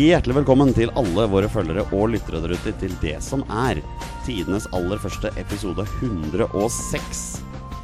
Hjertelig 0.00 0.38
velkommen 0.38 0.70
til 0.72 0.88
alle 0.96 1.26
våre 1.28 1.48
følgere 1.50 1.82
og 1.92 2.12
lyttere 2.14 2.38
der 2.40 2.54
ute 2.56 2.72
til 2.80 2.92
det 3.02 3.18
som 3.20 3.42
er 3.52 3.82
tidenes 4.24 4.64
aller 4.76 5.00
første 5.02 5.28
episode 5.36 5.84
106 5.98 7.20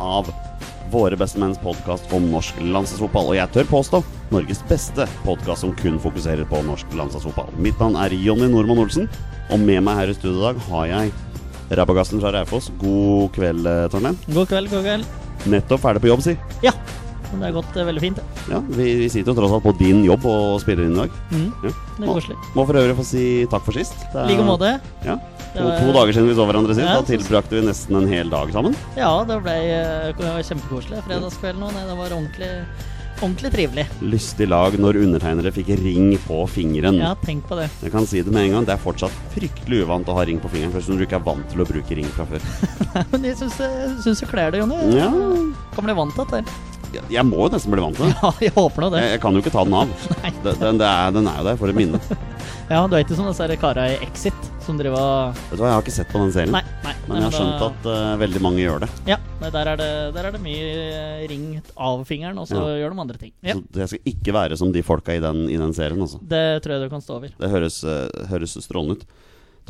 av 0.00 0.30
Våre 0.94 1.18
bestemenns 1.20 1.60
podkast 1.60 2.08
om 2.16 2.30
norsk 2.30 2.62
landslagsfotball. 2.62 3.32
Og 3.34 3.36
jeg 3.36 3.52
tør 3.52 3.68
påstå 3.68 4.00
Norges 4.32 4.62
beste 4.70 5.04
podkast 5.26 5.66
som 5.66 5.76
kun 5.76 5.98
fokuserer 6.00 6.48
på 6.48 6.62
norsk 6.64 6.96
landslagsfotball. 6.96 7.50
Mitt 7.60 7.82
navn 7.82 7.98
er 8.00 8.14
Jonny 8.16 8.48
Normann 8.48 8.86
Olsen, 8.86 9.10
og 9.50 9.60
med 9.66 9.84
meg 9.84 10.00
her 10.00 10.14
i 10.14 10.16
studio 10.16 10.38
i 10.38 10.44
dag 10.46 10.66
har 10.70 10.90
jeg 10.94 11.16
Rabagassen 11.76 12.22
fra 12.22 12.32
Raufoss. 12.38 12.70
God 12.80 13.34
kveld, 13.36 13.66
Torne 13.92 14.14
God 14.30 14.46
kveld, 14.54 14.72
god 14.72 14.86
kveld. 14.88 15.16
Nettopp 15.52 15.84
ferdig 15.84 16.06
på 16.06 16.14
jobb, 16.14 16.24
si. 16.30 16.38
Ja, 16.64 16.72
det 17.32 17.42
har 17.48 17.54
gått 17.58 17.76
eh, 17.76 17.84
veldig 17.88 18.00
fint. 18.02 18.16
det. 18.20 18.44
Ja, 18.54 18.60
vi, 18.68 18.86
vi 19.02 19.08
sitter 19.12 19.32
jo 19.32 19.38
tross 19.40 19.52
alt 19.56 19.64
på 19.66 19.74
din 19.78 20.04
jobb 20.06 20.24
og 20.30 20.60
spiller 20.62 20.86
inn 20.86 20.94
i 20.96 21.00
dag. 21.04 21.10
Mm, 21.32 21.48
Ja. 21.66 21.72
Det 21.96 22.04
er 22.04 22.12
koselig. 22.12 22.36
Må 22.54 22.66
for 22.68 22.76
øvrig 22.82 22.96
få 22.98 23.04
si 23.08 23.24
takk 23.50 23.64
for 23.64 23.72
sist. 23.72 23.96
Det 24.12 24.26
I 24.26 24.34
like 24.34 24.44
måte. 24.46 24.74
Ja. 25.06 25.16
To, 25.56 25.62
to 25.80 25.92
dager 25.96 26.12
siden 26.12 26.28
vi 26.28 26.34
så 26.36 26.44
hverandre 26.44 26.74
sist. 26.76 26.84
Ja, 26.84 26.98
Da 27.00 27.06
tilbrakte 27.08 27.56
vi 27.56 27.62
nesten 27.64 27.96
en 27.96 28.10
hel 28.10 28.28
dag 28.28 28.50
sammen. 28.52 28.74
Ja, 28.98 29.12
det 29.24 29.38
ble 29.46 29.54
uh, 30.12 30.42
kjempekoselig. 30.44 31.00
Fredagskvelden 31.06 31.64
òg. 31.64 31.72
det 31.78 31.96
var 31.96 32.12
ordentlig, 32.12 32.50
ordentlig 33.22 33.52
trivelig. 33.54 33.86
Lystig 34.04 34.50
lag 34.52 34.76
når 34.76 34.98
undertegnere 35.06 35.54
fikk 35.56 35.72
ring 35.80 36.12
på 36.26 36.42
fingeren. 36.52 37.00
Ja, 37.00 37.14
tenk 37.24 37.48
på 37.48 37.56
det. 37.56 37.70
Jeg 37.80 37.94
kan 37.96 38.04
si 38.04 38.20
det 38.20 38.34
med 38.36 38.50
en 38.50 38.58
gang, 38.58 38.68
det 38.68 38.76
er 38.76 38.84
fortsatt 38.84 39.16
fryktelig 39.32 39.86
uvant 39.86 40.12
å 40.12 40.18
ha 40.20 40.26
ring 40.28 40.42
på 40.44 40.52
fingeren. 40.52 40.76
Først 40.76 40.92
når 40.92 41.00
du 41.00 41.06
ikke 41.08 41.16
er 41.22 41.26
vant 41.32 41.48
til 41.54 41.64
å 41.64 41.68
bruke 41.72 41.96
ring 42.02 42.12
fra 42.12 42.28
før. 42.28 42.44
Nei, 42.92 43.06
Men 43.16 43.24
jeg 43.32 43.40
syns 43.40 43.56
det- 43.56 44.28
kler 44.28 44.52
det, 44.52 44.60
Jonny. 44.60 44.82
Ja, 45.00 45.08
Kan 45.72 45.88
bli 45.88 45.96
vant 45.96 46.12
til 46.20 46.28
dette. 46.28 46.44
Jeg, 47.10 47.24
må 47.28 47.44
jo 47.44 47.50
nesten 47.54 47.72
bli 47.74 47.82
vant 47.84 47.96
til 47.98 48.08
det. 48.08 48.16
Ja, 48.22 48.32
jeg 48.48 48.54
håper 48.56 48.86
nå 48.86 48.90
det. 48.94 49.02
Jeg, 49.04 49.14
jeg 49.16 49.22
kan 49.26 49.36
jo 49.38 49.44
ikke 49.44 49.54
ta 49.54 49.64
den 49.68 49.76
av. 49.78 49.94
Nei. 50.24 50.32
Den, 50.44 50.60
den, 50.64 50.80
det 50.82 50.90
er, 50.90 51.14
den 51.16 51.30
er 51.30 51.40
jo 51.42 51.48
der 51.50 51.60
for 51.60 51.72
et 51.72 51.78
minne. 51.78 52.00
Ja, 52.66 52.80
Du 52.90 52.96
er 52.98 53.04
ikke 53.04 53.14
som 53.14 53.28
disse 53.28 53.56
kara 53.62 53.84
i 53.92 53.98
Exit 54.02 54.46
som 54.66 54.74
driver 54.74 54.98
og 54.98 55.36
Vet 55.52 55.52
du 55.54 55.60
hva, 55.62 55.68
Jeg 55.68 55.74
har 55.76 55.84
ikke 55.84 55.94
sett 55.94 56.08
på 56.10 56.18
den 56.18 56.32
serien, 56.34 56.50
Nei. 56.50 56.62
nei 56.82 56.94
men 57.06 57.20
jeg 57.20 57.26
har 57.28 57.34
skjønt 57.36 57.60
da- 57.60 57.68
at 57.68 57.84
uh, 57.86 58.16
veldig 58.18 58.40
mange 58.42 58.64
gjør 58.64 58.80
det. 58.82 58.88
Ja, 59.06 59.18
der 59.44 59.68
er, 59.70 59.78
det, 59.78 59.90
der 60.16 60.26
er 60.26 60.34
det 60.34 60.40
mye 60.42 60.72
ringt 61.30 61.30
ring 61.30 61.44
av 61.78 62.02
fingeren, 62.08 62.40
og 62.42 62.48
så 62.50 62.58
Ja. 62.58 62.72
gjør 62.80 62.96
de 62.96 63.02
andre 63.04 63.20
ting. 63.20 63.32
Ja, 63.46 63.54
Så 63.54 63.82
jeg 63.84 63.92
skal 63.92 64.10
ikke 64.10 64.34
være 64.34 64.58
som 64.58 64.72
de 64.74 64.82
folka 64.82 65.14
i 65.14 65.22
den, 65.22 65.44
i 65.52 65.60
den 65.60 65.70
serien. 65.76 66.02
Altså. 66.02 66.18
Det 66.18 66.42
tror 66.64 66.74
jeg 66.74 66.82
du 66.82 66.90
kan 66.96 67.04
stå 67.04 67.20
over. 67.20 67.30
Det 67.38 67.52
høres, 67.52 67.78
uh, 67.86 68.08
høres 68.32 68.56
strålende 68.66 68.98
ut. 68.98 69.06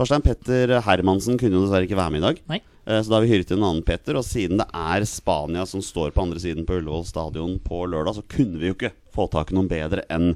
Torstein 0.00 0.24
Petter 0.24 0.78
Hermansen 0.88 1.36
kunne 1.41 1.56
jo 1.60 1.66
dessverre 1.66 1.84
ikke 1.88 2.00
være 2.00 2.16
med 2.16 2.22
i 2.22 2.27
dag. 2.30 2.41
Nei. 2.54 2.60
Eh, 2.86 3.00
Så 3.02 3.10
da 3.10 3.16
har 3.18 3.24
vi 3.26 3.32
hyret 3.34 3.50
inn 3.50 3.58
en 3.62 3.68
annen 3.70 3.82
Petter. 3.86 4.16
Og 4.18 4.24
siden 4.26 4.60
det 4.62 4.68
er 4.72 5.04
Spania 5.08 5.66
som 5.66 5.82
står 5.82 6.12
på 6.14 6.22
andre 6.22 6.38
siden 6.42 6.66
på 6.68 6.78
Ullevål 6.78 7.04
stadion 7.08 7.58
på 7.64 7.84
lørdag, 7.90 8.14
så 8.20 8.22
kunne 8.30 8.60
vi 8.62 8.70
jo 8.70 8.76
ikke 8.78 8.92
få 9.14 9.28
tak 9.32 9.50
i 9.52 9.56
noen 9.58 9.68
bedre 9.70 10.04
enn 10.12 10.34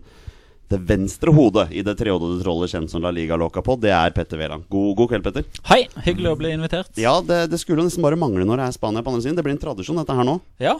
det 0.70 0.78
venstre 0.86 1.32
hodet 1.34 1.72
i 1.74 1.82
det 1.82 1.96
trehodede 1.98 2.44
trollet 2.44 2.70
kjent 2.70 2.92
som 2.92 3.02
La 3.02 3.10
Liga 3.10 3.34
Loca 3.34 3.58
på. 3.66 3.74
Det 3.82 3.90
er 3.90 4.12
Petter 4.14 4.38
Wæland. 4.38 4.68
God, 4.70 4.92
god 5.00 5.08
kveld, 5.10 5.24
Petter. 5.26 5.44
Hei, 5.66 5.80
hyggelig 6.06 6.30
å 6.30 6.36
bli 6.38 6.52
invitert. 6.54 6.92
Ja, 7.00 7.16
det, 7.26 7.40
det 7.50 7.58
skulle 7.58 7.82
nesten 7.82 8.04
bare 8.06 8.14
mangle 8.20 8.46
når 8.46 8.62
det 8.62 8.68
er 8.68 8.76
Spania 8.78 9.02
på 9.02 9.10
andre 9.10 9.24
siden. 9.24 9.34
Det 9.40 9.42
blir 9.48 9.56
en 9.56 9.62
tradisjon, 9.64 9.98
dette 9.98 10.14
her 10.14 10.28
nå. 10.28 10.36
Ja, 10.62 10.76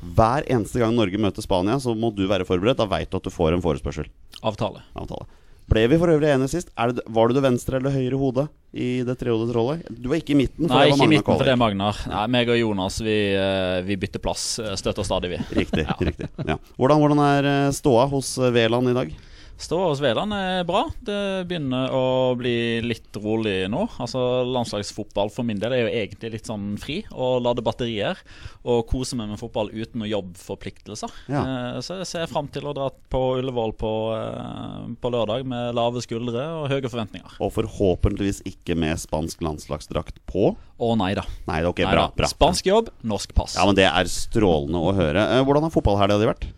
Hver 0.00 0.44
eneste 0.48 0.80
gang 0.80 0.92
Norge 0.96 1.16
møter 1.20 1.44
Spania, 1.44 1.78
så 1.80 1.92
må 1.96 2.12
du 2.16 2.26
være 2.28 2.44
forberedt. 2.48 2.76
Da 2.80 2.86
veit 2.88 3.08
du 3.12 3.16
at 3.16 3.24
du 3.24 3.32
får 3.32 3.56
en 3.56 3.64
forespørsel. 3.64 4.12
avtale. 4.44 4.84
avtale. 4.96 5.24
Ble 5.70 5.84
vi 5.86 5.98
for 6.00 6.10
øvrig 6.10 6.32
enige 6.32 6.50
sist? 6.50 6.72
Det, 6.74 7.04
var 7.14 7.30
du 7.30 7.36
det 7.36 7.44
venstre 7.44 7.78
eller 7.78 7.94
høyre 7.94 8.18
hodet 8.18 8.46
i 8.74 8.88
det 9.06 9.14
trehodede 9.20 9.54
trollet? 9.54 9.86
Du 9.90 10.08
var 10.10 10.18
ikke 10.18 10.34
i 10.34 10.38
midten. 10.40 10.66
For 10.66 10.74
Nei, 10.74 10.88
det 10.88 10.90
var 10.90 10.98
ikke 10.98 11.06
i 11.06 11.12
midten, 11.14 11.30
for 11.30 11.46
det 11.46 11.54
er 11.54 11.60
Magnar. 11.60 12.00
Nei, 12.10 12.26
meg 12.34 12.50
og 12.50 12.58
Jonas, 12.58 12.98
vi, 13.06 13.16
eh, 13.38 13.78
vi 13.86 13.98
bytter 14.02 14.22
plass. 14.24 14.46
eh, 14.58 14.74
Støtter 14.80 15.06
stadig, 15.06 15.30
vi. 15.36 15.40
Riktig. 15.60 15.86
riktig 16.10 16.30
ja. 16.42 16.58
hvordan, 16.74 17.02
hvordan 17.02 17.22
er 17.26 17.50
eh, 17.54 17.74
ståa 17.76 18.08
hos 18.10 18.34
Veland 18.54 18.90
i 18.90 18.96
dag? 18.98 19.14
Ståa 19.60 19.90
hos 19.90 20.00
Veland 20.00 20.32
er 20.32 20.62
bra. 20.64 20.86
Det 21.04 21.44
begynner 21.50 21.92
å 21.92 22.32
bli 22.38 22.80
litt 22.80 23.12
rolig 23.20 23.66
nå. 23.70 23.82
Altså 24.00 24.40
Landslagsfotball 24.48 25.28
for 25.34 25.44
min 25.44 25.60
del 25.60 25.74
er 25.76 25.82
jo 25.84 25.90
egentlig 25.92 26.30
litt 26.38 26.48
sånn 26.48 26.78
fri. 26.80 27.02
Å 27.12 27.34
lade 27.44 27.60
batterier 27.64 28.16
og 28.64 28.86
kose 28.88 29.18
meg 29.20 29.28
med 29.28 29.40
fotball 29.40 29.68
uten 29.74 30.00
noe 30.00 30.08
jobbforpliktelser. 30.08 31.12
Ja. 31.28 31.42
Eh, 31.44 31.80
Så 31.84 31.98
jeg 32.00 32.08
ser 32.08 32.30
fram 32.32 32.48
til 32.48 32.66
å 32.70 32.74
dra 32.76 32.88
på 33.12 33.20
Ullevål 33.40 33.74
på, 33.80 33.92
eh, 34.16 34.94
på 35.00 35.12
lørdag 35.12 35.44
med 35.44 35.74
lave 35.76 36.00
skuldre 36.04 36.40
og 36.62 36.70
høye 36.72 36.88
forventninger. 36.88 37.36
Og 37.40 37.52
forhåpentligvis 37.52 38.40
ikke 38.48 38.76
med 38.80 38.96
spansk 38.98 39.44
landslagsdrakt 39.44 40.22
på. 40.26 40.54
Å 40.80 40.96
nei 40.96 41.12
da. 41.14 41.26
Nei, 41.46 41.60
ok, 41.68 41.84
Nei 41.84 41.92
bra, 41.92 42.06
bra. 42.16 42.26
Spansk 42.32 42.64
jobb, 42.64 42.88
norsk 43.04 43.34
pass. 43.36 43.56
Ja, 43.60 43.66
men 43.68 43.74
Det 43.76 43.84
er 43.84 44.04
strålende 44.08 44.80
å 44.80 44.94
høre. 44.96 45.20
Eh, 45.36 45.44
Hvordan 45.44 45.68
har 45.68 45.70
fotballhelga 45.76 46.18
di 46.18 46.26
vært? 46.32 46.48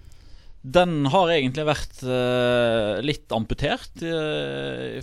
Den 0.62 1.08
har 1.10 1.32
egentlig 1.34 1.64
vært 1.66 2.02
eh, 2.06 3.00
litt 3.02 3.32
amputert 3.34 4.04
uh, 4.06 5.00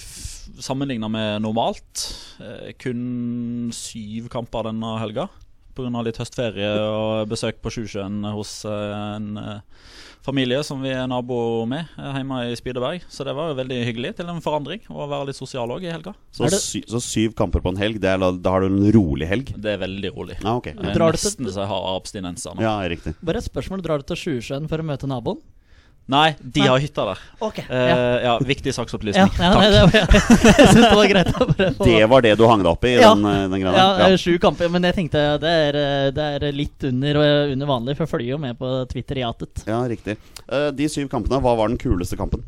sammenligna 0.63 1.09
med 1.11 1.43
normalt. 1.43 2.05
Eh, 2.39 2.71
kun 2.79 3.69
syv 3.75 4.29
kamper 4.31 4.69
denne 4.69 4.95
helga 5.01 5.27
pga. 5.79 6.03
litt 6.03 6.19
høstferie 6.19 6.71
og 6.83 7.29
besøk 7.31 7.61
på 7.63 7.71
Sjusjøen 7.73 8.23
hos 8.35 8.63
eh, 8.67 8.95
en 9.15 9.39
eh, 9.39 9.61
familie 10.29 10.61
som 10.65 10.79
vi 10.85 10.93
er 10.93 11.07
nabo 11.09 11.39
med 11.69 11.89
eh, 11.97 12.13
hjemme 12.21 12.39
i 12.51 12.55
Spydeberg. 12.59 13.03
Så 13.11 13.25
det 13.27 13.33
var 13.37 13.51
jo 13.51 13.57
veldig 13.59 13.79
hyggelig 13.89 14.13
til 14.19 14.29
en 14.31 14.41
forandring 14.45 14.85
å 14.93 15.07
være 15.09 15.29
litt 15.31 15.39
sosial 15.39 15.73
òg 15.75 15.83
i 15.87 15.91
helga. 15.91 16.13
Så, 16.31 16.47
sy 16.55 16.83
så 16.87 17.01
syv 17.03 17.35
kamper 17.39 17.63
på 17.65 17.73
en 17.73 17.81
helg, 17.81 17.99
det 18.03 18.13
er, 18.13 18.21
da- 18.21 18.53
har 18.53 18.63
du 18.65 18.69
en 18.71 18.91
rolig 18.95 19.27
helg? 19.29 19.53
Det 19.57 19.75
er 19.75 19.81
veldig 19.83 20.13
rolig. 20.15 20.39
Ja, 20.43 20.55
Drar 20.59 20.73
Det 20.79 20.89
er 20.93 20.97
Drar 20.99 21.17
til- 21.17 21.25
nesten 21.29 21.51
så 21.51 21.63
jeg 21.65 21.71
har 21.73 21.89
abstinenser 21.97 22.55
nå. 22.55 22.61
Ja, 22.63 22.77
riktig. 22.89 23.15
Bare 23.25 23.41
et 23.43 23.49
spørsmål. 23.49 23.81
Drar 23.85 23.99
du 24.03 24.07
til 24.13 24.21
Sjusjøen 24.23 24.69
for 24.71 24.77
å 24.81 24.85
møte 24.85 25.09
naboen? 25.09 25.41
Nei, 26.09 26.33
de 26.41 26.63
Nei. 26.63 26.67
har 26.71 26.79
hytta 26.81 27.03
der. 27.11 27.19
Ok, 27.45 27.59
Uh, 27.69 28.15
ja, 28.23 28.31
viktig 28.41 28.71
saksopplysning. 28.73 29.29
ja, 29.37 29.49
nei, 29.53 29.67
det 29.69 29.81
var, 29.83 29.93
jeg 30.57 30.69
synes 30.71 30.87
det 30.87 30.95
var 30.97 31.09
greit 31.11 31.83
Det 31.85 31.99
var 32.09 32.23
det 32.25 32.31
du 32.39 32.43
hang 32.49 32.63
deg 32.63 32.71
opp 32.71 32.87
i? 32.89 32.95
Ja. 32.97 33.11
Den, 33.13 33.27
eh, 33.29 33.43
den 33.51 33.61
greia 33.61 33.83
ja, 33.83 34.07
eh, 34.07 34.15
Sju 34.17 34.39
kamper, 34.41 34.71
men 34.73 34.87
jeg 34.89 34.97
tenkte 34.97 35.21
det 35.43 35.51
er, 35.67 35.77
eh, 35.77 36.07
det 36.15 36.25
er 36.39 36.47
litt 36.55 36.87
under, 36.89 37.19
eh, 37.21 37.53
under 37.53 37.69
vanlig, 37.69 37.95
for 37.97 38.07
jeg 38.07 38.13
følger 38.15 38.31
jo 38.33 38.39
med 38.41 38.57
på 38.57 38.71
Twitter 38.89 39.21
i 39.21 39.25
Atet. 39.27 39.61
Ja, 39.69 39.83
riktig. 39.91 40.17
Uh, 40.49 40.71
de 40.73 40.89
syv 40.89 41.11
kampene, 41.13 41.37
hva 41.45 41.53
var 41.59 41.69
den 41.69 41.77
kuleste 41.81 42.17
kampen? 42.17 42.41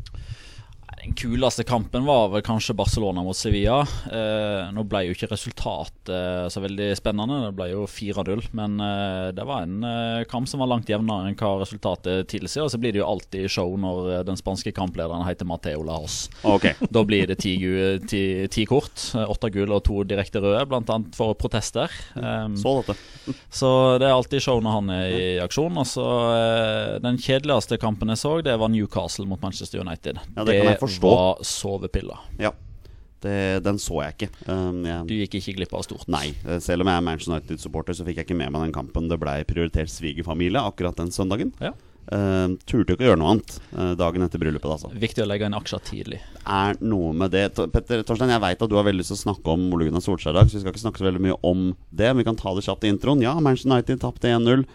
Den 1.02 1.16
kuleste 1.18 1.64
kampen 1.66 2.04
var 2.06 2.28
vel 2.30 2.44
kanskje 2.46 2.76
Barcelona 2.78 3.24
mot 3.26 3.34
Sevilla. 3.38 3.80
Eh, 4.14 4.68
nå 4.70 4.84
ble 4.86 5.00
jo 5.08 5.16
ikke 5.16 5.32
resultatet 5.32 6.12
eh, 6.14 6.44
så 6.54 6.62
veldig 6.62 6.92
spennende, 7.00 7.40
det 7.48 7.56
ble 7.58 7.72
jo 7.72 7.88
4-0. 7.90 8.44
Men 8.54 8.76
eh, 8.86 9.32
det 9.34 9.46
var 9.50 9.64
en 9.66 9.80
eh, 9.88 10.20
kamp 10.30 10.46
som 10.52 10.62
var 10.62 10.70
langt 10.70 10.92
jevnere 10.92 11.32
enn 11.32 11.38
hva 11.40 11.56
resultatet 11.64 12.30
tilsier. 12.30 12.68
Og 12.68 12.70
så 12.70 12.78
blir 12.78 12.94
det 12.94 13.02
jo 13.02 13.08
alltid 13.10 13.50
show 13.50 13.74
når 13.82 14.12
eh, 14.20 14.22
den 14.30 14.38
spanske 14.38 14.76
kamplederen 14.78 15.26
heter 15.26 15.50
Mateo 15.50 15.82
Laos. 15.88 16.28
Okay. 16.46 16.78
Da 16.94 17.02
blir 17.08 17.26
det 17.32 17.40
ti, 17.42 17.56
ti, 18.06 18.22
ti 18.54 18.68
kort. 18.70 19.02
eh, 19.18 19.26
Åtte 19.26 19.50
gull 19.58 19.74
og 19.74 19.82
to 19.90 20.04
direkte 20.06 20.44
røde, 20.44 20.68
bl.a. 20.70 21.00
for 21.18 21.34
protester. 21.34 21.90
Um, 22.14 22.54
Så 22.62 22.76
dette. 22.86 22.98
så 23.62 23.74
det 23.98 24.06
er 24.06 24.14
alltid 24.20 24.46
show 24.46 24.62
når 24.62 24.78
han 24.78 24.94
er 25.00 25.18
i 25.18 25.26
aksjon. 25.42 25.82
Og 25.82 25.90
så 25.90 26.06
eh, 26.38 26.94
Den 27.02 27.18
kjedeligste 27.18 27.82
kampen 27.82 28.14
jeg 28.14 28.22
så, 28.22 28.38
det 28.46 28.54
var 28.62 28.70
Newcastle 28.70 29.26
mot 29.26 29.42
Manchester 29.42 29.82
United. 29.82 30.22
Ja, 30.38 30.46
det 30.46 30.60
kan 30.62 30.74
jeg 30.76 30.91
forstå. 30.92 31.14
var 31.16 31.48
sovepiller. 31.48 32.28
Ja. 32.42 32.54
Det, 33.22 33.62
den 33.62 33.78
så 33.78 34.00
jeg 34.02 34.16
ikke. 34.16 34.30
Um, 34.50 34.82
jeg, 34.88 35.06
Du 35.06 35.14
gikk 35.14 35.36
ikke 35.38 35.54
glipp 35.60 35.76
av 35.78 35.86
stort. 35.86 36.08
Nei, 36.10 36.32
eh, 36.42 36.58
selv 36.64 36.82
om 36.82 36.90
jeg 36.90 36.98
er 36.98 37.06
Manchester 37.06 37.36
United-supporter, 37.36 37.94
så 37.94 38.06
fikk 38.08 38.18
jeg 38.18 38.26
ikke 38.26 38.38
med 38.40 38.50
meg 38.56 38.66
den 38.66 38.74
kampen. 38.74 39.12
Det 39.12 39.20
blei 39.22 39.44
prioritert 39.46 39.94
svigerfamilie 39.94 40.64
akkurat 40.72 40.98
den 40.98 41.14
søndagen. 41.14 41.54
Ja. 41.62 41.76
Uh, 42.12 42.58
turte 42.66 42.96
ikke 42.96 43.06
å 43.06 43.12
gjøre 43.12 43.20
noe 43.22 43.36
annet 43.36 43.54
uh, 43.76 43.92
dagen 44.00 44.26
etter 44.26 44.42
bryllupet. 44.42 44.72
Altså. 44.74 44.90
Viktig 45.04 45.22
å 45.22 45.28
legge 45.30 45.46
inn 45.46 45.56
aksjer 45.56 45.84
tidlig. 45.86 46.18
er 46.50 46.82
noe 46.82 47.14
med 47.14 47.32
det 47.36 47.46
Petter 47.62 48.02
Torstein, 48.02 48.34
jeg 48.34 48.42
veit 48.42 48.66
at 48.66 48.72
du 48.72 48.76
har 48.80 48.88
veldig 48.88 49.04
lyst 49.04 49.14
til 49.14 49.20
å 49.20 49.26
snakke 49.28 49.54
om 49.54 49.70
Ole 49.70 49.86
Gunnar 49.88 50.04
Solskjær 50.04 50.34
i 50.34 50.40
dag, 50.40 50.50
så 50.50 50.58
vi 50.58 50.64
skal 50.64 50.74
ikke 50.74 50.82
snakke 50.88 51.04
så 51.04 51.08
veldig 51.12 51.22
mye 51.28 51.38
om 51.46 51.68
det. 51.94 52.10
Men 52.10 52.24
vi 52.24 52.28
kan 52.32 52.40
ta 52.42 52.56
det 52.58 52.66
kjapt 52.66 52.90
i 52.90 52.92
introen. 52.96 53.22
Ja, 53.22 53.36
Manchester 53.38 53.70
United 53.70 54.02
tapte 54.02 54.34
1-0. 54.34 54.66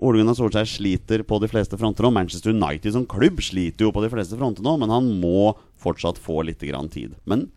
Ole 0.00 0.20
Gunnar 0.20 0.36
Solskjær 0.38 0.68
sliter 0.68 1.24
på 1.28 1.38
de 1.42 1.48
fleste 1.50 1.76
fronter 1.80 2.06
nå. 2.06 2.12
Manchester 2.16 2.54
United 2.54 2.94
som 2.96 3.06
klubb 3.08 3.42
sliter 3.44 3.84
jo 3.86 3.94
på 3.94 4.04
de 4.04 4.08
fleste 4.12 4.38
fronter 4.40 4.64
nå, 4.64 4.78
men 4.80 4.92
han 4.92 5.08
må 5.20 5.52
fortsatt 5.80 6.20
få 6.20 6.40
litt 6.48 6.62
grann 6.64 6.88
tid. 6.92 7.18
Men 7.28 7.50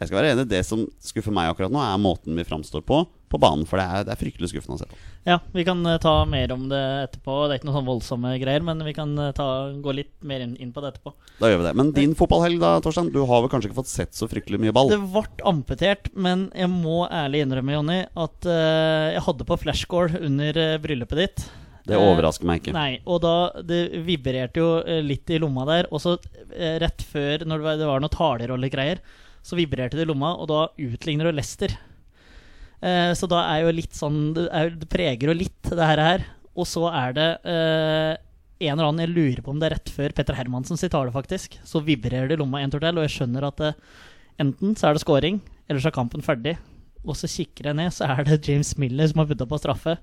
jeg 0.00 0.08
skal 0.08 0.18
være 0.18 0.32
enig, 0.34 0.48
det 0.50 0.62
som 0.66 0.86
skuffer 1.04 1.34
meg 1.34 1.50
akkurat 1.52 1.72
nå, 1.72 1.82
er 1.84 2.00
måten 2.00 2.38
vi 2.38 2.48
framstår 2.48 2.84
på 2.88 3.04
på 3.32 3.40
banen. 3.40 3.64
For 3.68 3.80
det 3.80 3.86
er, 3.86 4.04
det 4.06 4.12
er 4.14 4.20
fryktelig 4.20 4.50
skuffende 4.52 4.76
å 4.76 4.82
se 4.82 4.88
på. 4.90 4.98
Ja, 5.28 5.38
vi 5.54 5.64
kan 5.66 5.80
eh, 5.88 5.98
ta 6.02 6.14
mer 6.28 6.52
om 6.54 6.66
det 6.70 6.80
etterpå. 7.06 7.36
Det 7.46 7.54
er 7.54 7.60
ikke 7.60 7.68
noen 7.70 7.78
sånn 7.78 7.88
voldsomme 7.88 8.34
greier, 8.42 8.64
men 8.66 8.82
vi 8.84 8.94
kan 8.96 9.14
eh, 9.16 9.32
ta, 9.36 9.46
gå 9.84 9.94
litt 9.96 10.12
mer 10.28 10.44
inn, 10.44 10.54
inn 10.60 10.74
på 10.74 10.84
det 10.84 10.92
etterpå. 10.92 11.14
Da 11.38 11.50
gjør 11.50 11.62
vi 11.62 11.68
det. 11.68 11.74
Men 11.80 11.94
din 11.96 12.16
fotballhelg, 12.18 12.60
da, 12.62 12.74
Torstein? 12.84 13.12
Du 13.14 13.22
har 13.28 13.44
vel 13.44 13.52
kanskje 13.52 13.70
ikke 13.70 13.80
fått 13.80 13.92
sett 13.92 14.18
så 14.18 14.28
fryktelig 14.30 14.60
mye 14.62 14.74
ball? 14.76 14.92
Det 14.92 15.00
ble 15.14 15.24
amputert, 15.48 16.12
men 16.12 16.48
jeg 16.58 16.70
må 16.72 17.06
ærlig 17.08 17.46
innrømme, 17.46 17.76
Jonny, 17.78 17.98
at 18.26 18.48
uh, 18.50 19.08
jeg 19.14 19.26
hadde 19.28 19.48
på 19.48 19.60
flashscore 19.64 20.22
under 20.28 20.60
uh, 20.60 20.78
bryllupet 20.82 21.22
ditt. 21.22 21.44
Det 21.88 21.98
overrasker 21.98 22.46
meg 22.46 22.60
ikke. 22.60 22.74
Nei, 22.76 23.00
og 23.10 23.22
da 23.24 23.34
Det 23.66 23.80
vibrerte 24.06 24.62
jo 24.62 24.68
eh, 24.86 25.00
litt 25.02 25.30
i 25.34 25.40
lomma 25.42 25.64
der. 25.68 25.88
Og 25.90 26.02
så 26.04 26.16
eh, 26.54 26.76
rett 26.82 27.02
før, 27.02 27.42
når 27.48 27.58
det 27.58 27.66
var, 27.66 27.80
det 27.80 27.88
var 27.90 28.04
noen 28.04 28.14
talerollegreier, 28.14 29.02
så 29.42 29.58
vibrerte 29.58 29.98
det 29.98 30.06
i 30.06 30.10
lomma, 30.10 30.36
og 30.38 30.46
da 30.52 30.60
utligner 30.78 31.26
du 31.26 31.34
Lester. 31.34 31.74
Eh, 32.82 33.10
så 33.18 33.28
da 33.30 33.44
er 33.52 33.62
jo 33.62 33.74
litt 33.74 33.94
sånn 33.94 34.32
Det, 34.34 34.48
er, 34.50 34.72
det 34.74 34.88
preger 34.90 35.30
jo 35.30 35.38
litt, 35.38 35.60
det 35.70 35.88
her. 35.90 36.02
her. 36.02 36.28
Og 36.58 36.68
så 36.68 36.86
er 36.90 37.14
det 37.16 37.28
eh, 37.48 38.12
en 38.62 38.74
eller 38.76 38.88
annen, 38.88 39.02
Jeg 39.06 39.14
lurer 39.14 39.42
på 39.42 39.52
om 39.54 39.60
det 39.60 39.70
er 39.70 39.76
rett 39.78 39.92
før 39.94 40.14
Petter 40.14 40.36
Hermansen 40.38 40.78
sitt 40.78 40.92
tale, 40.94 41.14
faktisk. 41.14 41.58
Så 41.66 41.82
vibrerer 41.82 42.30
det 42.30 42.38
i 42.38 42.42
lomma 42.42 42.62
en 42.62 42.70
tur 42.70 42.82
til, 42.82 42.98
og 42.98 43.06
jeg 43.08 43.16
skjønner 43.16 43.48
at 43.48 43.62
det, 43.62 43.72
enten 44.42 44.76
så 44.78 44.88
er 44.90 44.96
det 44.96 45.02
scoring, 45.02 45.40
eller 45.68 45.82
så 45.82 45.90
er 45.90 45.96
kampen 45.98 46.22
ferdig. 46.24 46.56
Og 47.02 47.16
så 47.18 47.30
kikker 47.30 47.70
jeg 47.70 47.78
ned, 47.80 47.90
så 47.94 48.06
er 48.14 48.28
det 48.28 48.44
James 48.46 48.76
Miller 48.78 49.10
som 49.10 49.22
har 49.22 49.30
putta 49.32 49.48
på 49.50 49.58
straffe. 49.58 49.96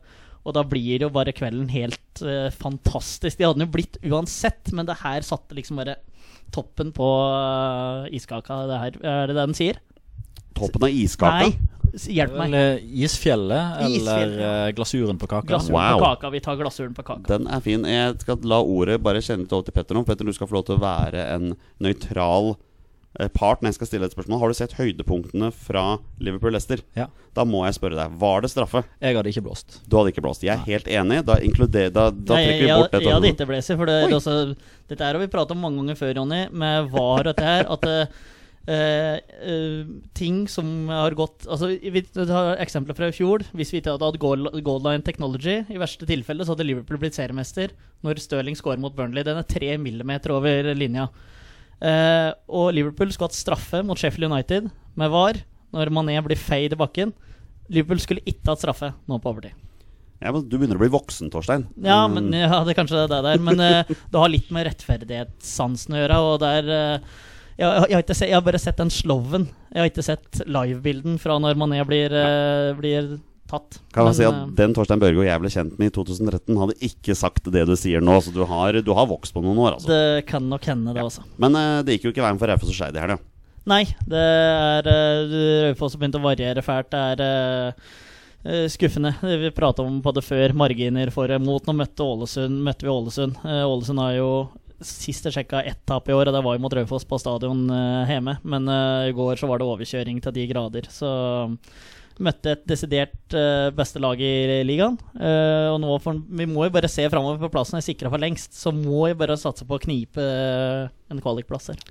Og 0.47 0.53
da 0.56 0.63
blir 0.63 1.03
jo 1.03 1.09
bare 1.13 1.33
kvelden 1.36 1.68
helt 1.74 2.21
uh, 2.24 2.47
fantastisk. 2.56 3.38
De 3.38 3.45
hadde 3.47 3.59
den 3.59 3.68
jo 3.68 3.74
blitt 3.75 3.97
uansett, 4.07 4.71
men 4.74 4.88
det 4.88 4.95
her 5.03 5.21
satte 5.27 5.57
liksom 5.57 5.81
bare 5.81 5.97
toppen 6.56 6.94
på 6.95 7.06
uh, 7.06 8.07
iskaka. 8.15 8.62
Det 8.69 8.80
her, 8.86 9.00
er 9.03 9.27
det 9.27 9.36
det 9.36 9.41
den 9.44 9.57
sier? 9.57 9.81
Toppen 10.57 10.88
av 10.88 10.95
iskaka? 10.95 11.44
Nei, 11.50 12.00
hjelp 12.15 12.33
meg. 12.39 12.47
Eller 12.50 12.80
isfjellet, 13.06 13.77
eller 13.83 14.00
Isfjellet. 14.00 14.39
eh, 14.47 14.71
glasuren 14.77 15.19
på 15.21 15.27
kaka. 15.31 15.47
Glasuren 15.51 15.75
Wow. 15.77 16.00
på 16.00 16.06
kaka. 16.09 16.30
Vi 16.33 16.42
tar 16.47 16.57
glasuren 16.59 16.95
på 16.97 17.06
kaka. 17.07 17.27
Den 17.30 17.47
er 17.47 17.62
fin. 17.65 17.85
Jeg 17.88 18.18
skal 18.24 18.42
la 18.50 18.59
ordet 18.62 19.00
bare 19.03 19.21
kjenne 19.24 19.45
litt 19.45 19.53
over 19.56 19.68
til 19.69 19.75
Petter 19.77 19.95
nå. 19.95 20.03
Petter, 20.07 20.25
du 20.27 20.33
skal 20.35 20.47
få 20.51 20.57
lov 20.59 20.65
til 20.68 20.75
å 20.80 20.83
være 20.83 21.27
en 21.35 21.53
nøytral 21.83 22.51
eh, 22.56 22.65
part 23.33 23.61
når 23.61 23.71
jeg 23.71 23.77
skal 23.79 23.89
stille 23.89 24.07
et 24.07 24.13
spørsmål. 24.13 24.39
Har 24.39 24.51
du 24.51 24.57
sett 24.57 24.75
høydepunktene 24.77 25.50
fra 25.56 25.83
Liverpool-Lester? 26.21 26.83
Ja. 26.97 27.07
Da 27.35 27.45
må 27.47 27.63
jeg 27.65 27.75
spørre 27.79 27.97
deg. 27.97 28.15
Var 28.21 28.45
det 28.45 28.51
straffe? 28.53 28.83
Jeg 29.01 29.17
hadde 29.17 29.31
ikke 29.33 29.45
blåst. 29.47 29.79
Du 29.89 29.97
hadde 29.97 30.13
ikke 30.13 30.23
blåst. 30.23 30.45
Jeg 30.45 30.53
er 30.56 30.65
helt 30.67 30.89
enig. 30.94 31.23
Da, 31.27 31.39
inkluder, 31.44 31.89
da, 31.94 32.09
da 32.13 32.38
Nei, 32.38 32.44
trekker 32.45 32.65
vi 32.65 32.73
bort 32.75 32.94
jeg, 32.94 33.06
jeg 33.06 33.15
hadde 33.15 33.25
dette. 33.25 33.33
ikke 33.33 33.50
blåst, 33.50 33.73
for 33.81 33.89
det, 33.89 33.95
også, 34.19 34.35
dette 34.91 35.07
har 35.09 35.17
vi 35.21 35.31
pratet 35.33 35.56
om 35.57 35.63
mange 35.65 35.81
ganger 35.81 35.97
før, 36.00 36.19
Jonny, 36.21 36.44
med 36.63 36.91
VAR 36.94 37.23
og 37.23 37.31
dette 37.31 37.47
her. 37.47 37.65
At 37.73 37.89
uh, 37.89 38.21
uh, 38.75 39.81
ting 40.21 40.44
som 40.53 40.69
har 40.94 41.17
gått 41.17 41.50
Altså, 41.50 41.71
Vi 41.81 42.06
har 42.29 42.61
eksempler 42.61 42.97
fra 42.97 43.09
i 43.09 43.17
fjor. 43.17 43.47
Hvis 43.57 43.73
vi 43.73 43.81
ikke 43.81 43.97
hadde 43.97 44.11
hatt 44.11 44.21
goal, 44.21 44.51
goal 44.61 44.85
line 44.85 45.01
technology, 45.06 45.63
i 45.65 45.81
verste 45.81 46.06
tilfelle, 46.09 46.45
så 46.45 46.53
hadde 46.53 46.69
Liverpool 46.69 47.01
blitt 47.01 47.17
seriemester 47.17 47.73
når 48.06 48.21
Stirling 48.21 48.56
scorer 48.56 48.79
mot 48.79 48.94
Burnley. 48.95 49.25
Den 49.25 49.41
er 49.41 49.50
tre 49.50 49.73
millimeter 49.81 50.38
over 50.38 50.71
linja. 50.77 51.09
Eh, 51.81 52.30
og 52.52 52.74
Liverpool 52.76 53.12
skulle 53.14 53.30
hatt 53.30 53.38
straffe 53.40 53.80
mot 53.88 53.98
Sheffield 54.00 54.28
United 54.31 54.70
med 55.00 55.12
VAR 55.14 55.40
når 55.76 55.92
Mané 55.94 56.18
blir 56.26 56.40
feid 56.40 56.74
i 56.76 56.80
bakken. 56.80 57.14
Liverpool 57.70 58.02
skulle 58.04 58.24
ikke 58.28 58.50
hatt 58.52 58.64
straffe 58.64 58.92
nå 59.08 59.20
på 59.22 59.31
overtid. 59.31 59.56
Ja, 60.20 60.34
men 60.36 60.44
du 60.50 60.58
begynner 60.58 60.76
å 60.76 60.81
bli 60.81 60.90
voksen, 60.92 61.30
Torstein. 61.31 61.68
Ja, 61.80 62.02
Mm. 62.10 62.14
men 62.18 62.34
ja, 62.42 62.58
det 62.66 62.74
er 62.74 62.80
kanskje 62.81 63.06
det 63.08 63.22
der. 63.24 63.38
Men 63.40 63.60
eh, 63.64 63.84
det 63.88 64.20
har 64.20 64.28
litt 64.34 64.50
med 64.52 64.66
rettferdighetssansen 64.68 65.96
å 65.96 66.02
gjøre. 66.02 66.18
Og 66.28 66.40
der 66.44 66.68
eh, 66.68 67.00
jeg, 67.60 67.68
jeg, 67.70 67.96
har 67.96 68.04
ikke 68.04 68.16
se, 68.18 68.28
jeg 68.28 68.36
har 68.36 68.44
bare 68.44 68.60
sett 68.60 68.81
den 68.81 68.92
sloven. 68.92 69.48
Jeg 69.72 69.80
har 69.80 69.90
ikke 69.94 70.04
sett 70.04 70.42
livebilden 70.48 71.16
fra 71.22 71.38
når 71.40 71.56
Mané 71.60 71.80
blir, 71.88 72.12
blir 72.80 73.14
tatt. 73.50 73.80
Kan 73.94 74.06
jeg 74.06 74.12
Men, 74.12 74.18
si 74.18 74.28
at 74.28 74.38
eh, 74.38 74.51
Den 74.60 74.75
Torstein 74.78 75.01
Børge 75.01 75.22
og 75.22 75.28
jeg 75.28 75.42
ble 75.42 75.51
kjent 75.54 75.80
med 75.81 75.92
i 75.92 75.96
2013, 75.96 76.60
hadde 76.62 76.78
ikke 76.86 77.16
sagt 77.18 77.50
det 77.54 77.66
du 77.69 77.74
sier 77.80 78.04
nå. 78.06 78.19
Så 78.24 78.34
du 78.36 78.44
har, 78.50 78.80
du 78.86 78.92
har 78.96 79.10
vokst 79.10 79.36
på 79.36 79.44
noen 79.44 79.60
år, 79.63 79.80
altså. 79.80 79.90
det 79.92 80.28
kan 80.30 80.46
nok 80.51 80.69
hende, 80.69 80.94
det 80.96 81.06
også. 81.06 81.25
Men 81.42 81.57
uh, 81.57 81.80
det 81.86 81.98
gikk 81.98 82.10
jo 82.10 82.13
ikke 82.13 82.25
veien 82.25 82.40
for 82.42 82.51
Raufoss 82.51 82.74
og 82.74 82.78
Skeid 82.78 83.00
i 83.00 83.04
helga. 83.04 83.19
Nei, 83.69 83.84
det 84.10 84.22
er 84.22 84.88
uh, 84.90 85.34
Raufoss 85.68 85.98
har 85.98 86.04
begynt 86.04 86.19
å 86.19 86.24
variere 86.24 86.63
fælt. 86.66 86.94
Det 86.94 87.28
er 87.28 87.75
eh, 88.46 88.66
skuffende. 88.72 89.13
Vi 89.22 89.52
prata 89.56 89.84
om 89.84 90.00
på 90.04 90.13
det 90.16 90.24
før. 90.25 90.56
Marginer 90.57 91.12
for 91.13 91.31
og 91.36 91.44
mot. 91.44 91.68
Nå 91.68 91.75
møtte, 91.78 92.06
Ålesund, 92.06 92.63
møtte 92.66 92.88
vi 92.88 92.94
Ålesund. 92.94 93.44
Ålesund 93.44 94.04
har 94.06 94.18
jo 94.18 94.31
sist 94.80 95.25
jeg 95.28 95.36
sjekka 95.36 95.60
ett 95.68 95.81
tap 95.90 96.07
i 96.07 96.13
år, 96.16 96.30
og 96.30 96.36
det 96.38 96.42
var 96.45 96.56
jo 96.56 96.63
mot 96.63 96.74
Raufoss 96.78 97.04
på 97.07 97.19
stadion 97.19 97.66
hjemme. 98.07 98.38
Men 98.48 98.69
i 98.72 99.16
går 99.18 99.42
så 99.42 99.50
var 99.50 99.60
det 99.60 99.68
overkjøring 99.68 100.22
til 100.24 100.38
de 100.38 100.45
grader. 100.54 100.88
Så 100.94 101.10
møtte 102.24 102.54
et 102.56 102.68
desidert 102.68 103.36
uh, 103.36 103.69
beste 103.75 104.01
lag 104.04 104.19
i 104.21 104.62
ligaen. 104.68 105.00
Uh, 105.16 105.71
og 105.74 105.80
nå 105.83 105.95
for, 106.04 106.19
vi 106.19 106.48
må 106.50 106.68
jo 106.68 106.75
bare 106.75 106.92
se 106.92 107.07
framover 107.12 107.42
på 107.45 107.51
plassen 107.56 107.80
er 107.80 107.86
sikra 107.86 108.12
for 108.12 108.21
lengst. 108.21 108.56
Så 108.57 108.74
må 108.75 109.07
vi 109.07 109.18
bare 109.19 109.39
satse 109.39 109.68
på 109.68 109.80
å 109.80 109.83
knipe 109.83 110.24
uh, 110.24 110.88
en 111.12 111.24
kvalikplass 111.24 111.74
her. 111.74 111.83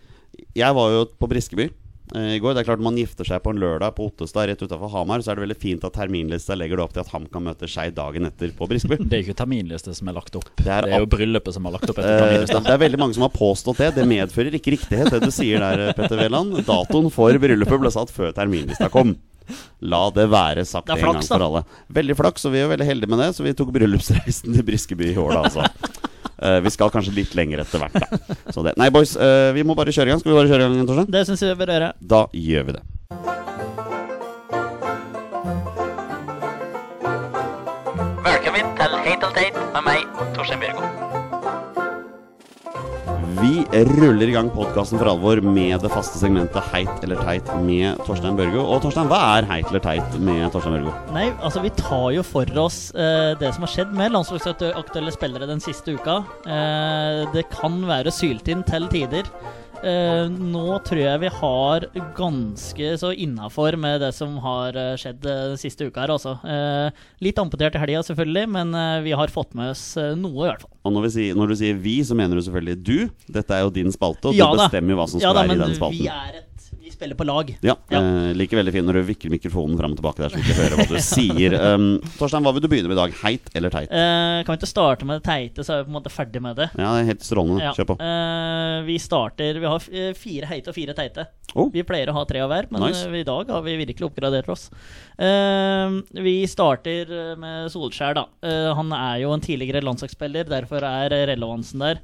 Jeg 0.57 0.77
var 0.77 0.95
jo 0.95 1.05
på 1.19 1.29
Briskeby 1.31 1.71
i 2.17 2.39
går. 2.41 2.55
Det 2.57 2.63
er 2.63 2.67
klart 2.71 2.81
Man 2.81 2.97
gifter 2.97 3.27
seg 3.27 3.43
på 3.45 3.53
en 3.53 3.59
lørdag 3.61 3.93
på 3.97 4.07
Ottestad 4.09 4.47
rett 4.49 4.63
utafor 4.63 4.89
Hamar. 4.95 5.21
Så 5.21 5.33
er 5.33 5.37
det 5.37 5.45
veldig 5.45 5.57
fint 5.61 5.83
at 5.85 5.93
terminlista 5.97 6.57
legger 6.57 6.81
det 6.81 6.85
opp 6.87 6.95
til 6.95 7.03
at 7.03 7.11
HamKam 7.13 7.49
møter 7.51 7.69
Skeid 7.69 7.97
dagen 7.99 8.29
etter 8.29 8.53
på 8.57 8.69
Briskeby. 8.71 8.97
Det 9.03 9.19
er 9.19 9.25
ikke 9.27 9.37
terminliste 9.43 9.93
som 9.97 10.09
er 10.09 10.17
lagt 10.17 10.39
opp. 10.39 10.49
Det 10.55 10.65
Det 10.65 10.77
er 10.77 10.89
er, 10.89 11.03
jo 11.05 11.11
bryllupet 11.13 11.57
som 11.57 11.69
har 11.69 11.77
lagt 11.77 11.89
opp 11.91 12.01
etter 12.01 12.23
terminlista. 12.23 12.63
det 12.65 12.77
er 12.77 12.85
veldig 12.85 13.03
mange 13.03 13.19
som 13.19 13.27
har 13.27 13.35
påstått 13.35 13.83
det. 13.83 13.91
Det 13.99 14.07
medfører 14.09 14.57
ikke 14.57 14.77
riktighet, 14.79 15.11
det 15.13 15.21
du 15.27 15.35
sier 15.35 15.65
der, 15.65 15.93
Petter 15.99 16.23
Wæland. 16.23 16.63
Datoen 16.69 17.11
for 17.13 17.45
bryllupet 17.45 17.85
ble 17.85 17.93
satt 17.93 18.15
før 18.15 18.33
terminlista 18.37 18.89
kom. 18.93 19.19
La 19.93 20.03
det 20.15 20.27
være 20.31 20.65
sagt 20.69 20.89
Det 20.91 20.99
en 20.99 21.05
gang 21.07 21.21
da. 21.21 21.27
for 21.29 21.47
alle. 21.49 21.65
Veldig 22.01 22.17
flaks, 22.19 22.47
og 22.49 22.55
vi 22.55 22.63
er 22.63 22.71
veldig 22.73 22.89
heldige 22.89 23.13
med 23.13 23.23
det, 23.23 23.31
så 23.37 23.47
vi 23.47 23.55
tok 23.57 23.73
bryllupsreisen 23.75 24.57
til 24.57 24.67
Briskeby 24.67 25.13
i 25.13 25.19
år, 25.21 25.37
da, 25.37 25.45
altså. 25.49 25.97
Uh, 26.39 26.59
vi 26.67 26.75
skal 26.75 26.93
kanskje 26.95 27.15
litt 27.17 27.35
lenger 27.39 27.65
etter 27.65 27.83
hvert, 27.83 27.99
da. 27.99 28.39
Så 28.55 28.65
det. 28.67 28.77
Nei, 28.81 28.91
boys, 28.95 29.17
uh, 29.19 29.51
vi 29.57 29.67
må 29.67 29.79
bare 29.79 29.95
kjøre 29.95 30.11
i 30.11 30.15
gang. 30.15 30.23
Skal 30.23 30.35
vi 30.35 30.39
bare 30.41 30.51
kjøre 30.53 30.69
i 30.69 30.79
gang, 30.79 30.89
Torstein? 30.91 31.13
Det 31.15 31.27
syns 31.31 31.45
jeg 31.45 31.55
vi 31.55 31.61
bør 31.63 31.75
gjøre. 31.77 31.93
Da 32.15 32.25
gjør 32.35 32.71
vi 32.71 32.79
det. 32.79 32.85
Velkommen 38.29 38.75
til 38.79 38.99
Hate 39.07 39.31
and 39.31 39.39
teit 39.39 39.63
med 39.75 39.89
meg, 39.89 40.21
Torstein 40.37 40.63
Bjørgo. 40.63 41.18
Vi 43.39 43.63
ruller 43.71 44.27
i 44.27 44.33
gang 44.35 44.49
podkasten 44.51 44.99
for 44.99 45.07
alvor 45.13 45.39
med 45.45 45.77
det 45.85 45.91
faste 45.93 46.19
segmentet 46.19 46.65
Heit 46.73 47.05
eller 47.07 47.21
teit 47.23 47.47
med 47.63 48.01
Torstein 48.03 48.35
Børgo. 48.39 48.65
Og 48.65 48.81
Torstein, 48.83 49.07
hva 49.11 49.21
er 49.37 49.47
heit 49.47 49.69
eller 49.71 49.83
teit 49.85 50.17
med 50.19 50.49
Torstein 50.51 50.75
Børgo? 50.75 50.95
Nei, 51.15 51.29
altså 51.37 51.63
vi 51.63 51.71
tar 51.79 52.09
jo 52.17 52.25
for 52.27 52.51
oss 52.59 52.81
eh, 52.99 53.37
det 53.39 53.53
som 53.55 53.63
har 53.63 53.71
skjedd 53.71 53.95
med 53.95 54.11
landslagsaktuelle 54.17 55.15
spillere 55.15 55.47
den 55.51 55.63
siste 55.63 55.95
uka. 55.95 56.19
Eh, 56.51 57.23
det 57.37 57.47
kan 57.55 57.79
være 57.87 58.15
syltynn 58.15 58.67
til 58.67 58.91
tider. 58.91 59.31
Eh, 59.79 60.27
nå 60.29 60.65
tror 60.87 61.01
jeg 61.01 61.21
vi 61.23 61.31
har 61.39 61.87
ganske 62.17 62.89
så 62.99 63.13
innafor 63.15 63.77
med 63.79 64.01
det 64.03 64.11
som 64.17 64.35
har 64.43 64.75
eh, 64.79 64.95
skjedd 64.99 65.23
eh, 65.29 65.45
den 65.53 65.61
siste 65.61 65.87
uka 65.87 66.03
her, 66.03 66.15
altså. 66.17 66.35
Eh, 66.43 67.05
litt 67.25 67.39
amputert 67.39 67.79
i 67.79 67.83
helga, 67.83 68.03
selvfølgelig, 68.09 68.49
men 68.57 68.75
eh, 68.75 68.99
vi 69.07 69.15
har 69.19 69.31
fått 69.35 69.55
med 69.59 69.73
oss 69.77 69.85
noe, 70.19 70.49
i 70.49 70.51
hvert 70.51 70.65
fall. 70.67 70.75
Og 70.89 70.95
når, 70.97 71.07
vi 71.07 71.15
sier, 71.15 71.39
når 71.39 71.53
du 71.53 71.59
sier 71.61 71.79
vi, 71.85 71.97
så 72.07 72.17
mener 72.19 72.39
du 72.39 72.45
selvfølgelig 72.47 72.79
du. 72.83 72.99
Dette 73.39 73.55
er 73.55 73.67
jo 73.67 73.75
din 73.75 73.95
spalte, 73.95 74.33
og 74.33 74.39
Ja 74.39 74.51
du 74.51 74.63
bestemmer 74.65 74.97
jo 74.97 75.01
hva 75.03 75.09
som 75.13 75.23
Ja 75.23 75.31
skal 75.31 75.43
da, 75.43 75.47
være 75.47 75.59
i 75.59 75.65
den 75.67 75.79
spalten. 75.79 76.03
vi 76.03 76.11
er 76.13 76.39
et 76.43 76.48
Vi 76.89 76.95
spiller 76.97 77.19
på 77.19 77.27
lag. 77.29 77.51
Ja, 77.61 77.75
Ja. 77.93 77.99
Eh, 78.01 78.31
Liker 78.39 78.57
veldig 78.63 78.73
fint 78.73 78.87
når 78.89 78.97
du 79.01 79.07
vikker 79.11 79.31
mikrofonen 79.33 79.77
fram 79.77 79.93
og 79.93 79.99
tilbake 80.01 80.23
der, 80.23 80.31
så 80.33 80.39
vi 80.39 80.45
ikke 80.47 80.57
hører 80.63 80.79
hva 80.81 80.87
du 80.89 80.97
sier. 81.05 81.57
Um, 81.75 81.87
Torstein, 82.17 82.45
hva 82.47 82.53
vil 82.57 82.65
du 82.65 82.69
begynne 82.73 82.89
med 82.89 82.97
i 82.97 83.01
dag? 83.03 83.15
Heit 83.23 83.51
eller 83.59 83.73
teit? 83.75 83.91
Eh, 83.93 84.39
kan 84.47 84.55
vi 84.55 84.59
ikke 84.63 84.71
starte 84.71 85.05
med 85.09 85.21
det 85.21 85.27
teite, 85.29 85.65
så 85.67 85.75
er 85.75 85.83
vi 85.83 85.89
på 85.89 85.93
en 85.93 85.97
måte 85.99 86.13
ferdig 86.15 86.41
med 86.45 86.57
det? 86.57 86.71
Ja, 86.79 86.95
det 86.97 87.03
er 87.05 87.11
helt 87.13 87.27
strålende. 87.27 87.65
Ja. 87.67 87.73
Kjør 87.77 87.89
på. 87.93 87.97
Eh, 88.09 88.79
vi 88.89 88.97
starter 89.05 89.61
Vi 89.61 89.69
har 89.69 89.89
eh, 89.93 90.13
fire 90.17 90.49
heite 90.51 90.73
og 90.73 90.79
fire 90.79 90.95
teite. 90.97 91.27
Oh. 91.55 91.69
Vi 91.73 91.85
pleier 91.89 92.09
å 92.13 92.17
ha 92.17 92.25
tre 92.29 92.41
av 92.45 92.51
hver, 92.53 92.69
men 92.73 92.87
Nice. 92.87 93.05
eh, 93.09 93.19
i 93.21 93.27
dag 93.29 93.53
har 93.53 93.63
vi 93.67 93.77
virkelig 93.83 94.09
oppgradert 94.09 94.49
oss. 94.53 94.69
Eh, 95.19 95.99
vi 96.25 96.37
starter 96.49 97.13
med 97.41 97.69
Solskjær, 97.75 98.17
da. 98.23 98.25
Han 98.79 98.93
er 98.97 99.21
jo 99.27 99.35
en 99.37 99.45
tidligere 99.45 99.85
landslagsspiller, 99.85 100.49
derfor 100.49 100.85
er 100.89 101.13
relevansen 101.33 101.85
der. 101.85 102.01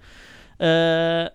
Eh, 0.61 1.29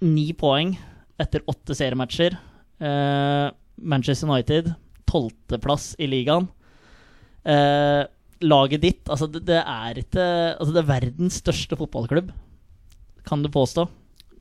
Ni 0.00 0.28
poeng 0.38 0.76
etter 1.18 1.42
åtte 1.50 1.74
seriematcher. 1.76 2.36
Eh, 2.78 3.46
Manchester 3.76 4.28
United, 4.30 4.72
tolvteplass 5.08 5.92
i 5.98 6.08
ligaen. 6.10 6.48
Eh, 7.42 8.04
laget 8.44 8.82
ditt 8.82 9.08
Altså, 9.08 9.28
det, 9.30 9.44
det 9.48 9.56
er 9.62 10.00
ikke 10.02 10.24
Altså, 10.58 10.72
det 10.74 10.80
er 10.82 10.88
verdens 10.90 11.38
største 11.40 11.78
fotballklubb, 11.78 12.28
kan 13.26 13.42
du 13.42 13.48
påstå. 13.52 13.86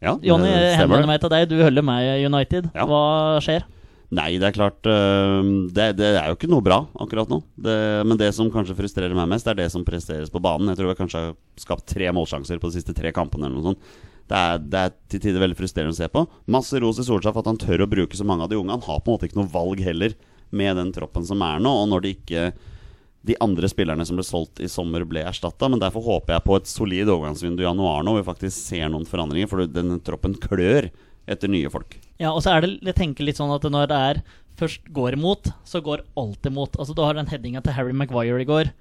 Ja, 0.03 0.17
Jonny, 0.22 0.50
henvender 0.77 1.10
meg 1.10 1.22
til 1.24 1.31
deg. 1.34 1.48
Du 1.50 1.57
holder 1.62 1.86
med 1.86 2.25
United. 2.27 2.69
Ja. 2.75 2.86
Hva 2.89 3.39
skjer? 3.41 3.65
Nei, 4.13 4.38
det 4.39 4.46
er 4.48 4.55
klart 4.55 4.88
uh, 4.88 5.41
det, 5.74 5.89
det 6.00 6.13
er 6.13 6.29
jo 6.29 6.38
ikke 6.38 6.48
noe 6.51 6.63
bra 6.63 6.77
akkurat 7.01 7.31
nå. 7.31 7.41
Det, 7.60 7.75
men 8.07 8.19
det 8.19 8.29
som 8.38 8.51
kanskje 8.53 8.77
frustrerer 8.77 9.17
meg 9.17 9.27
mest, 9.34 9.50
er 9.50 9.57
det 9.57 9.67
som 9.74 9.84
presteres 9.88 10.31
på 10.31 10.39
banen. 10.43 10.69
Jeg 10.72 10.79
tror 10.79 10.93
jeg 10.93 11.00
kanskje 11.01 11.24
har 11.25 11.34
skapt 11.60 11.89
tre 11.91 12.13
målsjanser 12.15 12.62
på 12.62 12.69
de 12.69 12.77
siste 12.77 12.96
tre 12.96 13.12
kampene. 13.15 13.50
eller 13.50 13.57
noe 13.57 13.74
sånt 13.74 14.05
det 14.27 14.38
er, 14.38 14.57
det 14.60 14.79
er 14.79 14.96
til 15.12 15.22
tider 15.24 15.43
veldig 15.43 15.57
frustrerende 15.60 15.96
å 15.96 15.98
se 15.98 16.07
på. 16.12 16.25
Masse 16.51 16.79
ros 16.84 17.00
i 17.00 17.05
Solskjær 17.07 17.36
for 17.36 17.46
at 17.46 17.51
han 17.51 17.60
tør 17.62 17.86
å 17.86 17.91
bruke 17.91 18.17
så 18.19 18.25
mange 18.27 18.43
av 18.43 18.51
de 18.51 18.60
unge. 18.60 18.75
Han 18.75 18.84
har 18.84 19.00
på 19.00 19.12
en 19.12 19.15
måte 19.15 19.29
ikke 19.29 19.39
noe 19.39 19.53
valg 19.53 19.84
heller 19.86 20.17
med 20.55 20.75
den 20.79 20.91
troppen 20.96 21.27
som 21.27 21.43
er 21.46 21.62
nå. 21.63 21.72
Og 21.84 21.88
når 21.91 22.03
de 22.03 22.15
ikke 22.17 22.50
de 23.27 23.36
andre 23.43 23.69
spillerne 23.72 24.05
som 24.07 24.19
ble 24.19 24.25
solgt 24.27 24.62
i 24.63 24.69
sommer, 24.72 25.05
ble 25.07 25.24
erstatta. 25.27 25.69
Men 25.72 25.81
derfor 25.84 26.03
håper 26.05 26.36
jeg 26.36 26.46
på 26.48 26.57
et 26.60 26.72
solid 26.72 27.12
overgangsvindu 27.12 27.63
i 27.63 27.67
januar 27.67 28.03
nå, 28.03 28.15
hvor 28.15 28.24
vi 28.24 28.29
faktisk 28.29 28.55
ser 28.55 28.91
noen 28.91 29.07
forandringer. 29.07 29.50
For 29.51 29.63
den 29.67 29.96
troppen 30.05 30.36
klør 30.43 30.89
etter 31.27 31.51
nye 31.51 31.72
folk. 31.72 31.98
Ja, 32.22 32.31
og 32.34 32.41
så 32.43 32.55
er 32.55 32.63
det 32.63 32.77
Jeg 32.88 32.98
tenker 32.98 33.27
litt 33.27 33.39
sånn 33.39 33.53
at 33.53 33.65
når 33.67 33.89
det 33.91 34.03
er 34.12 34.22
først 34.57 34.88
går 34.96 35.17
imot, 35.17 35.51
så 35.67 35.84
går 35.84 36.05
alt 36.17 36.48
imot. 36.50 36.75
Altså 36.79 36.96
Du 36.98 37.03
har 37.05 37.17
den 37.17 37.29
headinga 37.31 37.63
til 37.63 37.75
Harry 37.77 37.96
Maguire 37.96 38.41
i 38.41 38.48
går. 38.48 38.72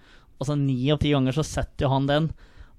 Altså 0.40 0.56
Ni 0.58 0.90
av 0.92 1.00
ti 1.02 1.14
ganger 1.14 1.36
så 1.36 1.44
setter 1.46 1.86
jo 1.86 1.92
han 1.92 2.08
den. 2.10 2.30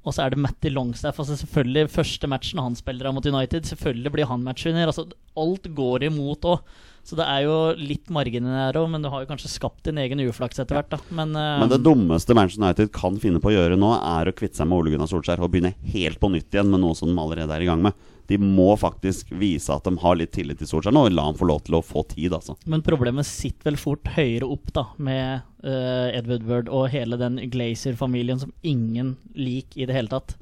Og 0.05 0.15
så 0.15 0.23
er 0.23 0.33
det 0.33 0.39
Matty 0.39 0.71
Longstaff. 0.71 1.19
Altså 1.19 1.35
selvfølgelig 1.41 1.89
Første 1.91 2.29
matchen 2.31 2.61
han 2.63 2.77
spiller 2.79 3.09
av 3.09 3.15
mot 3.17 3.25
United, 3.25 3.67
selvfølgelig 3.67 4.13
blir 4.13 4.29
han 4.29 4.45
matchvinner. 4.45 4.87
Altså 4.87 5.07
Alt 5.37 5.67
går 5.75 6.07
imot 6.07 6.47
òg. 6.47 6.77
Så 7.07 7.15
det 7.15 7.23
er 7.23 7.45
jo 7.45 7.55
litt 7.79 8.09
marginer 8.11 8.55
her 8.65 8.77
òg, 8.81 8.89
men 8.91 9.03
du 9.03 9.07
har 9.07 9.21
jo 9.23 9.29
kanskje 9.29 9.51
skapt 9.53 9.85
din 9.87 9.99
egen 10.01 10.19
uflaks 10.25 10.59
etter 10.59 10.75
hvert. 10.75 10.89
da 10.91 10.99
Men, 11.15 11.31
uh, 11.39 11.61
Men 11.61 11.71
det 11.71 11.79
dummeste 11.85 12.35
Manchester 12.35 12.65
United 12.65 12.91
kan 12.95 13.15
finne 13.21 13.39
på 13.39 13.51
å 13.51 13.55
gjøre 13.55 13.79
nå, 13.79 13.93
er 13.95 14.27
å 14.27 14.35
kvitte 14.35 14.59
seg 14.59 14.67
med 14.67 14.81
Ole 14.81 14.91
Gunnar 14.91 15.07
Solskjær 15.07 15.39
og 15.39 15.53
begynne 15.53 15.71
helt 15.93 16.19
på 16.19 16.31
nytt 16.33 16.51
igjen 16.51 16.67
med 16.73 16.83
noe 16.83 16.97
som 16.99 17.07
de 17.07 17.15
allerede 17.23 17.55
er 17.55 17.63
i 17.63 17.69
gang 17.69 17.85
med. 17.85 17.95
De 18.27 18.37
må 18.41 18.73
faktisk 18.79 19.29
vise 19.39 19.71
at 19.71 19.85
de 19.87 19.93
har 20.01 20.17
litt 20.19 20.33
tillit 20.35 20.59
til 20.59 20.67
Solskjær 20.67 20.91
nå, 20.95 21.05
og 21.07 21.13
la 21.15 21.23
ham 21.29 21.37
få 21.39 21.47
lov 21.47 21.61
til 21.67 21.77
å 21.79 21.83
få 21.85 22.03
tid, 22.11 22.33
altså. 22.35 22.57
Men 22.67 22.83
problemet 22.83 23.27
sitter 23.27 23.69
vel 23.69 23.79
fort 23.79 24.09
høyere 24.17 24.49
opp 24.51 24.73
da 24.75 24.83
med 24.99 25.45
uh, 25.63 26.09
Ed 26.11 26.27
Woodward 26.27 26.67
og 26.67 26.89
hele 26.91 27.19
den 27.21 27.39
Glazer-familien 27.53 28.41
som 28.43 28.51
ingen 28.67 29.15
liker 29.37 29.85
i 29.85 29.87
det 29.87 29.95
hele 29.95 30.11
tatt. 30.11 30.35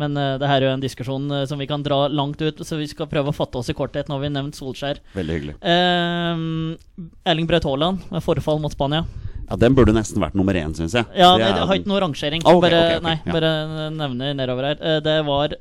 Men 0.00 0.16
uh, 0.16 0.38
det 0.40 0.48
her 0.48 0.62
er 0.62 0.70
jo 0.70 0.72
en 0.78 0.82
diskusjon 0.84 1.28
uh, 1.32 1.44
som 1.48 1.60
vi 1.60 1.68
kan 1.68 1.84
dra 1.84 2.06
langt 2.08 2.40
ut, 2.40 2.64
så 2.64 2.80
vi 2.80 2.88
skal 2.88 3.08
prøve 3.12 3.32
å 3.32 3.36
fatte 3.36 3.60
oss 3.60 3.68
i 3.72 3.76
korthet. 3.76 4.08
Nå 4.08 4.16
har 4.16 4.24
vi 4.24 4.32
nevnt 4.32 4.56
Solskjær. 4.56 5.00
Veldig 5.16 5.36
hyggelig. 5.38 5.56
Uh, 5.60 7.06
Erling 7.28 7.48
Braut 7.48 7.68
Haaland 7.68 8.04
med 8.12 8.24
forfall 8.24 8.60
mot 8.64 8.72
Spania. 8.72 9.04
Ja, 9.46 9.56
Den 9.60 9.76
burde 9.76 9.92
nesten 9.94 10.24
vært 10.24 10.34
nummer 10.34 10.56
én, 10.58 10.72
syns 10.74 10.96
jeg. 10.96 11.04
Ja, 11.14 11.36
Det 11.36 11.44
er- 11.46 11.56
Jeg 11.60 11.68
har 11.68 11.76
ikke 11.76 11.92
noe 11.92 12.00
rangering. 12.02 12.42
Ah, 12.44 12.56
ok, 12.56 12.62
bare, 12.64 12.80
okay, 12.80 12.96
okay, 12.96 13.04
nei, 13.04 13.20
ja. 13.24 13.32
bare 13.36 13.90
nevner 13.94 14.34
nedover 14.34 14.72
her. 14.72 15.00
Det 15.04 15.20
var 15.28 15.54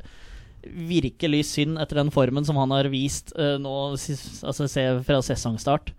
virkelig 0.65 1.43
synd 1.51 1.79
etter 1.81 2.01
den 2.01 2.11
formen 2.13 2.45
som 2.47 2.57
han 2.61 2.73
har 2.75 2.89
vist 2.91 3.33
uh, 3.37 3.55
nå, 3.61 3.73
altså 3.95 4.67
se 4.71 4.85
fra 5.05 5.21
sesongstart. 5.25 5.93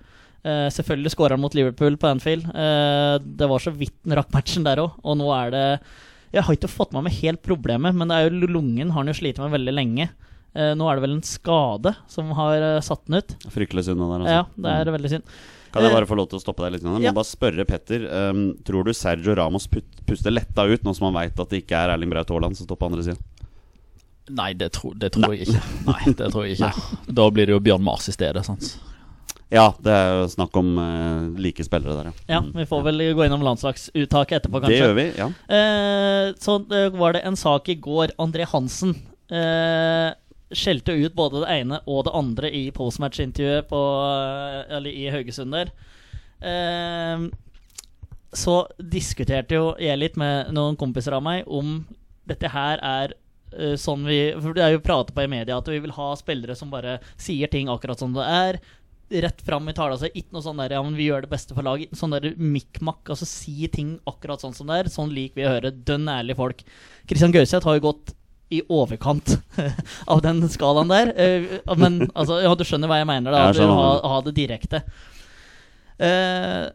Uh, 0.46 0.68
selvfølgelig 0.70 1.14
skåra 1.14 1.35
han 1.35 1.42
mot 1.42 1.54
Liverpool 1.56 1.99
på 1.99 2.11
Anfield. 2.11 2.46
Uh, 2.52 3.16
det 3.18 3.49
var 3.50 3.62
så 3.62 3.73
vidt 3.75 3.96
han 4.04 4.18
rakk 4.20 4.30
matchen 4.35 4.66
der 4.66 4.85
òg, 4.85 5.00
og 5.02 5.18
nå 5.18 5.32
er 5.35 5.50
det 5.54 5.66
Jeg 6.35 6.44
har 6.44 6.56
ikke 6.58 6.70
fått 6.70 6.94
med 6.94 7.06
meg 7.06 7.18
helt 7.23 7.42
problemet, 7.42 7.96
men 7.96 8.11
det 8.11 8.16
er 8.16 8.28
jo 8.28 8.49
lungen 8.50 8.90
har 8.90 9.02
han 9.02 9.11
jo 9.11 9.16
slitt 9.16 9.40
med 9.42 9.54
veldig 9.54 9.75
lenge. 9.75 10.11
Uh, 10.56 10.73
nå 10.78 10.88
er 10.88 10.96
det 10.96 11.06
vel 11.06 11.18
en 11.18 11.26
skade 11.26 11.92
som 12.11 12.32
har 12.38 12.64
satt 12.85 13.04
den 13.06 13.20
ut. 13.20 13.37
Fryktelig 13.52 13.87
synd, 13.88 14.02
der. 14.02 14.25
Altså. 14.25 14.35
Ja, 14.38 14.73
det 14.80 14.88
er 14.88 14.96
veldig 14.99 15.14
synd. 15.16 15.37
Kan 15.76 15.85
jeg 15.85 15.92
bare 15.92 16.08
få 16.08 16.16
lov 16.16 16.28
til 16.30 16.38
å 16.38 16.42
stoppe 16.42 16.64
deg 16.64 16.76
litt? 16.76 16.85
Men 16.87 17.02
Ja. 17.02 17.12
bare 17.12 17.28
spørre 17.28 17.66
Petter. 17.68 18.06
Um, 18.08 18.56
tror 18.64 18.85
du 18.85 18.94
Sergio 18.96 19.35
Ramos 19.37 19.68
puster 19.68 20.30
letta 20.32 20.64
ut, 20.64 20.82
nå 20.82 20.94
som 20.96 21.12
han 21.12 21.18
veit 21.18 21.38
at 21.38 21.50
det 21.50 21.64
ikke 21.64 21.76
er 21.76 21.92
Erling 21.92 22.11
Braut 22.11 22.30
Haaland 22.32 22.56
som 22.56 22.66
står 22.66 22.78
på 22.80 22.88
andre 22.88 23.02
sida? 23.04 23.18
Nei, 24.35 24.52
det, 24.59 24.73
tro, 24.75 24.90
det 24.99 25.12
tror 25.14 25.35
jeg 25.35 25.47
ikke. 25.47 25.61
Nei, 25.87 26.12
det 26.18 26.28
tror 26.33 26.47
jeg 26.47 26.56
ikke 26.59 27.12
Da 27.14 27.26
blir 27.30 27.47
det 27.47 27.54
jo 27.54 27.61
Bjørn 27.62 27.85
Mars 27.87 28.09
i 28.11 28.14
stedet. 28.16 28.42
sant? 28.47 28.73
Ja, 29.54 29.68
det 29.78 29.92
er 29.95 30.09
jo 30.18 30.25
snakk 30.33 30.56
om 30.59 30.73
uh, 30.75 31.28
like 31.38 31.62
spillere 31.62 31.95
der, 32.00 32.09
Ja, 32.26 32.40
ja. 32.40 32.42
vi 32.56 32.64
får 32.66 32.80
vel 32.88 33.04
gå 33.14 33.26
innom 33.28 33.45
landslagsuttaket 33.47 34.40
etterpå, 34.40 34.59
kanskje. 34.64 34.75
Det 34.75 34.80
gjør 34.83 34.97
vi, 34.99 35.04
ja. 35.21 35.28
Eh, 35.54 36.33
så 36.42 36.56
eh, 36.75 36.88
var 36.99 37.14
det 37.14 37.23
en 37.28 37.38
sak 37.38 37.68
i 37.71 37.76
går. 37.78 38.16
André 38.18 38.49
Hansen 38.50 38.97
eh, 39.30 40.11
skjelte 40.50 40.97
ut 40.99 41.14
både 41.14 41.45
det 41.45 41.61
ene 41.61 41.78
og 41.87 42.04
det 42.09 42.14
andre 42.18 42.50
i 42.50 42.64
postmatch-intervjuet 42.75 43.68
på, 43.71 43.83
eh, 44.11 44.76
eller 44.80 44.90
i 44.90 45.06
Haugesund 45.14 45.54
der. 45.54 45.71
Eh, 46.42 47.28
så 48.37 48.56
diskuterte 48.83 49.54
jo 49.61 49.68
jeg 49.78 50.02
litt 50.02 50.18
med 50.21 50.50
noen 50.59 50.75
kompiser 50.76 51.14
av 51.16 51.23
meg 51.25 51.47
om 51.47 51.85
dette 52.26 52.50
her 52.50 52.83
er 52.83 53.14
sånn 53.80 54.02
vi 54.08 54.18
For 54.42 54.56
det 54.56 54.64
er 54.64 54.75
jo 54.75 54.82
pratet 54.84 55.14
på 55.16 55.25
i 55.25 55.30
media 55.30 55.56
at 55.56 55.68
vi 55.70 55.78
vil 55.82 55.94
ha 55.96 56.10
spillere 56.18 56.56
som 56.58 56.72
bare 56.72 56.98
sier 57.14 57.50
ting 57.52 57.70
akkurat 57.72 58.02
som 58.02 58.12
det 58.16 58.26
er. 58.26 58.58
Rett 59.22 59.40
fram 59.46 59.68
i 59.70 59.75
tala 59.76 59.94
altså, 59.94 60.10
Ikke 60.10 60.34
noe 60.34 60.42
sånn 60.42 60.58
der 60.58 60.75
ja, 60.75 60.82
men 60.82 60.96
vi 60.98 61.06
gjør 61.06 61.25
det 61.25 61.30
beste 61.30 61.54
for 61.56 61.66
laget. 61.66 61.94
Sånn 61.96 62.14
der 62.16 62.32
mikk-makk. 62.36 63.04
Altså 63.14 63.28
si 63.28 63.68
ting 63.72 63.96
akkurat 64.10 64.42
sånn 64.42 64.56
som 64.56 64.70
det 64.70 64.80
er. 64.82 64.92
Sånn 64.92 65.14
liker 65.14 65.40
vi 65.40 65.46
å 65.46 65.52
høre. 65.54 65.75
Dønn 65.86 66.10
ærlige 66.10 66.40
folk. 66.40 66.64
Christian 67.06 67.34
Gauseth 67.34 67.68
har 67.68 67.78
jo 67.78 67.88
gått 67.88 68.16
i 68.48 68.62
overkant 68.70 69.36
av 70.12 70.22
den 70.22 70.42
skalaen 70.50 70.90
der. 70.90 71.12
Eh, 71.18 71.60
men 71.78 72.04
altså, 72.14 72.40
ja, 72.44 72.54
du 72.54 72.64
skjønner 72.66 72.90
hva 72.90 73.00
jeg 73.00 73.10
mener, 73.10 73.34
da. 73.34 73.46
Jeg 73.50 73.66
du 73.66 73.75
ha, 73.75 73.92
ha 74.06 74.18
det 74.26 74.34
direkte. 74.36 74.82
Uh, 75.96 76.68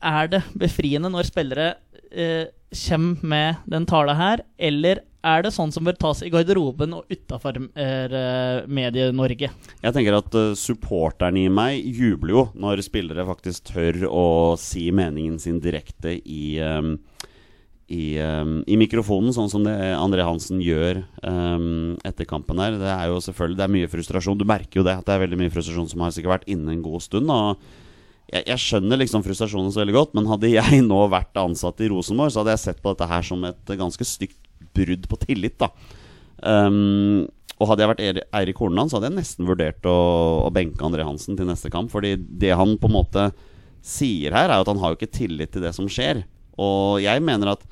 er 0.00 0.30
det 0.32 0.40
befriende 0.58 1.10
når 1.12 1.28
spillere 1.28 1.66
eh, 2.10 2.48
kommer 2.74 3.28
med 3.34 3.68
den 3.70 3.86
tala 3.88 4.14
her, 4.18 4.42
eller 4.58 5.02
er 5.26 5.42
det 5.42 5.50
sånn 5.54 5.72
som 5.74 5.86
bør 5.86 5.96
tas 5.98 6.20
i 6.22 6.30
garderoben 6.30 6.94
og 6.94 7.10
utafor 7.10 7.58
eh, 7.58 8.64
Medie-Norge? 8.70 9.50
Jeg 9.82 9.94
tenker 9.96 10.16
at 10.18 10.36
uh, 10.38 10.54
supporteren 10.58 11.40
i 11.40 11.48
meg 11.50 11.82
jubler 11.82 12.34
jo 12.36 12.44
når 12.54 12.84
spillere 12.86 13.26
faktisk 13.26 13.72
tør 13.72 14.04
å 14.08 14.26
si 14.60 14.88
meningen 14.94 15.40
sin 15.42 15.58
direkte 15.64 16.14
i 16.22 16.58
um, 16.62 16.96
i, 17.88 18.18
um, 18.20 18.58
I 18.68 18.76
mikrofonen, 18.76 19.32
sånn 19.32 19.48
som 19.48 19.62
det 19.64 19.72
André 19.96 20.20
Hansen 20.20 20.60
gjør 20.60 21.00
um, 21.24 21.96
etter 22.04 22.28
kampen 22.28 22.60
her. 22.60 22.76
Det 22.76 22.90
er 22.92 23.06
jo 23.08 23.22
selvfølgelig 23.24 23.56
Det 23.56 23.64
er 23.64 23.72
mye 23.78 23.88
frustrasjon. 23.88 24.36
Du 24.36 24.44
merker 24.48 24.82
jo 24.82 24.84
det, 24.84 24.98
at 25.00 25.06
det 25.08 25.14
er 25.14 25.22
veldig 25.22 25.38
mye 25.40 25.52
frustrasjon 25.54 25.88
som 25.88 26.04
har 26.04 26.12
sikkert 26.12 26.34
vært 26.34 26.50
inne 26.52 26.74
en 26.74 26.82
god 26.84 27.00
stund. 27.06 27.32
Og 27.32 27.56
jeg, 28.28 28.44
jeg 28.44 28.62
skjønner 28.62 29.00
liksom 29.00 29.24
frustrasjonen 29.24 29.72
så 29.72 29.82
veldig 29.82 29.96
godt, 29.96 30.14
men 30.18 30.28
hadde 30.28 30.52
jeg 30.52 30.82
nå 30.84 31.00
vært 31.12 31.40
ansatt 31.40 31.80
i 31.84 31.88
Rosenborg, 31.92 32.34
så 32.34 32.42
hadde 32.42 32.56
jeg 32.56 32.64
sett 32.66 32.82
på 32.84 32.92
dette 32.92 33.08
her 33.10 33.24
som 33.26 33.48
et 33.48 33.74
ganske 33.80 34.06
stygt 34.06 34.38
brudd 34.76 35.08
på 35.10 35.18
tillit, 35.24 35.58
da. 35.60 35.70
Um, 36.44 37.26
og 37.58 37.72
hadde 37.72 37.82
jeg 37.82 37.90
vært 37.90 38.26
Eirik 38.38 38.60
Horneland, 38.62 38.90
så 38.90 38.98
hadde 38.98 39.10
jeg 39.10 39.18
nesten 39.18 39.48
vurdert 39.48 39.86
å, 39.88 39.98
å 40.46 40.50
benke 40.54 40.84
André 40.86 41.06
Hansen 41.06 41.38
til 41.38 41.48
neste 41.48 41.72
kamp. 41.74 41.90
Fordi 41.90 42.12
det 42.14 42.52
han 42.54 42.76
på 42.78 42.86
en 42.86 42.94
måte 42.94 43.24
sier 43.82 44.36
her, 44.36 44.46
er 44.46 44.60
jo 44.60 44.66
at 44.66 44.70
han 44.70 44.82
har 44.82 44.92
jo 44.92 44.98
ikke 45.00 45.16
tillit 45.16 45.50
til 45.54 45.64
det 45.66 45.72
som 45.74 45.88
skjer. 45.90 46.22
Og 46.62 47.02
jeg 47.02 47.24
mener 47.26 47.56
at 47.56 47.66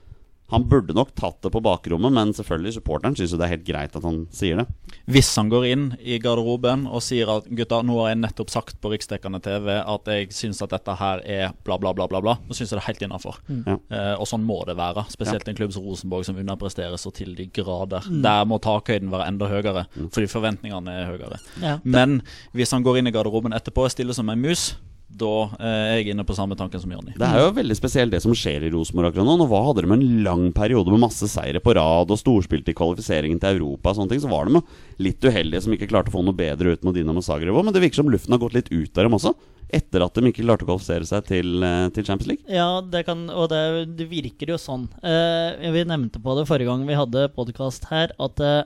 han 0.52 0.68
burde 0.70 0.94
nok 0.94 1.10
tatt 1.18 1.40
det 1.42 1.50
på 1.50 1.60
bakrommet, 1.64 2.12
men 2.14 2.32
selvfølgelig 2.36 2.76
supporteren 2.76 3.16
syns 3.18 3.34
det 3.34 3.42
er 3.42 3.52
helt 3.56 3.66
greit 3.66 3.96
at 3.98 4.04
han 4.06 4.20
sier 4.34 4.60
det. 4.60 4.94
Hvis 5.10 5.32
han 5.38 5.50
går 5.50 5.66
inn 5.72 5.86
i 5.98 6.20
garderoben 6.22 6.84
og 6.86 7.02
sier 7.02 7.30
at 7.32 7.48
gutta, 7.50 7.80
nå 7.82 7.96
har 7.98 8.12
jeg 8.12 8.20
nettopp 8.22 8.52
sagt 8.54 8.78
på 8.82 8.92
riksdekkende 8.92 9.40
TV 9.42 9.72
at 9.80 10.12
jeg 10.12 10.30
syns 10.36 10.62
at 10.62 10.74
dette 10.76 10.96
her 11.00 11.24
er 11.26 11.56
bla, 11.66 11.80
bla, 11.82 11.90
bla, 11.96 12.06
bla, 12.10 12.22
bla, 12.22 12.36
så 12.46 12.60
syns 12.60 12.70
jeg 12.70 12.78
det 12.78 12.84
er 12.84 12.88
helt 12.92 13.04
innafor. 13.08 13.40
Mm. 13.50 13.66
Eh, 13.66 14.14
og 14.14 14.26
sånn 14.30 14.46
må 14.46 14.60
det 14.68 14.78
være. 14.78 15.08
Spesielt 15.10 15.50
en 15.50 15.58
klubb 15.58 15.74
som 15.74 15.86
Rosenborg, 15.86 16.28
som 16.28 16.38
underpresterer 16.38 16.98
så 17.00 17.10
til 17.14 17.34
de 17.38 17.48
grader. 17.50 18.06
Der 18.06 18.46
må 18.46 18.60
takhøyden 18.62 19.10
være 19.10 19.30
enda 19.32 19.50
høyere, 19.50 19.86
fordi 20.14 20.30
forventningene 20.30 20.94
er 20.94 21.10
høyere. 21.10 21.42
Ja. 21.62 21.78
Men 21.82 22.20
hvis 22.54 22.74
han 22.74 22.86
går 22.86 23.00
inn 23.00 23.10
i 23.10 23.14
garderoben 23.14 23.56
etterpå 23.56 23.88
og 23.88 23.94
stiller 23.94 24.14
som 24.14 24.30
en 24.30 24.46
mus, 24.46 24.76
da 25.06 25.32
eh, 25.60 25.66
er 25.66 25.98
jeg 26.00 26.12
inne 26.12 26.25
på 26.26 26.34
samme 26.36 26.56
tanken 26.58 26.82
som 26.82 26.90
Jonny. 26.90 27.14
Det 27.16 27.26
er 27.26 27.44
jo 27.44 27.52
veldig 27.56 27.76
spesielt 27.78 28.12
det 28.12 28.20
som 28.25 28.34
skjer 28.36 28.66
i 28.66 28.70
Rosenborg 28.75 29.12
akkurat 29.12 29.28
nå. 29.28 29.36
Nå 29.38 29.46
var 29.48 29.68
hadde 29.68 29.84
de 29.86 29.94
en 29.94 30.06
lang 30.26 30.46
periode 30.56 30.92
med 30.92 31.04
masse 31.04 31.28
seire 31.30 31.62
på 31.62 31.76
rad 31.78 32.10
og 32.10 32.20
storspilte 32.20 32.72
i 32.72 32.76
kvalifiseringen 32.76 33.38
til 33.42 33.60
Europa 33.60 33.92
og 33.92 34.00
sånne 34.00 34.12
ting. 34.12 34.22
Så 34.25 34.30
var 34.32 34.50
de 34.50 34.62
litt 35.06 35.22
uheldige 35.22 35.62
som 35.62 35.76
ikke 35.76 35.88
klarte 35.92 36.10
å 36.10 36.16
få 36.16 36.25
noe 36.26 36.36
bedre 36.36 36.75
ut 36.75 36.86
med 36.86 36.98
Dinamo 36.98 37.22
Zagreb 37.25 37.54
òg. 37.54 37.68
Men 37.68 37.76
det 37.76 37.84
virker 37.84 38.02
som 38.02 38.10
luften 38.10 38.34
har 38.34 38.42
gått 38.42 38.56
litt 38.58 38.72
ut 38.72 38.98
av 38.98 39.06
dem 39.06 39.16
også. 39.18 39.32
Etter 39.78 40.04
at 40.04 40.18
de 40.18 40.30
ikke 40.30 40.44
klarte 40.44 40.66
å 40.66 40.68
kvalifisere 40.68 41.08
seg 41.08 41.28
til, 41.30 41.54
eh, 41.62 41.88
til 41.94 42.06
Champions 42.06 42.30
League. 42.32 42.44
Ja, 42.50 42.82
det 42.82 43.04
kan, 43.06 43.28
og 43.30 43.48
det, 43.54 43.62
det 43.98 44.08
virker 44.10 44.52
jo 44.52 44.58
sånn. 44.60 44.88
Eh, 45.06 45.70
vi 45.75 45.86
nevnte 45.86 46.22
på 46.22 46.34
det 46.38 46.48
forrige 46.50 46.70
gang 46.70 46.82
vi 46.86 46.98
hadde 46.98 47.28
podkast 47.34 47.86
her, 47.92 48.10
at 48.22 48.42
eh, 48.42 48.64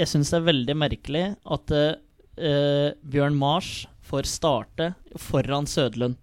jeg 0.00 0.10
syns 0.12 0.32
det 0.32 0.40
er 0.40 0.48
veldig 0.50 0.76
merkelig 0.76 1.26
at 1.56 1.76
eh, 1.76 2.90
Bjørn 3.08 3.36
Mars 3.38 3.86
får 4.06 4.30
starte 4.30 4.92
foran 5.20 5.68
Sødlund. 5.68 6.16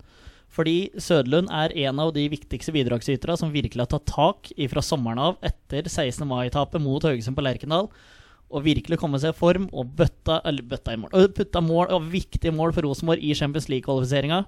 Fordi 0.54 0.92
Sødlund 1.02 1.50
er 1.50 1.74
en 1.88 2.02
av 2.04 2.12
de 2.14 2.28
viktigste 2.30 2.74
bidragsyterne 2.76 3.38
som 3.40 3.54
virkelig 3.54 3.88
har 3.88 3.94
tatt 3.96 4.12
tak 4.12 4.52
fra 4.70 4.84
sommeren 4.86 5.22
av 5.22 5.40
etter 5.46 5.88
16. 5.90 6.28
mai-tapet 6.30 6.84
mot 6.84 7.04
Haugesund 7.04 7.38
på 7.38 7.46
Lerkendal. 7.46 7.90
Og 8.54 8.68
virkelig 8.68 9.00
komme 9.02 9.18
seg 9.18 9.34
i 9.34 9.40
form 9.40 9.66
og 9.74 9.96
bøtta, 9.98 10.44
bøtta 10.46 10.94
i 10.94 11.00
mål. 11.02 11.10
Og 11.18 11.34
putta 11.34 11.64
mål, 11.64 11.88
og 11.96 12.06
viktige 12.12 12.54
mål 12.54 12.76
for 12.76 12.86
Rosenborg 12.86 13.24
i 13.24 13.34
Champions 13.34 13.66
League-kvalifiseringa. 13.72 14.44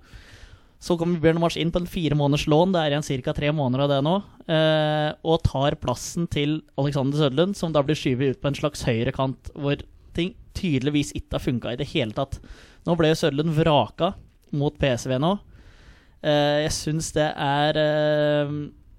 Så 0.85 0.97
kommer 0.99 1.17
Bjørn 1.23 1.39
Mars 1.41 1.57
inn 1.57 1.71
på 1.73 1.81
en 1.81 1.89
fire 1.89 2.17
måneders 2.19 2.45
lån, 2.51 2.75
det 2.75 2.83
er 2.83 2.93
igjen 2.93 3.23
ca. 3.25 3.33
tre 3.33 3.49
måneder 3.55 3.85
av 3.85 3.89
det 3.89 3.99
nå, 4.05 4.15
eh, 4.53 5.09
og 5.25 5.41
tar 5.47 5.79
plassen 5.81 6.27
til 6.29 6.59
Alexander 6.77 7.17
Sødlund, 7.17 7.57
som 7.57 7.73
da 7.73 7.81
blir 7.81 7.97
skyvet 7.97 8.35
ut 8.35 8.41
på 8.43 8.51
en 8.51 8.59
slags 8.59 8.83
høyrekant, 8.85 9.49
hvor 9.55 9.81
ting 10.13 10.35
tydeligvis 10.53 11.15
ikke 11.15 11.39
har 11.39 11.45
funka 11.47 11.73
i 11.73 11.79
det 11.79 11.89
hele 11.95 12.13
tatt. 12.13 12.37
Nå 12.85 12.95
ble 12.99 13.11
jo 13.11 13.17
Sødlund 13.17 13.53
vraka 13.57 14.13
mot 14.55 14.75
PSV 14.77 15.17
nå. 15.21 15.33
Eh, 16.25 16.65
jeg 16.65 16.73
syns 16.73 17.11
det 17.15 17.27
er 17.29 17.77
eh, 17.81 18.53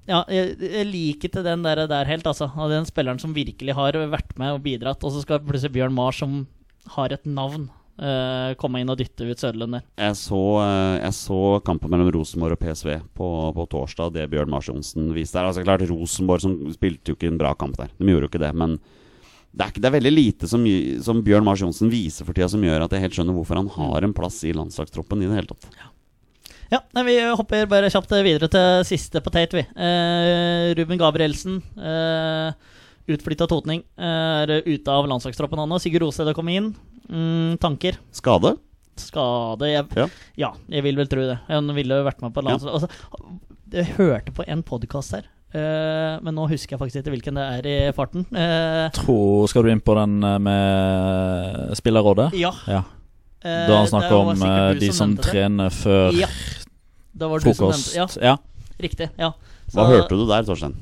Ja, 0.07 0.21
jeg, 0.31 0.55
jeg 0.63 0.87
liker 0.91 1.31
ikke 1.31 1.43
den 1.47 1.65
der, 1.67 1.87
der 1.91 2.11
helt, 2.11 2.27
altså. 2.27 2.51
Av 2.55 2.71
den 2.71 2.87
spilleren 2.87 3.19
som 3.23 3.35
virkelig 3.35 3.75
har 3.75 3.99
vært 4.13 4.37
med 4.39 4.59
og 4.59 4.63
bidratt, 4.67 5.03
og 5.03 5.15
så 5.15 5.25
skal 5.25 5.43
plutselig 5.43 5.75
Bjørn 5.75 5.97
Mars, 5.97 6.21
som 6.23 6.45
har 6.95 7.11
et 7.11 7.25
navn, 7.27 7.65
uh, 7.99 8.53
komme 8.61 8.79
inn 8.79 8.93
og 8.93 9.01
dytte 9.01 9.27
ut 9.27 9.43
Sødlund 9.43 9.75
der. 9.75 9.83
Jeg 9.99 10.19
så, 10.21 10.43
jeg 11.01 11.17
så 11.19 11.41
kampen 11.67 11.91
mellom 11.91 12.13
Rosenborg 12.15 12.55
og 12.55 12.63
PSV 12.63 12.93
på, 13.19 13.31
på 13.57 13.67
torsdag, 13.73 14.15
det 14.15 14.29
Bjørn 14.31 14.53
Mars 14.53 14.71
Johnsen 14.71 15.11
viste 15.17 15.41
der. 15.41 15.51
Altså 15.51 15.67
klart 15.67 15.83
Rosenborg 15.91 16.47
som 16.47 16.55
spilte 16.77 17.11
jo 17.11 17.19
ikke 17.19 17.33
en 17.33 17.43
bra 17.43 17.57
kamp 17.59 17.75
der. 17.81 17.91
De 17.99 18.07
gjorde 18.07 18.29
jo 18.29 18.35
ikke 18.37 18.45
det, 18.47 18.53
men 18.63 18.79
det 19.57 19.65
er, 19.65 19.71
ikke, 19.73 19.81
det 19.81 19.89
er 19.89 19.95
veldig 19.97 20.13
lite 20.13 20.49
som, 20.51 20.65
som 21.01 21.23
Bjørn 21.25 21.47
Mars 21.47 21.63
Johnsen 21.65 21.89
viser 21.89 22.27
for 22.29 22.37
tida 22.37 22.49
som 22.53 22.61
gjør 22.65 22.85
at 22.85 22.93
jeg 22.93 23.07
helt 23.07 23.17
skjønner 23.17 23.37
hvorfor 23.39 23.57
han 23.57 23.71
har 23.73 24.05
en 24.05 24.13
plass 24.17 24.43
i 24.45 24.53
landslagstroppen 24.53 25.23
i 25.25 25.31
det 25.31 25.39
hele 25.39 25.49
tatt. 25.55 25.69
Ja, 26.69 26.83
nei, 26.93 27.05
Vi 27.07 27.15
hopper 27.39 27.69
bare 27.71 27.89
kjapt 27.93 28.13
videre 28.27 28.51
til 28.53 28.85
siste 28.89 29.23
på 29.25 29.33
Tate. 29.33 29.57
vi. 29.57 29.65
Eh, 29.81 30.75
Ruben 30.77 31.01
Gabrielsen, 31.01 31.63
eh, 31.79 32.53
utflytta 33.09 33.47
totning, 33.49 33.85
er 33.97 34.59
ute 34.67 34.93
av 34.93 35.07
landslagstroppen 35.09 35.63
han 35.63 35.71
nå. 35.71 35.79
Sigurd 35.81 36.03
Rosted 36.05 36.27
har 36.27 36.35
kommet 36.37 36.59
inn. 36.61 36.71
Mm, 37.09 37.57
tanker? 37.63 37.97
Skade? 38.13 38.57
skade. 38.97 39.69
Jeg, 39.71 39.87
Ja. 39.97 40.09
ja. 40.37 40.51
jeg 40.69 40.83
vil 40.83 40.97
vel 40.97 41.07
tro 41.07 41.21
det. 41.29 41.39
Han 41.49 41.69
ville 41.77 42.01
jo 42.01 42.05
vært 42.07 42.23
med 42.25 42.33
på 42.35 42.43
landslaget. 42.45 42.75
Altså, 42.75 42.89
jeg 43.73 43.87
hørte 43.99 44.33
på 44.33 44.45
en 44.49 44.63
podkast 44.63 45.13
her, 45.13 45.25
eh, 45.27 45.36
men 46.27 46.35
nå 46.37 46.45
husker 46.51 46.75
jeg 46.77 46.81
faktisk 46.83 47.01
ikke 47.03 47.13
hvilken 47.15 47.39
det 47.39 47.45
er 47.59 47.69
i 47.71 47.77
farten. 47.97 48.27
Eh, 48.35 48.87
Tror, 48.97 49.47
skal 49.51 49.63
du 49.67 49.71
inn 49.73 49.81
på 49.85 49.95
den 49.99 50.17
eh, 50.25 50.39
med 50.43 51.77
spillerrådet? 51.79 52.31
ja. 52.39 52.53
Ja. 52.67 52.83
eh, 53.45 53.67
Da 53.69 53.79
han 53.83 53.91
snakker 53.91 54.17
om 54.21 54.43
eh, 54.43 54.75
de 54.81 54.91
som 54.93 55.15
som 55.15 55.17
trener 55.29 55.71
før 55.75 56.13
Ja. 56.19 56.29
Det 57.17 57.29
var 57.31 57.41
du 57.41 57.47
som 57.55 57.55
frokost. 57.73 57.95
Ja, 57.97 58.07
Ja. 58.23 58.37
riktig. 58.79 59.09
Ja. 59.19 59.33
Hva 59.73 59.87
hørte 59.89 60.17
du 60.19 60.27
der, 60.29 60.43
Torstein? 60.45 60.75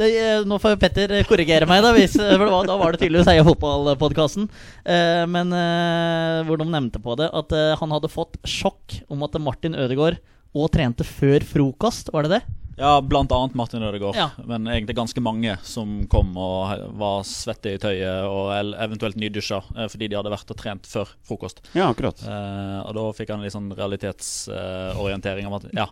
Det, 0.00 0.06
eh, 0.16 0.44
nå 0.46 0.56
får 0.62 0.76
Petter 0.80 1.10
korrigere 1.28 1.66
meg, 1.68 1.82
da, 1.82 1.90
hvis, 1.92 2.14
for 2.14 2.44
det 2.46 2.52
var, 2.52 2.64
da 2.68 2.76
var 2.78 2.92
det 2.94 3.00
tydeligvis 3.02 3.26
Heia 3.26 3.42
fotball-podkasten. 3.44 4.46
Eh, 4.86 5.24
men 5.28 5.50
eh, 5.52 6.44
hvor 6.46 6.56
de 6.62 6.64
nevnte 6.70 7.02
på 7.02 7.16
det 7.18 7.26
at 7.34 7.52
eh, 7.52 7.74
han 7.76 7.90
hadde 7.90 8.08
fått 8.08 8.38
sjokk 8.46 9.00
om 9.10 9.26
at 9.26 9.34
Martin 9.42 9.74
Ødegaard 9.74 10.20
og 10.54 10.70
trente 10.72 11.04
før 11.04 11.42
frokost, 11.46 12.08
var 12.14 12.22
det 12.26 12.38
det? 12.38 12.42
Ja, 12.80 12.94
blant 13.04 13.32
annet 13.32 13.54
Martin 13.58 13.82
Ødegaard. 13.84 14.16
Ja. 14.16 14.30
Men 14.48 14.64
egentlig 14.66 14.96
ganske 14.96 15.20
mange 15.20 15.56
som 15.66 16.06
kom 16.08 16.32
og 16.40 16.72
var 17.00 17.26
svette 17.28 17.74
i 17.76 17.80
tøyet 17.80 18.24
og 18.24 18.54
eventuelt 18.80 19.18
nydusja 19.20 19.60
eh, 19.76 19.88
fordi 19.92 20.08
de 20.08 20.16
hadde 20.16 20.32
vært 20.32 20.54
og 20.54 20.58
trent 20.58 20.88
før 20.88 21.12
frokost. 21.28 21.60
Ja, 21.76 21.90
akkurat. 21.90 22.22
Eh, 22.24 22.78
og 22.86 22.96
da 22.96 23.04
fikk 23.16 23.34
han 23.34 23.44
litt 23.44 23.54
sånn 23.54 23.68
realitetsorientering 23.76 25.50
om 25.50 25.58
at 25.60 25.68
ja, 25.76 25.90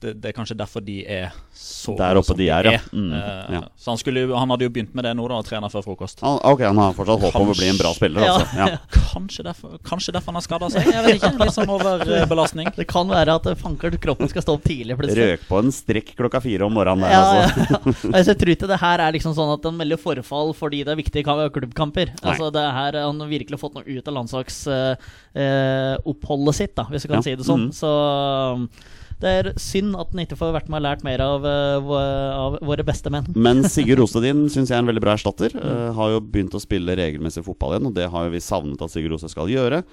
det, 0.00 0.14
det 0.22 0.28
er 0.30 0.32
kanskje 0.36 0.56
derfor 0.56 0.80
de 0.84 1.02
er 1.04 1.32
så 1.52 1.92
Der 1.98 2.16
oppe 2.16 2.32
de 2.38 2.46
er, 2.48 2.64
ja. 2.64 2.70
er. 2.78 2.82
Mm, 2.96 3.10
uh, 3.12 3.18
ja. 3.52 3.60
Så 3.76 3.90
han, 3.92 3.98
skulle, 4.00 4.22
han 4.32 4.48
hadde 4.54 4.64
jo 4.64 4.70
begynt 4.72 4.94
med 4.96 5.04
det 5.04 5.12
nå, 5.18 5.26
da, 5.28 5.34
å 5.42 5.44
trene 5.44 5.68
før 5.72 5.82
frokost. 5.84 6.20
Han, 6.24 6.38
ok, 6.48 6.60
han 6.64 6.78
har 6.80 6.94
fortsatt 6.96 7.20
håp 7.26 7.36
om 7.40 7.50
å 7.52 7.54
bli 7.58 7.68
en 7.68 7.76
bra 7.80 7.90
spiller, 7.96 8.20
Ja. 8.24 8.34
altså. 8.38 8.56
Ja. 8.56 8.66
Kanskje 9.10 9.42
derfor, 9.44 9.74
kanskje 9.82 10.12
derfor 10.14 10.30
han 10.30 10.38
har 10.38 10.44
skada 10.46 10.68
seg? 10.70 10.86
Jeg 10.86 11.02
vet 11.04 11.14
ikke. 11.18 11.30
Litt 11.42 11.54
sånn 11.56 11.70
overbelastning. 11.74 12.68
Det 12.80 12.86
kan 12.88 13.08
være 13.10 13.34
at 13.40 13.46
eh, 13.50 13.56
fanker 13.58 13.90
kroppen 14.00 14.28
skal 14.30 14.42
stå 14.44 14.52
opp 14.56 14.64
tidlig 14.68 14.94
plutselig. 15.00 15.26
Røk 15.34 15.42
på 15.48 15.56
en 15.60 15.72
strekk 15.74 16.08
klokka 16.20 16.38
fire 16.44 16.62
om 16.68 16.74
morgenen 16.78 17.02
der, 17.04 17.10
Ja, 17.10 17.14
altså. 17.20 17.36
ja, 17.60 17.66
ja. 18.14 18.18
Jeg 18.30 18.36
tror 18.40 18.50
ikke 18.54 18.70
det 18.70 18.78
her 18.84 18.98
er 19.04 19.10
liksom 19.18 19.32
sånn 19.36 19.52
at 19.56 19.62
han 19.66 19.76
melder 19.80 19.98
forfall 20.00 20.48
fordi 20.56 20.78
det 20.86 20.92
er 20.94 21.00
viktige 21.02 21.24
ka- 21.26 21.50
klubbkamper. 21.52 22.06
Nei. 22.14 22.26
Altså 22.32 22.46
det 22.54 22.64
her 22.78 22.92
Han 23.02 23.20
har 23.24 23.28
virkelig 23.34 23.58
fått 23.60 23.74
noe 23.76 23.86
ut 23.90 24.06
av 24.08 24.14
landslagsoppholdet 24.20 26.54
sitt, 26.62 26.74
da 26.78 26.84
hvis 26.90 27.02
du 27.02 27.08
kan 27.10 27.18
Ja. 27.20 27.24
si 27.26 27.34
det 27.36 27.44
sånn. 27.46 27.64
Mm. 27.68 27.72
Så 27.76 27.90
um, 28.54 28.60
det 29.20 29.32
er 29.38 29.50
synd 29.60 29.96
at 30.00 30.12
den 30.12 30.24
ikke 30.24 30.38
får 30.40 30.54
vært 30.56 30.70
med 30.72 30.80
og 30.80 30.86
lært 30.88 31.02
mer 31.06 31.22
av, 31.24 31.44
eh, 31.44 31.88
av 32.34 32.58
våre 32.64 32.86
beste 32.86 33.12
menn. 33.12 33.28
Men 33.36 33.64
Sigurd 33.68 34.00
Rostedin 34.02 34.46
syns 34.52 34.72
jeg 34.72 34.78
er 34.78 34.84
en 34.84 34.90
veldig 34.90 35.04
bra 35.04 35.16
erstatter. 35.18 35.52
Mm. 35.56 35.90
har 35.96 36.14
jo 36.14 36.22
begynt 36.24 36.56
å 36.56 36.62
spille 36.62 36.96
regelmessig 36.96 37.44
fotball 37.46 37.76
igjen, 37.76 37.90
og 37.90 37.98
det 37.98 38.08
har 38.12 38.26
jo 38.26 38.32
vi 38.32 38.40
savnet 38.44 38.80
at 38.80 38.92
Sigurd 38.94 39.16
Rose 39.18 39.28
skal 39.32 39.52
gjøre. 39.52 39.84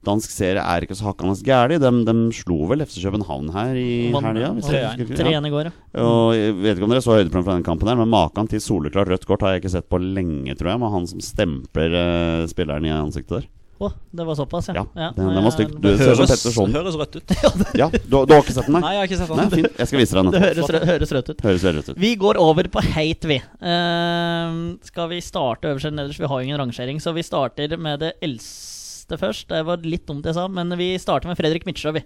Dansk 0.00 0.32
serie 0.32 0.62
er 0.64 0.84
ikke 0.86 0.96
så 0.96 1.10
hakkende 1.10 1.34
gæli. 1.44 1.76
De, 1.80 1.90
de 2.08 2.14
slo 2.32 2.62
vel 2.70 2.80
FC 2.86 3.02
København 3.04 3.50
her 3.52 3.76
i 3.76 4.08
helga. 4.08 4.54
3-1. 4.64 5.10
Tre 5.12 5.34
Ja. 5.34 5.42
i 5.44 5.52
går, 5.52 5.68
ja. 5.68 6.04
Og 6.06 6.32
jeg 6.38 6.54
vet 6.56 6.78
ikke 6.78 6.86
om 6.88 6.94
dere 6.94 7.04
så 7.04 7.18
høydepunkt 7.18 7.44
fra 7.44 7.56
den 7.58 7.66
kampen, 7.66 7.90
her 7.90 7.98
men 8.00 8.08
maken 8.08 8.48
til 8.48 8.62
soleklart 8.64 9.12
rødt 9.12 9.26
kort 9.28 9.44
har 9.44 9.52
jeg 9.52 9.64
ikke 9.64 9.74
sett 9.76 9.90
på 9.92 10.00
lenge, 10.00 10.56
tror 10.56 10.72
jeg. 10.72 10.80
Med 10.80 10.94
han 10.94 11.10
som 11.10 11.20
stempler 11.20 11.92
uh, 11.92 12.46
spilleren 12.48 12.88
i 12.88 12.94
ansiktet 12.96 13.42
der. 13.42 13.50
Å, 13.80 13.88
det 14.12 14.24
var 14.28 14.36
såpass, 14.36 14.66
ja. 14.68 14.82
Ja, 14.92 15.06
den- 15.16 15.30
den 15.32 15.44
var 15.46 15.52
stygg. 15.54 15.70
Det, 15.80 15.94
høres, 15.96 16.04
ser 16.04 16.14
som 16.18 16.26
Petter 16.28 16.52
Schoen. 16.52 16.74
høres 16.76 16.96
rødt 17.00 17.14
ut. 17.16 17.32
Ja, 17.80 17.86
du, 17.88 18.16
du 18.28 18.34
har 18.34 18.42
ikke 18.42 18.52
sett 18.52 18.66
den, 18.68 18.74
Nei, 18.76 18.80
nei? 18.84 18.90
jeg 18.92 19.00
har 19.00 19.08
ikke 19.08 19.18
sett 19.22 19.30
Nei, 19.32 19.44
den. 19.46 19.52
fint. 19.62 19.78
Jeg 19.80 19.88
skal 19.88 20.02
vise 20.02 20.16
deg 20.18 20.26
den. 20.26 20.34
det 20.34 20.42
høres, 20.44 20.68
rød, 20.74 20.84
høres 20.90 21.12
rødt 21.16 21.30
ut. 21.32 21.40
Høres 21.46 21.64
rødt 21.64 21.88
ut. 21.94 22.00
Vi 22.04 22.10
går 22.20 22.40
over 22.42 22.68
på 22.74 22.82
hate, 22.92 23.30
vi. 23.30 23.38
Uh, 23.64 24.58
skal 24.84 25.08
vi 25.14 25.20
starte 25.24 25.70
øverst 25.72 25.88
eller 25.88 26.02
nederst? 26.02 26.20
Vi 26.20 26.28
har 26.28 26.42
jo 26.42 26.48
ingen 26.50 26.60
rangering, 26.60 27.00
så 27.00 27.14
vi 27.16 27.24
starter 27.24 27.72
med 27.80 28.02
det 28.04 28.12
eldste 28.26 29.16
først. 29.20 29.48
Det 29.50 29.62
var 29.66 29.80
litt 29.88 30.04
dumt 30.06 30.28
jeg 30.28 30.36
sa, 30.36 30.44
men 30.52 30.76
vi 30.78 30.90
starter 31.00 31.30
med 31.32 31.40
Fredrik 31.40 31.64
Midtsjø, 31.68 31.94
vi. 31.96 32.04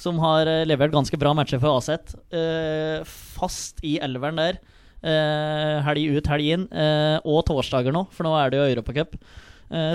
Som 0.00 0.16
har 0.24 0.48
eh, 0.48 0.64
levert 0.64 0.94
ganske 0.96 1.18
bra 1.20 1.34
matcher 1.36 1.60
for 1.60 1.76
Aset. 1.76 2.16
Uh, 2.32 3.04
fast 3.36 3.84
i 3.84 3.98
elveren 4.02 4.40
der. 4.40 4.58
Uh, 5.04 5.78
helg 5.86 6.16
ut, 6.16 6.26
helg 6.32 6.48
inn. 6.56 6.64
eh, 6.72 7.20
og 7.24 7.44
torsdager 7.48 7.92
nå, 7.94 8.06
for 8.12 8.24
nå 8.26 8.34
er 8.40 8.50
det 8.52 8.58
jo 8.60 8.66
Europacup. 8.74 9.14
Uh, 9.20 9.46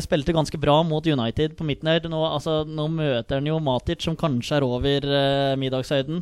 spilte 0.03 0.35
ganske 0.35 0.59
bra 0.61 0.77
mot 0.88 1.03
United 1.03 1.57
på 1.57 1.65
midten 1.67 1.89
her. 1.91 2.05
Nå, 2.07 2.21
altså, 2.29 2.61
nå 2.63 2.88
møter 2.93 3.41
han 3.41 3.49
jo 3.49 3.59
Matic, 3.63 4.05
som 4.05 4.15
kanskje 4.19 4.59
er 4.59 4.67
over 4.67 5.07
uh, 5.09 5.55
middagshøyden. 5.59 6.21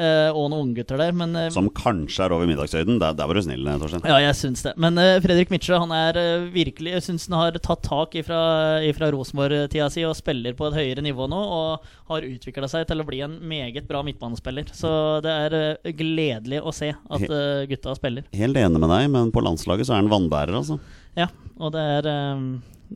Eh, 0.00 0.30
og 0.32 0.48
noen 0.50 0.70
unggutter 0.70 1.00
der, 1.00 1.12
men 1.16 1.36
eh, 1.36 1.50
Som 1.54 1.68
kanskje 1.76 2.24
er 2.24 2.34
over 2.34 2.48
middagshøyden. 2.48 2.98
Der, 3.02 3.14
der 3.18 3.28
var 3.28 3.38
du 3.38 3.42
snill, 3.44 3.68
Torstein. 3.82 4.06
ja, 4.08 4.18
jeg 4.24 4.38
syns 4.38 4.64
det. 4.66 4.74
Men 4.80 4.98
uh, 5.00 5.18
Fredrik 5.22 5.52
Mitsjø 5.52 5.78
han 5.82 5.94
er 5.94 6.18
virkelig 6.54 6.96
Jeg 6.96 7.04
syns 7.06 7.28
han 7.30 7.38
har 7.38 7.58
tatt 7.60 7.84
tak 7.86 8.16
ifra, 8.18 8.40
ifra 8.86 9.10
Rosenborg-tida 9.14 9.90
si 9.92 10.06
og 10.08 10.16
spiller 10.18 10.56
på 10.58 10.70
et 10.70 10.78
høyere 10.80 11.04
nivå 11.04 11.28
nå. 11.30 11.40
Og 11.40 11.92
har 12.10 12.26
utvikla 12.26 12.70
seg 12.70 12.88
til 12.90 13.02
å 13.02 13.06
bli 13.06 13.22
en 13.26 13.38
meget 13.46 13.86
bra 13.90 14.02
midtbanespiller. 14.06 14.72
Så 14.74 14.90
det 15.24 15.36
er 15.46 15.94
gledelig 15.96 16.62
å 16.64 16.74
se 16.74 16.90
at 16.90 17.28
gutta 17.70 17.94
spiller. 17.98 18.26
Helt 18.34 18.58
enig 18.58 18.82
med 18.82 18.90
deg, 18.90 19.06
men 19.14 19.30
på 19.34 19.44
landslaget 19.44 19.86
så 19.86 19.94
er 19.94 20.02
han 20.02 20.10
vannbærer, 20.12 20.56
altså. 20.58 20.80
Ja, 21.18 21.30
og 21.60 21.74
det 21.74 21.86
er 22.00 22.10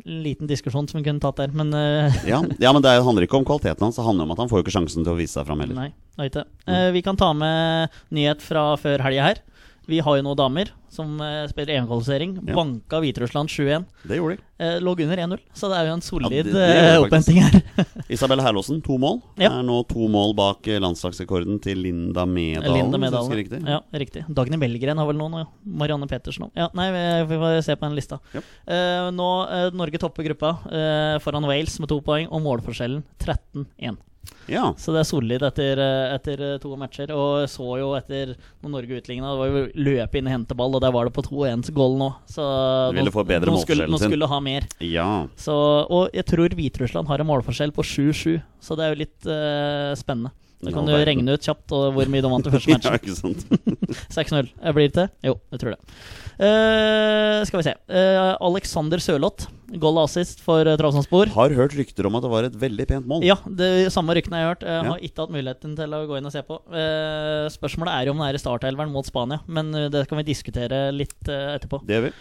liten 0.05 0.49
diskusjon 0.51 0.89
som 0.91 0.99
vi 1.01 1.05
kunne 1.07 1.23
tatt 1.23 1.37
der, 1.39 1.53
men 1.55 1.71
eh, 1.75 2.17
Ja, 2.29 2.41
ja 2.59 2.73
men 2.75 2.83
det 2.83 2.91
er- 2.91 3.03
handler 3.07 3.27
ikke 3.27 3.39
om 3.39 3.45
kvaliteten 3.47 3.81
hans, 3.87 3.97
det 3.97 4.05
handler 4.05 4.25
om 4.27 4.33
at 4.35 4.39
han 4.43 4.49
får 4.51 4.59
jo 4.61 4.65
ikke 4.67 4.75
sjansen 4.79 5.05
til 5.07 5.13
å 5.15 5.19
vise 5.19 5.37
seg 5.39 5.47
fram 5.47 5.61
heller. 5.63 5.75
Nei, 5.75 5.91
det 6.17 6.25
er 6.25 6.31
ikke 6.31 6.43
det. 6.45 6.49
Eh, 6.75 6.91
vi 6.97 7.03
kan 7.07 7.17
ta 7.21 7.33
med 7.33 7.91
nyhet 8.11 8.43
fra 8.43 8.77
før 8.81 9.05
helga 9.07 9.23
her. 9.31 9.43
Vi 9.87 9.99
har 10.01 10.17
jo 10.17 10.25
noen 10.25 10.39
damer 10.39 10.71
som 10.95 11.17
uh, 11.21 11.45
spiller 11.51 11.75
EM-kvalifisering. 11.75 12.37
Ja. 12.47 12.55
Banka 12.57 13.01
Hviterussland 13.03 13.51
7-1. 13.51 13.85
Det 14.07 14.17
gjorde 14.21 14.37
de. 14.37 14.45
Uh, 14.63 14.77
lå 14.85 14.95
under 15.03 15.21
1-0, 15.25 15.41
så 15.53 15.69
det 15.73 15.79
er 15.81 15.89
jo 15.89 15.95
en 15.97 16.05
solid 16.05 16.33
Ja, 16.33 16.43
det- 16.47 16.53
det 16.55 16.69
eh, 16.79 17.03
opphenting 17.03 17.41
her. 17.43 17.57
Isabel 18.15 18.41
Herlåsen, 18.45 18.79
to 18.85 18.97
mål. 19.03 19.19
Ja. 19.41 19.51
Er 19.59 19.67
nå 19.67 19.81
to 19.91 20.07
mål 20.09 20.33
bak 20.39 20.71
landslagsrekorden 20.85 21.59
til 21.65 21.83
Linda 21.83 22.25
Medalen. 22.25 22.79
Linda 22.79 23.03
Medalen. 23.03 23.35
riktig. 23.35 23.61
Ja, 23.67 23.81
riktig. 23.93 24.25
Dagny 24.29 24.61
Belgren 24.63 25.03
har 25.03 25.11
vel 25.11 25.19
noen, 25.19 25.35
og 25.43 25.53
Marianne 25.67 26.09
Pettersen 26.09 26.47
òg. 26.49 26.55
Ja, 26.57 26.71
nei, 26.79 26.89
vi, 26.95 27.41
får 27.43 27.61
se 27.67 27.77
på 27.77 27.89
den 27.89 27.99
lista. 27.99 28.21
Ja. 28.37 28.45
Uh, 28.71 29.11
nå 29.15 29.31
uh, 29.51 29.69
Norge 29.75 29.99
topper 30.01 30.25
gruppa 30.31 30.55
foran 31.25 31.45
Wales 31.51 31.77
med 31.83 31.91
to 31.91 31.99
poeng, 32.05 32.31
og 32.31 32.43
målforskjellen 32.45 33.03
13-1. 33.19 33.99
Ja. 34.51 34.73
Så 34.81 34.93
det 34.95 35.01
er 35.03 35.09
solid 35.09 35.45
etter, 35.47 35.81
eh, 35.81 36.15
etter 36.15 36.43
eh, 36.47 36.59
to 36.63 36.75
matcher. 36.81 37.13
Og 37.15 37.49
så 37.51 37.67
jo 37.81 37.93
etter 37.99 38.35
når 38.63 38.75
Norge 38.77 39.01
utligna, 39.01 39.33
det 39.33 39.41
var 39.41 39.53
jo 39.53 39.65
løp 39.89 40.19
inn 40.21 40.29
og 40.31 40.35
hente 40.37 40.59
ball, 40.59 40.77
og 40.77 40.85
der 40.85 40.95
var 40.95 41.09
det 41.09 41.15
på 41.17 41.25
2-1-goal 41.27 41.99
nå. 42.01 42.11
Så 42.31 42.45
nå- 42.95 43.07
få 43.15 43.27
bedre 43.29 43.53
nå 43.53 43.61
skulle, 43.63 43.89
nå 43.91 44.01
skulle 44.01 44.29
ha 44.31 44.41
mer. 44.41 44.69
ja. 44.81 45.09
Så, 45.37 45.55
og 45.89 46.11
jeg 46.15 46.27
tror 46.29 46.55
Hviterussland 46.55 47.09
har 47.09 47.21
en 47.23 47.29
målforskjell 47.29 47.73
på 47.75 47.85
7-7, 47.85 48.41
så 48.61 48.77
det 48.77 48.85
er 48.85 48.95
jo 48.95 49.01
litt 49.05 49.29
uh, 49.29 49.93
spennende. 49.99 50.33
Da 50.63 50.71
kan 50.73 50.87
du 50.87 50.93
regne 50.95 51.35
ut 51.35 51.43
kjapt 51.45 51.73
og 51.77 51.91
hvor 51.97 52.09
mye 52.13 52.23
de 52.25 52.31
vant 52.33 52.47
i 52.47 52.53
første 52.55 52.77
ja, 52.87 52.95
ikke 52.99 53.17
sant. 53.17 53.43
6-0. 54.17 54.53
Eh, 54.63 54.73
Blir 54.77 54.89
det 54.89 54.95
til? 54.97 55.11
Jo, 55.31 55.35
jeg 55.53 55.61
tror 55.65 55.75
det. 55.75 55.81
Uh, 56.35 57.41
skal 57.47 57.61
vi 57.61 57.67
se. 57.69 57.75
Uh, 57.91 58.33
Alexander 58.43 58.99
Sørloth, 59.03 59.47
goal 59.81 60.01
assist 60.03 60.41
for 60.45 60.67
uh, 60.67 60.75
Trabzonspor. 60.81 61.31
Har 61.35 61.55
hørt 61.55 61.77
rykter 61.79 62.09
om 62.09 62.17
at 62.19 62.25
det 62.27 62.31
var 62.33 62.49
et 62.49 62.57
veldig 62.59 62.87
pent 62.91 63.07
mål. 63.11 63.23
Ja, 63.27 63.37
det 63.47 63.71
samme 63.95 64.17
ryktene 64.19 64.41
jeg 64.41 64.49
har 64.49 64.55
hørt. 64.55 64.65
Jeg 64.67 64.81
Ja. 64.85 64.91
har 64.95 65.05
ikke 65.11 65.23
hatt 65.27 65.35
muligheten 65.37 65.77
til 65.79 65.95
å 65.95 66.03
gå 66.11 66.19
inn 66.19 66.27
og 66.31 66.35
se 66.35 66.43
på. 66.47 66.59
Uh, 66.71 67.47
spørsmålet 67.55 67.95
er 67.95 68.09
jo 68.11 68.17
om 68.17 68.23
det 68.25 68.31
er 68.33 68.39
i 68.41 68.43
startelveren 68.43 68.91
mot 68.95 69.07
Spania, 69.07 69.41
men 69.47 69.71
eh, 69.79 69.89
det 69.95 70.07
kan 70.11 70.19
vi 70.21 70.27
diskutere 70.33 70.89
litt 70.95 71.29
eh, 71.31 71.55
etterpå. 71.59 71.83
Det 71.87 71.97
gjør 71.99 72.07
vi. 72.09 72.13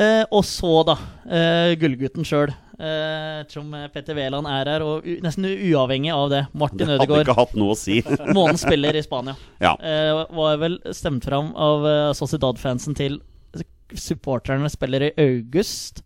Eh, 0.00 0.22
og 0.30 0.44
så, 0.46 0.70
da, 0.86 0.94
eh, 1.26 1.72
gullgutten 1.80 2.26
sjøl. 2.26 2.52
Eh, 2.80 3.40
Ettersom 3.42 3.74
eh, 3.76 3.88
Petter 3.92 4.16
Wæland 4.16 4.48
er 4.48 4.68
her, 4.72 4.84
og 4.86 5.08
nesten 5.24 5.44
uavhengig 5.44 6.12
av 6.14 6.30
det, 6.32 6.44
Det 6.48 6.60
Martin 6.62 6.86
hadde 6.88 7.02
Ødegaard, 7.04 7.26
ikke 7.26 7.36
hatt 7.36 7.56
noe 7.60 7.74
å 7.74 7.78
si. 7.78 7.98
månens 8.38 8.64
spiller 8.64 8.96
i 8.96 9.02
Spania, 9.04 9.36
ja. 9.60 9.74
eh, 9.76 10.22
var 10.36 10.60
vel 10.62 10.78
stemt 10.96 11.26
fram 11.28 11.52
av 11.60 11.84
eh, 11.90 12.12
Sociedad-fansen 12.16 12.96
til 12.96 13.20
supporterne 13.90 14.70
spiller 14.72 15.10
i 15.10 15.12
august, 15.20 16.00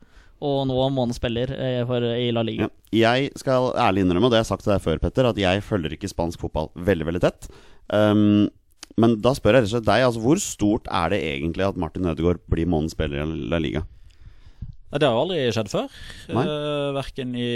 og 0.45 0.65
nå 0.67 0.89
månens 0.91 1.21
spiller 1.21 1.55
eh, 1.55 1.95
i 2.25 2.29
La 2.35 2.43
Liga. 2.43 2.67
Ja. 2.67 3.15
Jeg 3.15 3.31
skal 3.39 3.71
ærlig 3.79 4.05
innrømme, 4.05 4.27
og 4.27 4.35
det 4.35 4.41
har 4.41 4.47
jeg 4.47 4.53
sagt 4.53 4.67
til 4.67 4.75
deg 4.75 4.83
før, 4.83 5.01
Petter, 5.03 5.31
at 5.31 5.39
jeg 5.41 5.63
følger 5.67 5.95
ikke 5.95 6.11
spansk 6.11 6.43
fotball 6.43 6.73
veldig 6.75 7.09
veldig 7.13 7.23
tett. 7.23 7.49
Um, 7.87 8.51
men 9.01 9.17
da 9.23 9.33
spør 9.35 9.57
jeg 9.59 9.65
rett 9.65 9.71
og 9.71 9.75
slett 9.77 9.89
deg, 9.89 10.05
altså 10.07 10.23
hvor 10.23 10.43
stort 10.43 10.91
er 10.91 11.15
det 11.15 11.23
egentlig 11.27 11.67
at 11.67 11.79
Martin 11.81 12.07
Ødegaard 12.11 12.43
blir 12.51 12.69
månens 12.71 12.95
spiller 12.95 13.23
i 13.25 13.49
La 13.51 13.63
Liga? 13.63 13.83
Det 14.95 15.09
har 15.09 15.17
jo 15.17 15.23
aldri 15.25 15.39
skjedd 15.51 15.71
før. 15.73 15.95
Nei. 16.31 16.45
Eh, 16.47 16.89
verken 16.95 17.33
i 17.35 17.49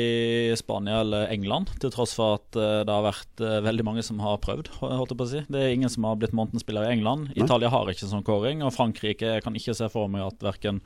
Spania 0.59 1.03
eller 1.05 1.31
England. 1.31 1.71
Til 1.79 1.93
tross 1.95 2.17
for 2.19 2.41
at 2.41 2.59
eh, 2.59 2.81
det 2.83 2.91
har 2.95 3.05
vært 3.05 3.43
eh, 3.45 3.61
veldig 3.63 3.87
mange 3.87 4.03
som 4.03 4.19
har 4.25 4.41
prøvd. 4.43 4.73
holdt 4.83 5.15
jeg 5.15 5.21
på 5.21 5.27
å 5.27 5.31
si 5.31 5.43
Det 5.47 5.61
er 5.63 5.75
ingen 5.77 5.93
som 5.93 6.09
har 6.09 6.19
blitt 6.19 6.35
Monten-spiller 6.35 6.89
i 6.89 6.97
England. 6.97 7.29
Nei. 7.31 7.45
Italia 7.45 7.71
har 7.71 7.91
ikke 7.93 8.11
sånn 8.11 8.27
kåring. 8.27 8.65
Og 8.67 8.75
Frankrike 8.75 9.37
jeg 9.37 9.47
kan 9.47 9.59
ikke 9.59 9.77
se 9.79 9.87
for 9.93 10.11
meg 10.11 10.27
at 10.27 10.43
verken 10.43 10.81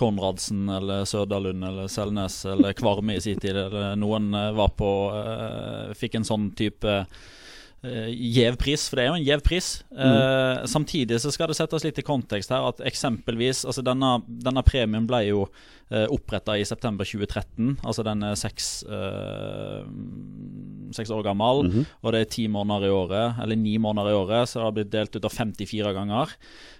Konradsen 0.00 0.64
eller 0.72 1.04
Sørdalund 1.08 1.68
eller 1.68 1.92
Selnes 1.92 2.40
eller 2.48 2.76
Kvarme 2.78 3.18
i 3.18 3.24
sin 3.24 3.40
tid 3.42 3.58
eller 3.66 3.92
noen 4.00 4.32
var 4.56 4.72
på 4.78 4.88
Fikk 5.98 6.16
en 6.18 6.26
sånn 6.26 6.50
type 6.56 7.02
gjev 7.82 8.56
pris, 8.58 8.88
for 8.90 8.96
det 8.98 9.04
er 9.04 9.08
jo 9.12 9.18
en 9.20 9.24
gjev 9.26 9.42
pris. 9.46 9.66
Uh, 9.94 10.64
Samtidig 10.66 11.20
så 11.22 11.30
skal 11.30 11.46
det 11.52 11.56
settes 11.56 11.84
litt 11.86 11.98
i 11.98 12.02
kontekst 12.02 12.50
her 12.50 12.66
at 12.66 12.80
eksempelvis 12.82 13.60
altså 13.64 13.84
denne, 13.86 14.16
denne 14.26 14.64
premien 14.66 15.06
ble 15.06 15.20
jo 15.28 15.44
uh, 15.46 16.06
oppretta 16.10 16.56
i 16.58 16.64
september 16.66 17.06
2013. 17.06 17.76
Altså 17.86 18.02
den 18.02 18.22
er 18.26 18.34
seks, 18.34 18.82
uh, 18.90 19.86
seks 20.96 21.10
år 21.14 21.22
gammel, 21.26 21.64
Mhm. 21.68 21.86
og 22.02 22.12
det 22.12 22.20
er 22.24 22.30
ti 22.34 22.48
måneder 22.48 22.88
i 22.88 22.94
året, 22.94 23.38
eller 23.42 23.56
ni 23.56 23.76
måneder 23.78 24.10
i 24.10 24.18
året, 24.24 24.48
så 24.48 24.58
det 24.58 24.64
har 24.66 24.72
blitt 24.78 24.90
delt 24.94 25.16
ut 25.16 25.24
av 25.24 25.30
54 25.38 25.92
ganger. 25.94 26.34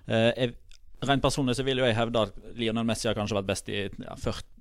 Jeg, 0.08 0.54
Rent 1.06 1.22
personlig 1.22 1.54
så 1.54 1.62
vil 1.62 1.78
jo 1.78 1.86
jeg 1.86 1.94
hevde 1.94 2.22
at 2.26 2.32
Lionel 2.58 2.86
Messi 2.88 3.06
har 3.06 3.14
kanskje 3.14 3.36
vært 3.38 3.46
best 3.52 3.68
i 3.70 3.84
ja, 3.86 4.16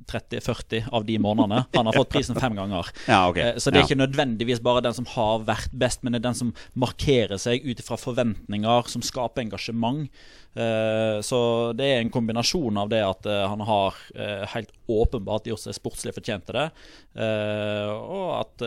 30-40 0.07 0.89
av 0.93 1.05
de 1.07 1.17
månedene. 1.19 1.63
Han 1.75 1.89
har 1.89 1.97
fått 1.97 2.11
prisen 2.13 2.37
fem 2.39 2.55
ganger. 2.57 2.87
Ja, 3.09 3.23
ok. 3.31 3.37
Eh, 3.41 3.55
Så 3.57 3.71
det 3.73 3.81
er 3.81 3.87
ikke 3.87 3.99
nødvendigvis 4.03 4.61
bare 4.63 4.83
den 4.85 4.93
som 4.95 5.07
har 5.15 5.41
vært 5.47 5.73
best, 5.73 6.03
men 6.03 6.13
det 6.13 6.21
er 6.21 6.27
den 6.29 6.37
som 6.37 6.53
markerer 6.77 7.39
seg 7.41 7.65
ut 7.65 7.81
ifra 7.81 7.97
forventninger, 7.99 8.87
som 8.91 9.01
skaper 9.03 9.43
engasjement. 9.47 10.05
Eh, 10.57 11.19
Så 11.25 11.39
det 11.77 11.89
er 11.95 12.01
en 12.03 12.13
kombinasjon 12.13 12.77
av 12.81 12.89
det 12.93 13.01
at 13.03 13.25
eh, 13.25 13.43
han 13.51 13.65
har 13.67 13.97
helt 14.53 14.71
åpenbart 14.87 15.49
gjort 15.49 15.65
seg 15.65 15.75
sportslig 15.75 16.13
fortjent 16.15 16.45
til 16.47 16.55
det, 16.55 16.67
og 17.97 18.27
at, 18.37 18.61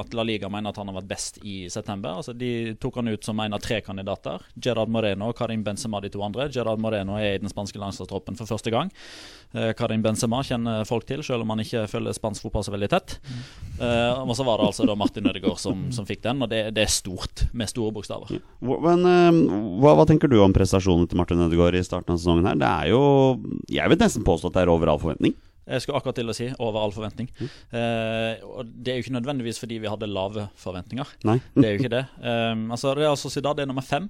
at 0.00 0.14
La 0.16 0.24
Liga 0.26 0.48
mener 0.50 0.72
at 0.72 0.78
han 0.80 0.88
har 0.90 0.96
vært 0.96 1.10
best 1.12 1.38
i 1.46 1.68
september. 1.70 2.16
Altså 2.18 2.32
De 2.34 2.72
tok 2.82 2.98
han 2.98 3.10
ut 3.12 3.24
som 3.26 3.38
en 3.44 3.54
av 3.54 3.62
tre 3.62 3.78
kandidater. 3.84 4.42
Gerard 4.56 4.90
Moreno 4.92 5.28
og 5.30 5.36
Karim 5.38 5.62
Benzema 5.66 6.00
de 6.02 6.10
to 6.10 6.22
andre. 6.24 6.48
Gerard 6.52 6.80
Moreno 6.82 7.01
er 7.10 7.36
i 7.36 7.40
den 7.42 7.50
spanske 7.50 7.80
landslagstroppen 7.80 8.38
for 8.38 8.50
første 8.50 8.72
gang. 8.72 8.92
Eh, 9.52 9.72
Karim 9.76 10.02
Benzema 10.04 10.40
kjenner 10.46 10.86
folk 10.88 11.04
til, 11.08 11.22
selv 11.26 11.44
om 11.44 11.52
han 11.52 11.62
ikke 11.64 11.84
følger 11.90 12.16
spansk 12.16 12.46
fotball 12.46 12.64
så 12.66 12.74
veldig 12.74 12.90
tett. 12.92 13.18
Eh, 13.78 14.22
og 14.22 14.34
så 14.38 14.46
var 14.46 14.60
det 14.60 14.70
altså 14.70 14.86
da 14.88 14.96
Martin 14.98 15.28
Ødegaard 15.28 15.60
som, 15.60 15.88
som 15.94 16.08
fikk 16.08 16.22
den, 16.24 16.42
og 16.44 16.50
det, 16.52 16.64
det 16.76 16.86
er 16.86 16.92
stort, 16.92 17.46
med 17.52 17.70
store 17.70 17.92
bokstaver. 17.94 18.32
Men 18.62 19.06
eh, 19.08 19.40
hva, 19.82 19.96
hva 19.98 20.08
tenker 20.08 20.30
du 20.32 20.38
om 20.42 20.54
prestasjonen 20.56 21.08
til 21.10 21.20
Martin 21.20 21.42
Ødegaard 21.46 21.78
i 21.78 21.84
starten 21.86 22.14
av 22.14 22.22
sesongen 22.22 22.48
her? 22.48 22.60
Det 22.62 22.68
er 22.68 22.92
jo 22.92 23.02
Jeg 23.72 23.90
vil 23.90 24.00
nesten 24.00 24.26
påstå 24.26 24.50
at 24.50 24.60
det 24.60 24.64
er 24.64 24.72
over 24.72 24.92
all 24.92 25.02
forventning. 25.02 25.36
Jeg 25.66 25.82
skulle 25.82 25.98
akkurat 26.00 26.16
til 26.18 26.30
å 26.32 26.34
si 26.36 26.48
over 26.58 26.80
all 26.82 26.94
forventning. 26.94 27.28
Eh, 27.38 28.42
og 28.42 28.66
det 28.66 28.92
er 28.92 28.98
jo 28.98 29.04
ikke 29.06 29.16
nødvendigvis 29.18 29.60
fordi 29.62 29.78
vi 29.82 29.90
hadde 29.90 30.10
lave 30.10 30.48
forventninger. 30.58 31.16
Nei. 31.28 31.38
Det 31.54 31.68
er 31.68 31.76
jo 31.76 31.82
ikke 31.82 31.92
det. 31.92 32.04
Um, 32.18 32.70
altså 32.74 32.94
Real 32.98 33.16
Sociedad 33.20 33.60
er 33.60 33.68
nummer 33.70 33.84
fem. 33.86 34.08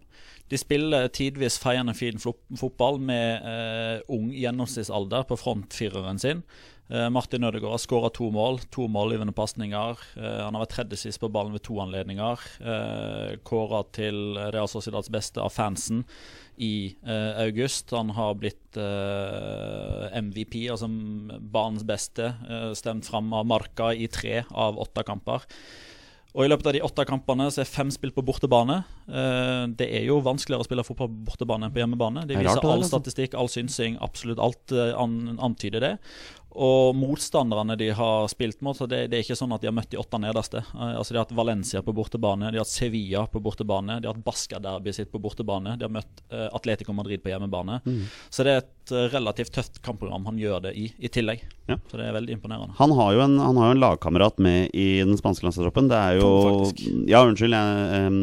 De 0.50 0.58
spiller 0.60 1.08
tidvis 1.12 1.58
feiende 1.60 1.94
fin 1.96 2.20
fotball 2.20 2.98
med 3.00 3.44
eh, 3.48 4.00
ung 4.12 4.30
gjennomsnittsalder 4.32 5.26
på 5.28 5.38
frontfireren 5.40 6.20
sin. 6.20 6.42
Eh, 6.92 7.08
Martin 7.08 7.44
Ødegaard 7.48 7.72
har 7.78 7.80
skåra 7.80 8.10
to 8.12 8.28
mål, 8.34 8.60
to 8.74 8.84
målgivende 8.92 9.32
pasninger. 9.32 9.96
Eh, 10.16 10.40
han 10.44 10.52
har 10.52 10.66
vært 10.66 10.74
tredje 10.76 11.00
sist 11.00 11.22
på 11.22 11.30
ballen 11.32 11.54
ved 11.56 11.64
to 11.64 11.78
anledninger. 11.80 12.46
Uh, 12.60 13.38
Kåra 13.48 13.80
til 13.96 14.36
Real 14.52 14.68
Sociedads 14.68 15.08
beste 15.12 15.40
av 15.40 15.54
fansen 15.54 16.04
i 16.56 16.96
eh, 17.06 17.42
august. 17.42 17.90
Han 17.90 18.12
har 18.16 18.36
blitt 18.38 18.76
eh, 18.76 20.18
MVP, 20.20 20.66
altså 20.70 20.88
banens 21.40 21.86
beste, 21.88 22.34
eh, 22.48 22.72
stemt 22.78 23.08
fram 23.08 23.32
av 23.32 23.48
Marka 23.48 23.92
i 23.94 24.08
tre 24.12 24.42
av 24.50 24.78
åtte 24.82 25.04
kamper. 25.06 25.48
Og 26.32 26.46
I 26.46 26.48
løpet 26.48 26.68
av 26.70 26.72
de 26.72 26.80
åtte 26.80 27.04
kampene 27.04 27.50
så 27.52 27.60
er 27.60 27.68
fem 27.68 27.90
spilt 27.92 28.14
på 28.16 28.24
bortebane. 28.24 28.78
Eh, 29.04 29.64
det 29.76 29.88
er 29.98 30.06
jo 30.06 30.16
vanskeligere 30.24 30.64
å 30.64 30.68
spille 30.68 30.84
fotball 30.86 31.10
på 31.10 31.26
bortebane 31.28 31.68
enn 31.68 31.74
på 31.74 31.82
hjemmebane. 31.82 32.24
De 32.28 32.38
er 32.38 32.46
viser 32.46 32.64
all 32.64 32.78
altså. 32.78 32.94
statistikk, 32.94 33.36
all 33.36 33.52
synsing, 33.52 33.98
absolutt 34.04 34.40
alt 34.40 34.72
eh, 34.72 34.96
antyder 34.96 35.84
det. 35.84 35.92
Og 36.52 36.96
motstanderne 36.96 37.76
de 37.80 37.88
har 37.96 38.28
spilt 38.28 38.60
mot, 38.60 38.76
så 38.76 38.86
det, 38.86 39.06
det 39.12 39.18
er 39.18 39.24
ikke 39.24 39.38
sånn 39.38 39.54
at 39.56 39.62
de 39.62 39.70
har 39.70 39.76
møtt 39.76 39.90
de 39.92 40.00
åtte 40.00 40.20
nederste. 40.20 40.64
Eh, 40.74 40.94
altså 40.98 41.14
De 41.14 41.20
har 41.20 41.26
hatt 41.26 41.36
Valencia 41.36 41.82
på 41.84 41.94
bortebane, 41.96 42.50
de 42.50 42.60
har 42.60 42.66
hatt 42.66 42.72
Sevilla 42.72 43.24
på 43.30 43.40
bortebane, 43.44 44.00
de 44.00 44.08
har 44.08 44.16
hatt 44.16 44.26
Basca-derbyet 44.26 44.98
sitt 44.98 45.12
på 45.12 45.20
bortebane, 45.22 45.76
de 45.80 45.88
har 45.88 45.94
møtt 45.94 46.24
eh, 46.30 46.48
Atletico 46.52 46.94
Madrid 46.96 47.22
på 47.24 47.32
hjemmebane. 47.32 47.80
Mm. 47.86 48.02
Så 48.28 48.46
det 48.46 48.54
er 48.54 48.64
et 48.64 48.94
eh, 48.94 49.08
relativt 49.14 49.54
tøft 49.56 49.80
kampprogram 49.84 50.28
han 50.28 50.40
gjør 50.40 50.66
det 50.68 50.74
i, 50.76 50.90
i 50.98 51.12
tillegg. 51.12 51.46
Ja. 51.70 51.78
Så 51.88 52.00
det 52.00 52.08
er 52.08 52.16
veldig 52.18 52.36
imponerende. 52.36 52.76
Han 52.80 52.92
har 52.98 53.14
jo 53.16 53.24
en, 53.24 53.38
han 53.40 53.60
har 53.60 53.70
jo 53.70 53.76
en 53.78 53.84
lagkamerat 53.86 54.42
med 54.42 54.74
i 54.76 54.88
den 55.00 55.16
spanske 55.20 55.46
landslagstroppen. 55.46 55.88
Det 55.92 56.00
er 56.00 56.20
jo. 56.20 56.32
Ja, 57.08 57.22
unnskyld. 57.24 57.56
Jeg, 57.56 58.02
em, 58.02 58.20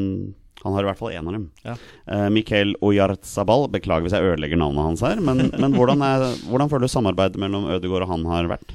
han 0.63 0.75
har 0.75 0.83
i 0.83 0.89
hvert 0.89 0.99
fall 0.99 1.15
én 1.15 1.27
av 1.27 1.35
dem. 1.35 1.47
Ja. 1.63 1.77
Uh, 2.09 2.27
Mikael 2.33 2.75
Oyarzabal. 2.83 3.67
Beklager 3.71 4.07
hvis 4.07 4.15
jeg 4.17 4.27
ødelegger 4.27 4.59
navnet 4.59 4.87
hans 4.89 5.03
her, 5.05 5.21
men, 5.23 5.49
men 5.55 5.75
hvordan, 5.77 6.03
er, 6.03 6.27
hvordan 6.51 6.71
føler 6.71 6.87
du 6.87 6.93
samarbeidet 6.95 7.41
mellom 7.41 7.69
Ødegaard 7.71 8.07
og 8.07 8.13
han 8.13 8.25
har 8.33 8.51
vært? 8.51 8.73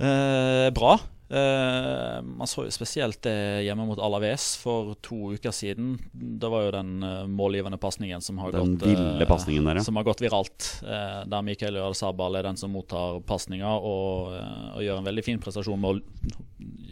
Eh, 0.00 0.68
bra. 0.72 0.94
Eh, 1.30 2.22
man 2.22 2.46
så 2.46 2.64
jo 2.66 2.72
spesielt 2.74 3.20
det 3.22 3.62
hjemme 3.62 3.84
mot 3.86 4.00
Alaves 4.02 4.56
for 4.58 4.96
to 4.98 5.30
uker 5.36 5.54
siden. 5.54 5.92
Det 6.12 6.48
var 6.50 6.64
jo 6.64 6.72
den 6.74 7.04
eh, 7.06 7.26
målgivende 7.30 7.78
pasningen 7.78 8.20
som 8.20 8.40
har 8.42 8.50
gått 8.50 8.82
eh, 8.82 8.98
der, 8.98 9.76
ja. 9.78 9.84
Som 9.86 10.00
har 10.00 10.08
gått 10.08 10.24
viralt. 10.24 10.82
der 10.82 11.42
Mikael 11.46 11.76
Øyal 11.78 11.94
Sabal 11.94 12.34
er 12.34 12.48
den 12.48 12.58
som 12.58 12.72
mottar 12.74 13.20
pasninga 13.26 13.70
og, 13.78 14.34
og 14.74 14.82
gjør 14.82 14.98
en 14.98 15.06
veldig 15.06 15.24
fin 15.24 15.38
prestasjon 15.42 15.78
med 15.78 16.00
å 16.00 16.40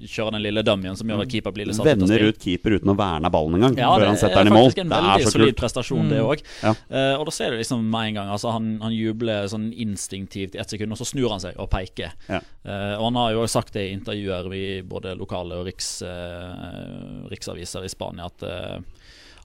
kjøre 0.06 0.36
den 0.36 0.44
lille 0.44 0.62
dummien 0.62 0.94
som 0.96 1.10
gjør 1.10 1.24
at 1.24 1.32
keeper 1.32 1.52
blir 1.52 1.66
litt 1.68 1.76
satt 1.76 1.88
Vender 1.88 2.22
ut 2.30 2.38
keeper 2.40 2.76
uten 2.78 2.92
å 2.92 2.94
verne 2.96 3.30
ballen 3.34 3.58
engang, 3.58 3.74
Ja, 3.80 3.90
før 3.90 4.04
det 4.04 4.10
han 4.12 4.20
setter 4.20 4.38
er 4.38 4.46
den 4.46 4.52
i 4.52 4.54
mål. 4.54 4.68
faktisk 4.68 4.82
en 4.84 4.92
er 4.92 5.02
veldig 5.02 5.32
solid 5.34 5.58
prestasjon, 5.58 6.04
prestasjon, 6.06 6.12
det 6.14 6.22
òg. 6.22 6.44
Ja. 6.62 7.16
og 7.18 7.26
da 7.26 7.34
ser 7.34 7.50
du 7.50 7.58
liksom 7.58 7.82
med 7.90 8.12
en 8.12 8.20
gang 8.20 8.30
altså 8.36 8.54
han, 8.54 8.70
han 8.84 8.94
jubler 8.94 9.50
sånn 9.50 9.66
instinktivt 9.74 10.54
i 10.54 10.62
ett 10.62 10.70
sekund, 10.70 10.94
og 10.94 11.02
så 11.02 11.08
snur 11.10 11.34
han 11.34 11.42
seg 11.42 11.58
og 11.58 11.66
peker. 11.74 12.14
Ja. 12.30 12.38
Og 13.00 13.08
han 13.08 13.18
har 13.18 13.34
jo 13.34 13.46
sagt 13.50 13.74
det 13.74 13.88
i 13.90 13.98
intervjuer 14.28 14.54
i 14.54 14.82
både 14.82 15.14
lokale 15.16 15.58
og 15.58 15.66
riks, 15.66 16.02
eh, 16.02 17.28
riksaviser 17.30 17.84
i 17.84 17.88
Spania 17.88 18.26
at 18.28 18.42
eh, 18.42 18.78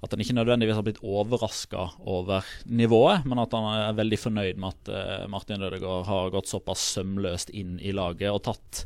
at 0.03 0.11
han 0.11 0.19
ikke 0.19 0.35
nødvendigvis 0.35 0.75
har 0.75 0.83
blitt 0.83 0.99
overraska 0.99 1.85
over 2.03 2.43
nivået, 2.65 3.23
men 3.23 3.39
at 3.39 3.53
han 3.55 3.63
er 3.71 3.93
veldig 3.95 4.17
fornøyd 4.19 4.57
med 4.59 4.73
at 4.73 4.89
eh, 4.91 5.27
Martin 5.31 5.63
Ødegaard 5.63 6.09
har 6.09 6.33
gått 6.33 6.51
såpass 6.51 6.83
sømløst 6.97 7.53
inn 7.55 7.77
i 7.79 7.93
laget 7.95 8.27
og 8.33 8.41
tatt, 8.43 8.81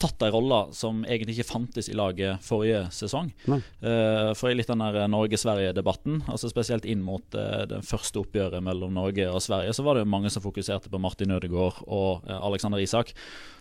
tatt 0.00 0.24
en 0.24 0.32
rolle 0.34 0.60
som 0.76 1.04
egentlig 1.04 1.38
ikke 1.38 1.50
fantes 1.50 1.90
i 1.90 1.96
laget 1.98 2.42
forrige 2.44 2.86
sesong. 2.94 3.30
Eh, 3.46 4.32
for 4.38 4.50
i 4.50 4.56
litt 4.56 4.70
den 4.70 4.82
der 4.82 5.06
Norge-Sverige-debatten, 5.12 6.24
altså 6.30 6.50
spesielt 6.50 6.88
inn 6.88 7.04
mot 7.04 7.24
uh, 7.36 7.62
det 7.68 7.82
første 7.86 8.22
oppgjøret 8.22 8.64
mellom 8.64 8.94
Norge 8.96 9.28
og 9.30 9.42
Sverige, 9.44 9.74
så 9.76 9.84
var 9.86 9.96
det 9.96 10.04
jo 10.06 10.12
mange 10.12 10.32
som 10.32 10.44
fokuserte 10.44 10.92
på 10.92 11.00
Martin 11.02 11.34
Ødegaard 11.36 11.82
og 11.86 12.26
uh, 12.28 12.38
Alexander 12.48 12.82
Isak 12.82 13.14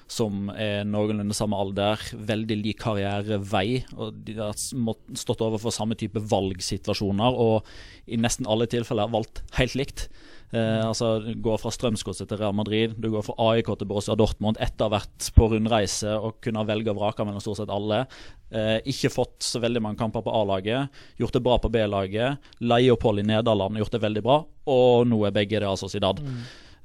som 0.10 0.50
er 0.58 0.88
noenlunde 0.90 1.36
samme 1.38 1.58
alder, 1.60 2.02
veldig 2.14 2.58
lik 2.64 2.80
karrierevei. 2.82 3.84
og 3.94 4.18
De 4.26 4.40
har 4.40 4.58
stått 4.58 5.44
overfor 5.46 5.74
samme 5.74 5.98
type 6.00 6.22
valgsituasjoner 6.32 7.38
og 7.38 7.70
i 8.10 8.18
nesten 8.18 8.50
alle 8.50 8.66
tilfeller 8.70 9.12
valgt 9.14 9.44
helt 9.60 9.78
likt. 9.78 10.08
Eh, 10.50 10.82
altså 10.82 11.20
går 11.38 11.60
fra 11.62 11.72
Strømsgodset 11.74 12.30
til 12.30 12.40
Real 12.42 12.56
Madrid, 12.58 12.96
du 12.98 13.12
går 13.14 13.26
fra 13.28 13.36
AIK 13.52 13.68
til 13.78 13.90
Borussia 13.90 14.16
Dortmund 14.18 14.58
etter 14.58 14.88
å 14.88 14.90
ha 14.90 14.96
vært 14.98 15.28
på 15.36 15.50
rundreise 15.52 16.16
og 16.18 16.40
kunne 16.42 16.64
velge 16.66 16.90
og 16.90 16.98
vrake 16.98 17.26
mellom 17.28 17.44
stort 17.44 17.60
sett 17.62 17.74
alle. 17.74 18.02
Eh, 18.50 18.80
ikke 18.90 19.14
fått 19.14 19.46
så 19.46 19.62
veldig 19.62 19.84
mange 19.86 20.02
kamper 20.02 20.26
på 20.26 20.34
A-laget, 20.34 20.90
gjort 21.22 21.38
det 21.38 21.44
bra 21.46 21.60
på 21.62 21.70
B-laget. 21.74 22.50
Leie-opphold 22.66 23.22
i 23.22 23.28
Nederland, 23.30 23.78
gjort 23.78 23.94
det 23.94 24.02
veldig 24.08 24.26
bra. 24.26 24.40
Og 24.74 25.06
nå 25.10 25.22
er 25.28 25.38
begge 25.38 25.62
det 25.62 25.70
altså 25.70 25.90
Zidad. 25.92 26.24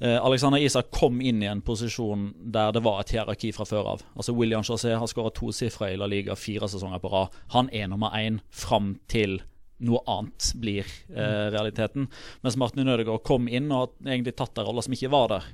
Eh, 0.04 0.18
Alexander 0.18 0.60
Isak 0.60 0.90
kom 0.92 1.22
inn 1.24 1.40
i 1.42 1.48
en 1.48 1.64
posisjon 1.64 2.32
der 2.52 2.74
det 2.74 2.84
var 2.84 3.00
et 3.00 3.14
hierarki 3.14 3.54
fra 3.56 3.64
før 3.68 3.94
av. 3.94 4.04
Altså 4.12 4.36
William 4.36 4.64
José 4.66 4.92
har 4.92 5.08
skåret 5.08 5.38
tosifra 5.38 5.88
i 5.92 5.96
La 5.96 6.10
Liga 6.10 6.36
fire 6.36 6.68
sesonger 6.68 7.00
på 7.00 7.12
rad. 7.14 7.32
Han 7.56 7.72
er 7.72 7.88
nummer 7.88 8.12
én 8.18 8.42
fram 8.52 8.98
til 9.08 9.40
noe 9.82 10.00
annet 10.10 10.52
blir 10.60 10.86
eh, 11.14 11.46
realiteten. 11.54 12.08
Mens 12.44 12.56
Martin 12.60 12.88
Ødegaard 12.88 13.24
kom 13.26 13.48
inn 13.48 13.72
og 13.72 13.80
har 13.80 14.14
egentlig 14.14 14.36
tatt 14.38 14.58
en 14.58 14.68
rolle 14.68 14.84
som 14.86 14.94
ikke 14.96 15.12
var 15.12 15.30
der. 15.34 15.48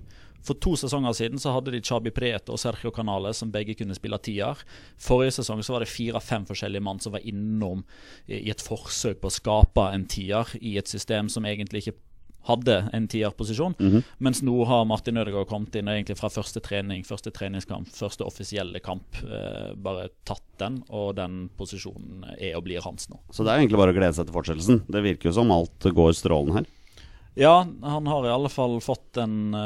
For 0.44 0.56
to 0.56 0.72
sesonger 0.78 1.12
siden 1.16 1.40
så 1.40 1.52
hadde 1.52 1.72
de 1.74 1.82
Chabi 1.84 2.12
Prieto 2.16 2.54
og 2.54 2.60
Sergio 2.62 2.92
Canales 2.96 3.42
som 3.42 3.50
begge 3.52 3.76
kunne 3.76 3.96
spille 3.96 4.18
tier. 4.24 4.60
Forrige 5.00 5.36
sesong 5.40 5.60
så 5.64 5.74
var 5.74 5.84
det 5.84 5.92
fire-fem 5.92 6.46
forskjellige 6.48 6.84
mann 6.84 7.00
som 7.02 7.12
var 7.16 7.26
innom 7.28 7.84
i 8.26 8.40
i 8.40 8.52
et 8.52 8.62
forsøk 8.64 9.20
på 9.20 9.28
å 9.28 9.34
skape 9.34 9.84
en 9.92 10.06
tier 10.08 10.48
i 10.60 10.78
et 10.80 10.88
system 10.88 11.28
som 11.32 11.44
egentlig 11.44 11.84
ikke 11.84 11.98
hadde 12.48 12.76
en 12.96 13.08
tierposisjon. 13.10 13.76
Mens 14.18 14.42
nå 14.46 14.56
har 14.68 14.86
Martin 14.88 15.20
Ødegaard 15.20 15.48
kommet 15.50 15.76
inn 15.76 15.90
og 15.90 15.96
egentlig 15.96 16.18
fra 16.20 16.30
første 16.32 16.62
trening, 16.64 17.04
første 17.06 17.32
treningskamp, 17.34 17.90
første 17.94 18.26
offisielle 18.26 18.80
kamp, 18.84 19.22
eh, 19.24 19.72
bare 19.76 20.08
tatt 20.28 20.46
den, 20.60 20.82
og 20.88 21.14
den 21.20 21.48
posisjonen 21.58 22.26
er 22.38 22.56
og 22.58 22.66
blir 22.66 22.84
hans 22.84 23.08
nå. 23.12 23.20
Så 23.30 23.44
det 23.44 23.52
er 23.52 23.62
egentlig 23.62 23.80
bare 23.80 23.94
å 23.94 23.98
glede 24.00 24.16
seg 24.16 24.28
til 24.28 24.36
fortsettelsen. 24.36 24.84
Det 24.88 25.04
virker 25.04 25.30
jo 25.30 25.38
som 25.40 25.52
alt 25.54 25.90
går 25.94 26.14
strålende 26.16 26.60
her. 26.60 26.70
Ja, 27.38 27.66
han 27.82 28.06
har 28.06 28.26
i 28.26 28.30
alle 28.30 28.48
fall 28.50 28.80
fått 28.82 29.16
en, 29.22 29.54
uh, 29.54 29.60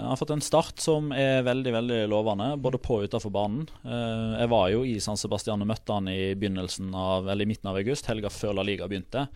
han 0.00 0.08
har 0.08 0.16
fått 0.16 0.32
en 0.32 0.40
start 0.40 0.80
som 0.80 1.12
er 1.12 1.44
veldig 1.44 1.72
veldig 1.74 1.98
lovende, 2.08 2.54
både 2.56 2.80
på 2.80 2.96
og 2.96 3.10
utenfor 3.10 3.32
banen. 3.34 3.66
Uh, 3.84 4.40
jeg 4.40 4.48
var 4.50 4.70
jo 4.72 4.80
i 4.88 4.94
San 5.04 5.20
Sebastian 5.20 5.60
og 5.60 5.68
møtte 5.68 5.98
han 5.98 6.08
i 6.08 6.32
begynnelsen 6.32 6.94
av, 6.96 7.28
eller 7.28 7.44
i 7.44 7.50
midten 7.52 7.68
av 7.68 7.76
august, 7.76 8.08
helga 8.08 8.32
før 8.32 8.56
La 8.56 8.64
Liga 8.64 8.88
begynte. 8.88 9.26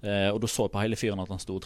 Eh, 0.00 0.28
og 0.30 0.38
du 0.40 0.46
så 0.46 0.68
på 0.70 0.78
hele 0.78 0.94
fyren 0.94 1.18
at 1.18 1.30
han 1.32 1.40
sto 1.42 1.56
og 1.58 1.64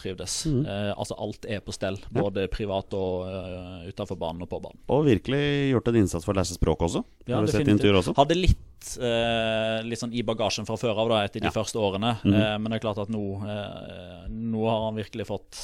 Eh, 0.65 0.89
altså 0.97 1.13
alt 1.21 1.45
er 1.45 1.59
på 1.61 1.73
stell, 1.75 1.99
både 2.09 2.47
privat 2.49 2.93
og 2.97 3.27
uh, 3.29 3.83
utenfor 3.85 4.17
banen 4.17 4.41
og 4.41 4.49
på 4.49 4.57
banen. 4.63 4.79
Og 4.89 5.05
virkelig 5.05 5.41
gjort 5.69 5.91
en 5.91 5.99
innsats 6.01 6.25
for 6.25 6.33
å 6.33 6.39
lære 6.39 6.49
språk 6.57 6.81
også. 6.87 7.03
Ja, 7.27 7.37
har 7.37 7.45
du 7.45 7.51
sett 7.53 7.69
intervjuer 7.69 7.99
også? 8.01 8.15
Hadde 8.17 8.39
litt 8.39 8.97
eh, 8.97 9.77
litt 9.85 10.01
sånn 10.01 10.15
i 10.17 10.25
bagasjen 10.25 10.65
fra 10.67 10.79
før 10.81 11.03
av 11.05 11.13
da, 11.13 11.21
etter 11.27 11.43
de 11.45 11.51
Ja. 11.51 11.53
første 11.53 11.77
årene. 11.77 12.15
Mhm. 12.23 12.33
eh, 12.33 12.57
men 12.57 12.71
det 12.71 12.79
er 12.79 12.85
klart 12.87 13.03
at 13.05 13.13
nå, 13.13 13.23
eh, 13.45 14.27
nå 14.33 14.65
har 14.67 14.85
han 14.89 14.97
virkelig 14.97 15.27
fått 15.29 15.61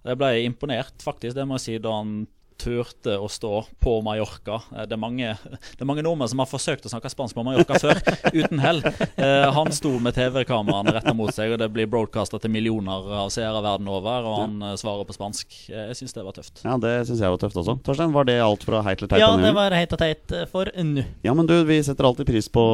Jeg 0.00 0.16
ble 0.16 0.28
imponert, 0.48 0.96
faktisk, 1.04 1.34
det 1.36 1.44
må 1.44 1.58
jeg 1.58 1.66
si, 1.66 1.78
da 1.78 1.90
han 1.98 2.26
turte 2.60 3.16
å 3.20 3.26
stå 3.32 3.62
på 3.82 3.96
Mallorca. 4.04 4.60
Eh, 4.76 4.84
Det 4.90 4.96
er 4.96 5.00
mange, 5.00 5.32
det 5.40 5.80
er 5.82 5.88
mange 5.88 6.04
nordmenn 6.04 6.28
som 6.30 6.42
har 6.42 6.48
forsøkt 6.50 6.86
å 6.86 6.92
snakke 6.92 7.10
spansk 7.12 7.34
på 7.38 7.44
Mallorca 7.46 7.78
før, 7.80 8.00
uten 8.40 8.60
hell. 8.62 8.82
Eh, 8.84 9.46
han 9.56 9.72
sto 9.74 9.94
med 10.02 10.14
TV-kameraene 10.18 10.94
retta 10.98 11.14
mot 11.16 11.32
seg, 11.34 11.54
og 11.56 11.60
det 11.62 11.70
blir 11.74 11.88
broadcasta 11.90 12.38
til 12.44 12.52
millioner 12.54 13.08
av 13.24 13.32
seere 13.34 13.62
verden 13.64 13.88
over, 13.90 14.28
og 14.28 14.38
han 14.44 14.56
eh, 14.70 14.76
svarer 14.80 15.08
på 15.08 15.16
spansk. 15.16 15.56
Jeg 15.72 15.96
syns 15.98 16.16
det 16.16 16.26
var 16.28 16.36
tøft. 16.36 16.62
Ja, 16.66 16.76
det 16.82 16.94
syns 17.08 17.24
jeg 17.24 17.34
var 17.34 17.40
tøft 17.42 17.58
også. 17.64 17.78
Torstein, 17.86 18.12
var 18.14 18.28
det 18.28 18.38
alt 18.44 18.64
fra 18.68 18.84
heit 18.86 19.00
til 19.02 19.10
teit? 19.10 19.22
Ja, 19.24 19.32
det 19.40 19.54
var 19.56 19.74
heit 19.76 19.96
og 19.96 20.00
teit 20.04 20.36
for 20.52 20.68
nå. 20.76 21.06
Ja, 21.26 21.34
men 21.36 21.48
du, 21.48 21.56
vi 21.68 21.80
setter 21.86 22.06
alltid 22.08 22.28
pris 22.28 22.48
på, 22.52 22.64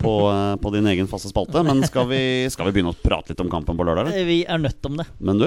på, 0.00 0.14
på 0.62 0.74
din 0.76 0.86
egen 0.92 1.08
faste 1.10 1.30
spalte. 1.32 1.62
Men 1.66 1.80
skal 1.88 2.08
vi, 2.10 2.20
skal 2.52 2.68
vi 2.68 2.76
begynne 2.78 2.92
å 2.92 2.98
prate 3.00 3.32
litt 3.32 3.40
om 3.44 3.50
kampen 3.52 3.78
på 3.78 3.86
lørdag? 3.88 4.12
Vi 4.26 4.42
er 4.44 4.60
nødt 4.60 4.84
om 4.90 4.98
det. 5.00 5.06
Men 5.22 5.40
du, 5.40 5.46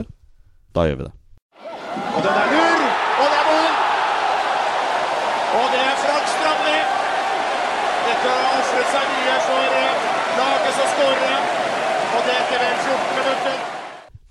da 0.73 0.88
gjør 0.89 0.99
vi 1.03 1.08
det. 1.10 1.13
Og 2.13 2.21
den 2.25 2.38
er 2.39 2.47
lur, 2.53 2.84
og 3.21 3.27
det 3.29 3.38
er 3.38 3.45
mål! 3.49 3.75
Og 5.60 5.67
det 5.73 5.82
er 5.84 5.95
Frank 6.01 6.27
Strandli. 6.34 6.79
Dette 8.08 8.32
har 8.34 8.58
ofret 8.62 8.89
seg 8.93 9.12
mye 9.13 9.36
for 9.47 9.77
eh, 9.82 10.08
laget 10.39 10.77
som 10.79 10.89
skårer. 10.95 11.47
Og 12.13 12.27
det 12.27 12.36
etter 12.39 12.63
vel 12.63 12.75
14 12.88 13.19
minutter. 13.19 13.62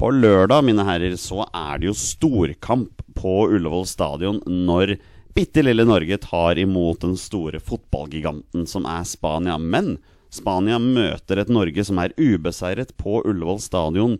På 0.02 0.08
lørdag, 0.10 0.64
mine 0.66 0.82
herrer, 0.82 1.12
så 1.14 1.44
er 1.54 1.78
det 1.78 1.86
jo 1.86 1.92
storkamp 1.94 3.04
på 3.14 3.34
Ullevål 3.54 3.84
stadion 3.86 4.40
når 4.50 4.96
bitte 5.30 5.62
lille 5.62 5.84
Norge 5.86 6.16
tar 6.24 6.58
imot 6.58 7.04
den 7.04 7.14
store 7.14 7.60
fotballgiganten 7.62 8.64
som 8.66 8.88
er 8.90 9.04
Spania. 9.06 9.60
Men 9.62 9.92
Spania 10.34 10.80
møter 10.82 11.38
et 11.38 11.52
Norge 11.54 11.84
som 11.86 12.00
er 12.02 12.16
ubeseiret 12.18 12.90
på 12.98 13.20
Ullevål 13.20 13.62
stadion 13.62 14.18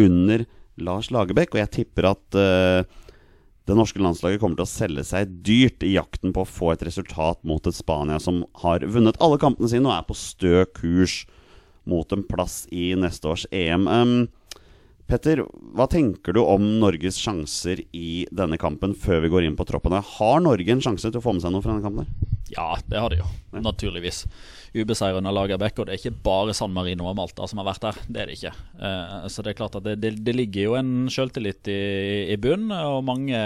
under 0.00 0.46
Lars 0.80 1.12
Lagerbäck, 1.12 1.52
og 1.52 1.60
jeg 1.60 1.74
tipper 1.76 2.08
at 2.14 2.40
uh, 2.40 2.88
det 3.68 3.76
norske 3.76 4.00
landslaget 4.00 4.40
kommer 4.40 4.56
til 4.56 4.64
å 4.64 4.72
selge 4.78 5.04
seg 5.10 5.36
dyrt 5.44 5.84
i 5.84 5.92
jakten 5.98 6.32
på 6.32 6.46
å 6.46 6.52
få 6.54 6.72
et 6.72 6.88
resultat 6.88 7.44
mot 7.44 7.68
et 7.68 7.76
Spania 7.76 8.16
som 8.16 8.46
har 8.64 8.88
vunnet 8.88 9.20
alle 9.20 9.36
kampene 9.44 9.68
sine 9.68 9.92
og 9.92 9.98
er 9.98 10.08
på 10.08 10.16
stø 10.24 10.64
kurs 10.72 11.26
mot 11.84 12.16
en 12.16 12.24
plass 12.24 12.62
i 12.72 12.94
neste 12.96 13.28
års 13.28 13.44
EM. 13.52 13.84
Um, 13.92 14.20
Petter, 15.08 15.40
hva 15.72 15.86
tenker 15.88 16.34
du 16.36 16.42
om 16.42 16.64
Norges 16.82 17.16
sjanser 17.16 17.80
i 17.96 18.26
denne 18.28 18.58
kampen 18.60 18.92
før 18.92 19.22
vi 19.24 19.30
går 19.32 19.46
inn 19.46 19.54
på 19.56 19.64
troppene? 19.64 20.02
Har 20.04 20.42
Norge 20.44 20.74
en 20.74 20.82
sjanse 20.84 21.08
til 21.08 21.16
å 21.16 21.22
få 21.24 21.32
med 21.32 21.40
seg 21.40 21.54
noe 21.54 21.64
fra 21.64 21.72
denne 21.72 21.86
kampen? 21.86 22.28
Ja, 22.52 22.74
det 22.84 23.00
har 23.00 23.08
de 23.14 23.22
jo. 23.22 23.28
Naturligvis. 23.56 24.26
Ubeseiret 24.76 25.16
under 25.16 25.32
Lagerbäck, 25.32 25.80
og 25.80 25.88
det 25.88 25.94
er 25.94 26.02
ikke 26.02 26.20
bare 26.28 26.56
San 26.56 26.74
Marino 26.76 27.08
og 27.08 27.16
Malta 27.16 27.48
som 27.48 27.62
har 27.62 27.70
vært 27.70 27.86
der. 27.86 28.02
Det 28.04 28.20
er 28.20 28.28
det 28.28 28.36
ikke. 28.36 28.52
Eh, 28.84 29.24
så 29.32 29.44
det 29.44 29.54
er 29.54 29.58
klart 29.62 29.80
at 29.80 29.88
det, 29.88 29.96
det, 30.04 30.12
det 30.28 30.36
ligger 30.36 30.66
jo 30.66 30.76
en 30.76 30.92
sjøltillit 31.12 31.72
i, 31.72 31.80
i 32.34 32.36
bunn, 32.44 32.68
og 32.76 33.00
mange 33.08 33.40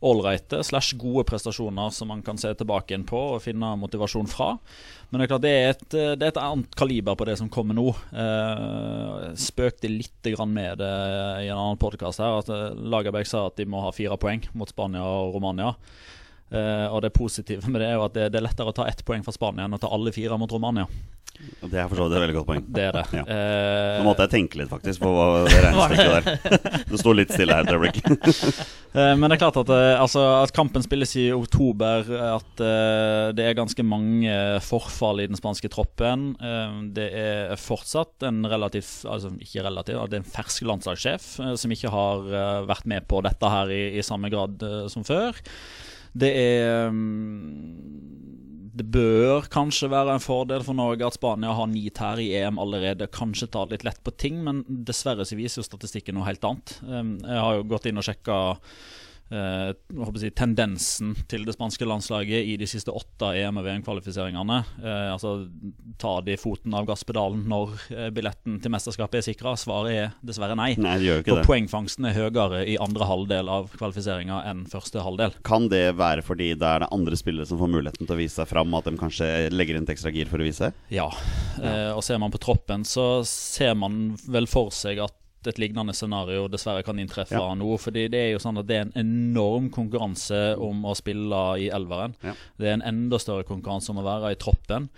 ålreite 0.00 0.60
slash 0.64 0.94
gode 0.98 1.24
prestasjoner 1.26 1.90
som 1.94 2.08
man 2.12 2.22
kan 2.22 2.38
se 2.38 2.52
tilbake 2.54 2.92
igjen 2.92 3.06
på 3.08 3.18
og 3.34 3.42
finne 3.42 3.72
motivasjon 3.80 4.30
fra. 4.30 4.52
Men 5.08 5.20
det 5.20 5.26
er 5.26 5.32
klart 5.32 5.44
det 5.44 5.54
er 5.54 5.70
et, 5.72 5.86
det 5.90 6.26
er 6.26 6.30
et 6.30 6.42
annet 6.42 6.76
kaliber 6.78 7.16
på 7.18 7.26
det 7.28 7.38
som 7.40 7.50
kommer 7.50 7.74
nå. 7.74 7.88
Eh, 8.12 9.32
spøkte 9.40 9.90
litt 9.90 10.30
med 10.46 10.78
det 10.78 10.92
i 11.42 11.48
en 11.48 11.56
annen 11.56 11.80
podkast 11.80 12.22
her. 12.22 12.38
At 12.42 12.52
eh, 12.52 12.76
Lagerbäck 12.76 13.26
sa 13.26 13.46
at 13.48 13.56
de 13.56 13.66
må 13.66 13.82
ha 13.82 13.92
fire 13.94 14.18
poeng 14.20 14.44
mot 14.52 14.68
Spania 14.68 15.02
og 15.02 15.34
Romania. 15.34 15.74
Eh, 16.50 16.86
og 16.86 17.02
det 17.02 17.12
positive 17.16 17.68
med 17.68 17.82
det 17.82 17.90
er 17.90 17.98
jo 17.98 18.06
at 18.06 18.14
det, 18.14 18.30
det 18.32 18.40
er 18.40 18.46
lettere 18.46 18.70
å 18.70 18.76
ta 18.76 18.86
ett 18.88 19.04
poeng 19.04 19.24
fra 19.24 19.34
Spania 19.34 19.66
enn 19.66 19.76
å 19.76 19.80
ta 19.80 19.90
alle 19.92 20.12
fire 20.14 20.38
mot 20.40 20.52
Romania. 20.52 20.86
Det 21.38 21.78
er 21.78 21.86
for 21.86 21.94
så 21.98 22.04
vidt 22.08 22.16
et 22.16 22.22
veldig 22.24 22.34
godt 22.34 22.46
poeng. 22.48 22.62
Det 22.74 22.82
er 22.88 22.96
det. 22.96 23.02
Ja. 23.14 23.22
Eh, 23.30 23.98
Nå 24.00 24.06
måtte 24.08 24.24
jeg 24.26 24.32
tenke 24.32 24.58
litt 24.58 24.70
faktisk 24.72 25.02
på 25.04 25.10
det 25.46 25.60
regnestykket 25.62 26.10
der. 26.16 26.82
Det 26.90 26.98
sto 26.98 27.12
litt 27.14 27.30
stille 27.34 27.54
her 27.58 27.66
et 27.68 27.74
øyeblikk. 27.76 28.02
Eh, 28.88 29.12
Men 29.20 29.28
det 29.28 29.36
er 29.36 29.40
klart 29.42 29.58
at, 29.60 29.68
eh, 29.68 30.00
altså, 30.00 30.22
at 30.40 30.50
kampen 30.56 30.80
spilles 30.82 31.10
i 31.20 31.26
oktober, 31.36 32.06
at 32.08 32.62
det 33.36 33.44
er 33.44 33.52
ganske 33.58 33.84
mange 33.84 34.32
forfall 34.64 35.20
i 35.20 35.26
den 35.28 35.36
spanske 35.36 35.68
troppen. 35.70 36.30
Det 36.96 37.04
er 37.20 37.52
fortsatt 37.60 38.24
en 38.26 38.40
relativt 38.48 39.04
Altså 39.12 39.28
ikke 39.44 39.66
relativt, 39.68 40.00
det 40.08 40.16
er 40.18 40.24
en 40.24 40.32
fersk 40.32 40.64
landslagssjef 40.70 41.28
som 41.60 41.76
ikke 41.76 41.92
har 41.92 42.24
vært 42.66 42.88
med 42.88 43.04
på 43.12 43.20
dette 43.28 43.52
her 43.52 43.70
i, 43.76 43.82
i 44.00 44.06
samme 44.08 44.32
grad 44.32 44.64
som 44.90 45.04
før. 45.06 45.36
Det 46.18 46.32
er 46.32 46.88
mm, 46.88 48.47
Det 48.78 48.86
bør 48.94 49.48
kanskje 49.50 49.88
være 49.90 50.14
en 50.14 50.22
fordel 50.22 50.62
for 50.66 50.76
Norge 50.78 51.06
at 51.06 51.16
Spania 51.16 51.54
har 51.56 51.66
ni 51.70 51.88
tær 51.94 52.20
i 52.22 52.28
EM 52.38 52.60
allerede. 52.62 53.08
Kanskje 53.10 53.50
tar 53.50 53.72
litt 53.72 53.82
lett 53.86 53.98
på 54.06 54.14
ting, 54.14 54.38
men 54.46 54.62
dessverre 54.68 55.26
så 55.26 55.38
viser 55.38 55.62
jo 55.62 55.66
statistikken 55.66 56.14
noe 56.18 56.28
helt 56.28 56.44
annet. 56.46 56.76
Um, 56.86 57.16
Jeg 57.24 57.42
har 57.42 57.58
jo 57.58 57.66
gått 57.72 57.88
inn 57.90 57.98
og 57.98 58.06
sjekka 58.06 58.38
eh, 59.30 59.70
si, 60.20 60.30
tendensen 60.36 61.14
til 61.30 61.44
det 61.46 61.54
spanske 61.56 61.86
landslaget 61.88 62.48
i 62.52 62.56
de 62.60 62.68
siste 62.68 62.92
åtte 62.94 63.32
EM- 63.38 63.60
og 63.60 63.66
VM-kvalifiseringene. 63.66 64.58
Eh, 64.82 65.12
altså, 65.12 65.34
tar 66.00 66.22
de 66.26 66.36
foten 66.40 66.74
av 66.76 66.88
gasspedalen 66.88 67.44
når 67.50 67.74
eh, 67.92 68.08
billetten 68.14 68.58
til 68.62 68.74
mesterskapet 68.74 69.20
er 69.20 69.26
sikra? 69.30 69.54
Svaret 69.58 69.92
er 69.94 70.16
dessverre 70.26 70.56
nei. 70.58 70.72
Nei, 70.80 70.96
det 71.00 71.08
gjør 71.08 71.20
For 71.20 71.26
ikke 71.26 71.38
det. 71.40 71.46
poengfangsten 71.50 72.08
er 72.10 72.18
høyere 72.18 72.64
i 72.66 72.78
andre 72.82 73.08
halvdel 73.08 73.52
av 73.52 73.70
kvalifiseringa 73.76 74.42
enn 74.50 74.64
første 74.70 75.04
halvdel. 75.04 75.36
Kan 75.46 75.70
det 75.72 75.84
være 75.98 76.24
fordi 76.26 76.52
det 76.58 76.68
er 76.68 76.84
det 76.84 76.92
andre 76.94 77.18
spillere 77.18 77.48
som 77.48 77.60
får 77.60 77.72
muligheten 77.76 78.06
til 78.06 78.16
å 78.16 78.20
vise 78.20 78.40
seg 78.40 78.50
fram, 78.50 78.74
at 78.78 78.88
de 78.88 78.96
kanskje 79.00 79.30
legger 79.54 79.78
inn 79.78 79.88
et 79.88 79.94
ekstra 79.96 80.12
gir 80.14 80.30
for 80.30 80.40
å 80.42 80.48
vise 80.48 80.68
seg? 80.68 80.82
Ja. 80.94 81.08
Eh, 81.62 81.92
og 81.94 82.02
ser 82.06 82.20
man 82.22 82.32
på 82.34 82.40
troppen, 82.42 82.84
så 82.88 83.22
ser 83.28 83.76
man 83.78 84.16
vel 84.28 84.48
for 84.50 84.72
seg 84.74 85.00
at 85.04 85.14
et 85.48 85.58
lignende 85.58 85.94
scenario 85.96 86.48
dessverre 86.48 86.82
kan 86.86 86.98
inntreffe 86.98 87.32
Ja. 87.36 87.54
nå. 87.54 87.78
fordi 87.80 88.08
det 88.10 88.18
er 88.18 88.32
jo 88.32 88.38
sånn 88.42 88.58
at 88.60 88.66
det 88.66 88.76
er 88.76 88.86
en 88.86 88.92
enorm 89.06 89.70
konkurranse 89.70 90.56
om 90.58 90.82
å 90.84 90.94
spille 90.96 91.40
i 91.58 91.68
elveren. 91.70 92.14
Ja. 92.22 92.34
Det 92.58 92.66
er 92.68 92.72
en 92.78 92.82
enda 92.82 93.18
større 93.18 93.44
konkurranse 93.44 93.90
om 93.90 93.98
å 93.98 94.06
være 94.06 94.32
i 94.32 94.38
troppen. 94.40 94.88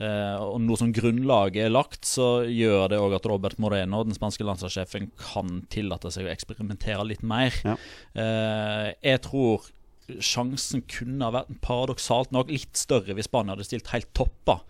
Eh, 0.00 0.36
og 0.40 0.60
nå 0.64 0.76
som 0.80 0.92
grunnlaget 0.96 1.66
er 1.66 1.74
lagt, 1.74 2.04
så 2.08 2.40
gjør 2.48 2.88
det 2.88 2.98
òg 2.98 3.14
at 3.18 3.26
Robert 3.28 3.58
Moreno, 3.58 4.02
den 4.02 4.14
spanske 4.16 4.44
landslagssjefen, 4.48 5.10
kan 5.20 5.66
tillate 5.68 6.10
seg 6.10 6.24
å 6.24 6.32
eksperimentere 6.32 7.04
litt 7.06 7.22
mer. 7.22 7.52
Ja. 7.64 7.76
Eh, 8.16 8.94
jeg 9.04 9.20
tror 9.22 9.68
sjansen 10.18 10.82
kunne 10.90 11.22
ha 11.28 11.30
vært 11.30 11.60
paradoksalt 11.62 12.32
nok 12.34 12.48
litt 12.50 12.74
større 12.80 13.14
hvis 13.14 13.28
Spania 13.28 13.54
hadde 13.54 13.66
stilt 13.68 13.92
helt 13.92 14.08
toppa. 14.16 14.60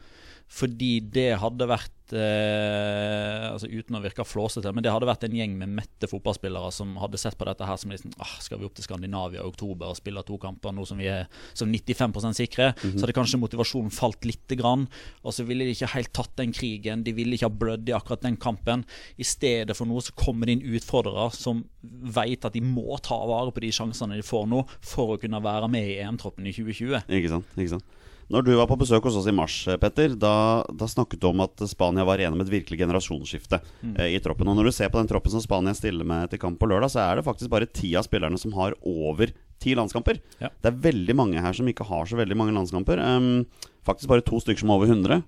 Fordi 0.51 0.97
det 1.15 1.37
hadde 1.39 1.67
vært 1.71 2.15
eh, 2.17 3.45
Altså 3.53 3.69
Uten 3.71 3.95
å 3.95 4.01
virke 4.03 4.25
flåsete, 4.27 4.73
men 4.75 4.83
det 4.83 4.91
hadde 4.91 5.07
vært 5.07 5.23
en 5.29 5.37
gjeng 5.37 5.53
med 5.61 5.71
mette 5.77 6.09
fotballspillere 6.11 6.73
som 6.75 6.97
hadde 6.99 7.21
sett 7.23 7.37
på 7.39 7.47
dette 7.47 7.69
her 7.69 7.79
som 7.79 7.93
liksom 7.93 8.17
ah, 8.19 8.33
Skal 8.43 8.59
vi 8.59 8.67
opp 8.67 8.75
til 8.75 8.87
Skandinavia 8.87 9.45
i 9.45 9.47
oktober 9.47 9.93
og 9.93 9.99
spille 10.01 10.25
to 10.27 10.41
kamper 10.43 10.75
nå 10.75 10.87
som 10.89 10.99
vi 10.99 11.07
er 11.13 11.29
som 11.55 11.71
95% 11.71 12.41
sikre? 12.41 12.73
Så 12.83 13.05
hadde 13.05 13.15
kanskje 13.17 13.41
motivasjonen 13.43 13.95
falt 13.95 14.27
lite 14.27 14.59
grann. 14.59 14.89
Og 15.23 15.37
så 15.37 15.47
ville 15.47 15.69
de 15.69 15.77
ikke 15.77 15.93
helt 15.95 16.13
tatt 16.17 16.35
den 16.41 16.55
krigen. 16.57 17.05
De 17.07 17.15
ville 17.15 17.37
ikke 17.37 17.47
ha 17.47 17.61
blødd 17.63 17.93
i 17.93 17.95
akkurat 17.97 18.27
den 18.27 18.39
kampen. 18.41 18.83
I 19.23 19.27
stedet 19.27 19.77
for 19.79 19.89
noe 19.89 20.03
så 20.03 20.17
kommer 20.19 20.51
det 20.51 20.59
inn 20.59 20.77
utfordrere 20.81 21.29
som 21.37 21.63
vet 21.81 22.45
at 22.47 22.57
de 22.57 22.65
må 22.65 22.99
ta 23.05 23.21
vare 23.31 23.55
på 23.55 23.63
de 23.63 23.71
sjansene 23.75 24.19
de 24.19 24.27
får 24.27 24.51
nå, 24.51 24.65
for 24.83 25.15
å 25.15 25.21
kunne 25.21 25.41
være 25.45 25.71
med 25.71 25.95
i 25.95 25.99
EM-troppen 26.03 26.49
i 26.51 26.55
2020. 26.57 27.07
Ikke 27.21 27.33
sant? 27.37 27.57
ikke 27.57 27.77
sant? 27.77 28.00
Når 28.31 28.45
du 28.47 28.53
var 28.55 28.69
på 28.71 28.79
besøk 28.79 29.09
hos 29.09 29.17
oss 29.19 29.27
i 29.27 29.35
mars, 29.35 29.57
eh, 29.67 29.79
Petter, 29.81 30.13
da, 30.15 30.63
da 30.71 30.87
snakket 30.87 31.19
du 31.19 31.27
om 31.33 31.43
at 31.43 31.65
Spania 31.67 32.05
var 32.07 32.23
gjennom 32.23 32.43
et 32.45 32.53
virkelig 32.53 32.79
generasjonsskifte 32.79 33.59
eh, 33.97 34.13
i 34.15 34.21
troppen. 34.23 34.47
Og 34.47 34.55
når 34.59 34.71
du 34.71 34.75
ser 34.77 34.93
på 34.93 35.01
den 35.01 35.11
troppen 35.11 35.35
som 35.35 35.43
Spania 35.43 35.75
stiller 35.75 36.07
med 36.07 36.31
til 36.31 36.39
kamp 36.43 36.61
på 36.61 36.69
lørdag, 36.71 36.93
så 36.95 37.03
er 37.03 37.19
det 37.19 37.27
faktisk 37.27 37.51
bare 37.51 37.67
ti 37.67 37.91
av 37.99 38.07
spillerne 38.07 38.39
som 38.39 38.55
har 38.55 38.77
over 38.87 39.35
ti 39.61 39.75
landskamper. 39.75 40.23
Ja. 40.39 40.53
Det 40.63 40.71
er 40.71 40.79
veldig 40.87 41.17
mange 41.19 41.43
her 41.43 41.59
som 41.59 41.69
ikke 41.69 41.89
har 41.91 42.07
så 42.07 42.21
veldig 42.21 42.39
mange 42.39 42.55
landskamper. 42.55 43.03
Um, 43.03 43.49
faktisk 43.87 44.13
bare 44.13 44.25
to 44.25 44.39
stykker 44.41 44.63
som 44.63 44.71
har 44.73 44.79
over 44.79 44.95
100. 44.95 45.27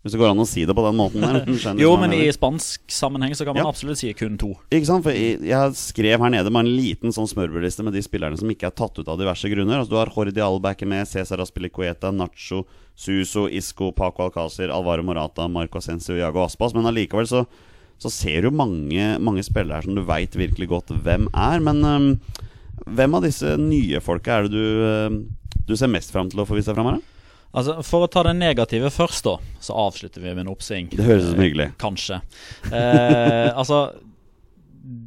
Hvis 0.00 0.14
det 0.14 0.20
går 0.22 0.30
an 0.32 0.40
å 0.40 0.46
si 0.48 0.62
det 0.64 0.72
på 0.72 0.80
den 0.86 0.96
måten 0.96 1.20
der. 1.20 1.42
Jo, 1.82 1.90
men 2.00 2.14
i 2.16 2.22
spansk 2.32 2.86
sammenheng 2.88 3.34
så 3.36 3.44
kan 3.44 3.52
man 3.52 3.66
Ja. 3.66 3.68
absolutt 3.68 3.98
si 4.00 4.08
kun 4.16 4.38
to. 4.40 4.54
Ikke 4.72 4.88
sant? 4.88 5.04
For 5.04 5.12
jeg, 5.12 5.42
jeg 5.44 5.74
skrev 5.76 6.22
her 6.24 6.32
nede 6.32 6.48
med 6.48 6.64
en 6.64 6.70
liten 6.72 7.12
sånn 7.12 7.28
smørbrødliste 7.28 7.84
med 7.84 7.92
de 7.92 8.00
spillerne 8.06 8.38
som 8.40 8.48
ikke 8.48 8.70
er 8.70 8.76
tatt 8.80 8.96
ut 8.96 9.10
av 9.12 9.18
diverse 9.20 9.50
grunner. 9.52 9.82
Altså 9.82 9.92
Du 9.92 9.98
har 10.00 10.08
Jordi 10.14 10.40
Alback 10.40 10.86
med, 10.88 11.04
Cæsar 11.10 11.42
Aspilicueta, 11.44 12.08
Nacho, 12.16 12.62
Suso, 12.96 13.44
Isco, 13.52 13.90
Paco 13.92 14.24
Alcácer, 14.30 14.72
Alvaro 14.72 15.04
Morata, 15.04 15.48
Marco 15.52 15.82
Ascenso, 15.82 16.16
Jago 16.16 16.46
Aspas. 16.46 16.72
Men 16.72 16.88
allikevel 16.88 17.28
så, 17.28 17.44
så 18.00 18.08
ser 18.08 18.48
du 18.48 18.56
mange, 18.56 19.18
mange 19.20 19.44
spillere 19.44 19.82
her 19.82 19.88
som 19.90 20.00
du 20.00 20.06
veit 20.08 20.32
virkelig 20.32 20.70
godt 20.72 20.96
hvem 21.04 21.28
er. 21.36 21.60
Men 21.60 21.84
um, 21.84 22.10
hvem 22.88 23.20
av 23.20 23.28
disse 23.28 23.52
nye 23.60 24.00
folka 24.00 24.38
er 24.40 24.48
det 24.48 24.56
du, 24.56 24.84
øhm, 24.88 25.20
du 25.68 25.76
ser 25.76 25.92
mest 25.92 26.08
fram 26.16 26.32
til 26.32 26.40
å 26.40 26.48
få 26.48 26.56
vise 26.56 26.72
deg 26.72 26.80
fram 26.80 26.88
her? 26.94 27.00
da? 27.02 27.09
Altså, 27.50 27.80
For 27.82 28.06
å 28.06 28.10
ta 28.10 28.22
det 28.28 28.36
negative 28.38 28.92
først, 28.94 29.26
da, 29.26 29.38
så 29.62 29.74
avslutter 29.88 30.22
vi 30.22 30.34
med 30.34 30.44
en 30.44 30.52
oppsving. 30.52 30.92
Det 30.92 31.06
høres 31.06 31.26
ut 31.26 31.34
som 31.34 31.42
hyggelig. 31.42 31.72
Kanskje. 31.82 32.20
Eh, 32.70 33.50
altså 33.50 33.88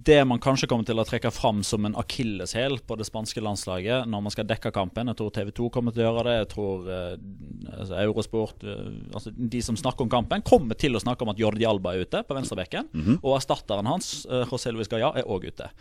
det 0.05 0.19
man 0.25 0.39
kanskje 0.39 0.67
kommer 0.69 0.85
til 0.85 0.99
å 1.01 1.05
trekke 1.07 1.31
fram 1.33 1.63
som 1.65 1.85
en 1.87 1.95
akilleshæl 1.97 2.77
på 2.87 2.95
det 2.99 3.07
spanske 3.07 3.41
landslaget 3.43 4.05
når 4.09 4.21
man 4.25 4.33
skal 4.33 4.45
dekke 4.47 4.71
kampen 4.75 5.09
Jeg 5.09 5.17
tror 5.19 5.31
TV 5.33 5.49
2 5.55 5.69
kommer 5.73 5.95
til 5.95 6.03
å 6.03 6.11
gjøre 6.11 6.25
det. 6.27 6.35
Jeg 6.37 6.49
tror 6.53 6.91
eh, 6.93 7.15
altså 7.73 7.97
Eurosport 8.03 8.63
eh, 8.69 8.85
altså 9.11 9.33
De 9.33 9.63
som 9.65 9.79
snakker 9.79 10.05
om 10.05 10.11
kampen, 10.13 10.45
kommer 10.45 10.77
til 10.79 10.95
å 10.95 11.01
snakke 11.01 11.25
om 11.25 11.33
at 11.33 11.41
Jordi 11.41 11.67
Alba 11.67 11.95
er 11.95 12.05
ute 12.05 12.21
på 12.27 12.37
venstrebekken. 12.37 12.91
Og 13.21 13.35
erstatteren 13.39 13.89
hans, 13.89 14.25
eh, 14.29 14.45
José 14.51 14.71
Luis 14.75 14.91
Gaya, 14.91 15.11
er 15.19 15.27
òg 15.27 15.49
ute. 15.49 15.71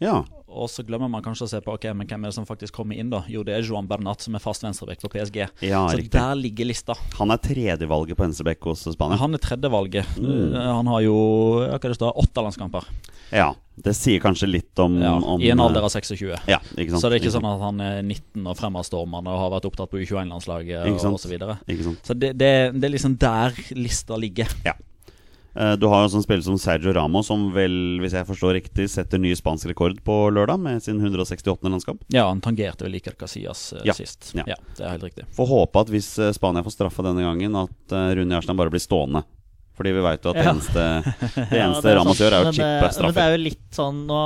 Ja. 0.00 0.24
Og 0.50 0.66
så 0.66 0.82
glemmer 0.82 1.06
man 1.12 1.22
kanskje 1.22 1.46
å 1.46 1.50
se 1.52 1.60
på 1.62 1.70
ok, 1.76 1.84
men 1.94 2.08
hvem 2.10 2.24
er 2.24 2.32
det 2.32 2.34
som 2.34 2.46
faktisk 2.48 2.74
kommer 2.74 2.98
inn. 2.98 3.10
da 3.12 3.20
Jo, 3.30 3.44
det 3.46 3.54
er 3.54 3.62
Johan 3.62 3.86
Bernat, 3.86 4.24
som 4.24 4.34
er 4.34 4.42
fast 4.42 4.64
venstrebekk 4.64 5.04
for 5.04 5.12
PSG. 5.12 5.44
Ja, 5.62 5.84
så 5.86 6.00
riktig. 6.00 6.10
der 6.16 6.34
ligger 6.40 6.66
lista. 6.66 6.96
Han 7.20 7.30
er 7.30 7.38
tredjevalget 7.44 8.18
på 8.18 8.24
venstrebekk 8.26 8.66
hos 8.72 8.82
Spania. 8.96 9.20
Han 9.20 9.38
er 9.38 9.42
tredjevalget. 9.44 10.10
Mm. 10.18 10.54
Eh, 10.56 10.72
Han 10.80 10.90
har 10.90 11.04
jo 11.06 11.14
hva 11.70 11.78
det 11.78 11.94
stå, 12.00 12.10
åtte 12.18 12.42
landskamper. 12.42 12.88
Ja, 13.30 13.52
Det 13.80 13.94
sier 13.96 14.18
kanskje 14.20 14.48
litt 14.50 14.78
om, 14.82 14.98
Ja, 15.00 15.14
om 15.14 15.40
I 15.40 15.52
en 15.54 15.60
alder 15.62 15.86
av 15.86 15.88
26. 15.94 16.34
Ja, 16.50 16.58
ikke 16.76 16.90
sant. 16.90 17.00
Så 17.00 17.08
det 17.08 17.20
er 17.20 17.22
ikke 17.22 17.32
sånn 17.38 17.46
at 17.48 17.60
han 17.62 17.80
er 17.80 18.02
19 18.02 18.44
og 18.50 18.56
fremadstormende 18.58 19.30
og 19.30 19.38
har 19.40 19.50
vært 19.54 19.70
opptatt 19.70 19.88
på 19.88 20.02
U21-landslaget 20.02 20.90
Ikke 20.90 21.06
osv. 21.14 21.16
Så, 21.22 21.30
videre. 21.30 21.58
Ikke 21.70 21.86
sant. 21.86 22.02
så 22.04 22.12
det, 22.18 22.34
det, 22.36 22.50
det 22.74 22.84
er 22.90 22.92
liksom 22.98 23.14
der 23.16 23.54
lista 23.78 24.18
ligger. 24.20 24.50
Ja. 24.66 24.74
Eh, 25.56 25.74
Du 25.76 25.86
har 25.90 26.04
en 26.04 26.10
sånn 26.12 26.22
spiller 26.22 26.42
som 26.46 26.58
Sergio 26.58 26.92
Ramos, 26.94 27.26
som 27.26 27.48
vel, 27.52 27.98
hvis 28.02 28.12
jeg 28.14 28.26
forstår 28.28 28.54
riktig, 28.60 28.88
setter 28.90 29.18
ny 29.18 29.32
spansk 29.34 29.66
rekord 29.72 29.98
på 30.06 30.30
lørdag 30.30 30.60
med 30.60 30.82
sin 30.82 31.00
168. 31.00 31.68
landskamp. 31.70 32.00
Ja, 32.14 32.28
han 32.28 32.40
tangerte 32.40 32.84
vel 32.86 32.94
Iker 33.00 33.16
Casillas 33.18 33.72
eh, 33.72 33.82
Ja, 33.84 33.92
sist. 33.94 34.32
ja. 34.34 34.44
Ja. 34.46 34.56
Det 34.76 34.84
er 34.86 34.90
helt 34.94 35.02
riktig. 35.08 35.26
Får 35.34 35.46
håpe 35.50 35.80
at 35.80 35.88
hvis 35.90 36.12
eh, 36.18 36.32
Spania 36.32 36.62
får 36.62 36.76
straffa 36.78 37.02
denne 37.02 37.22
gangen, 37.26 37.56
at 37.56 37.94
Rune 38.16 38.30
Jarstein 38.36 38.56
bare 38.56 38.70
blir 38.70 38.80
stående. 38.84 39.24
Fordi 39.80 39.94
vi 39.96 40.00
veit 40.04 40.22
jo 40.26 40.30
at 40.30 40.36
det 40.36 40.44
Ja. 40.44 40.52
eneste, 40.52 40.82
det 41.50 41.56
Ja, 41.56 41.66
eneste 41.66 41.82
det 41.82 41.90
er 41.90 41.96
Ramos 41.96 42.16
sånn, 42.18 42.26
gjør, 42.26 42.32
er 42.36 42.40
å 42.40 42.44
Men 42.44 42.52
chippe 42.58 42.92
straffer. 42.92 43.02
Men 43.06 43.14
det 43.14 43.22
er 43.24 43.30
jo 43.36 43.44
litt 43.44 43.70
sånn 43.72 44.00
nå 44.06 44.22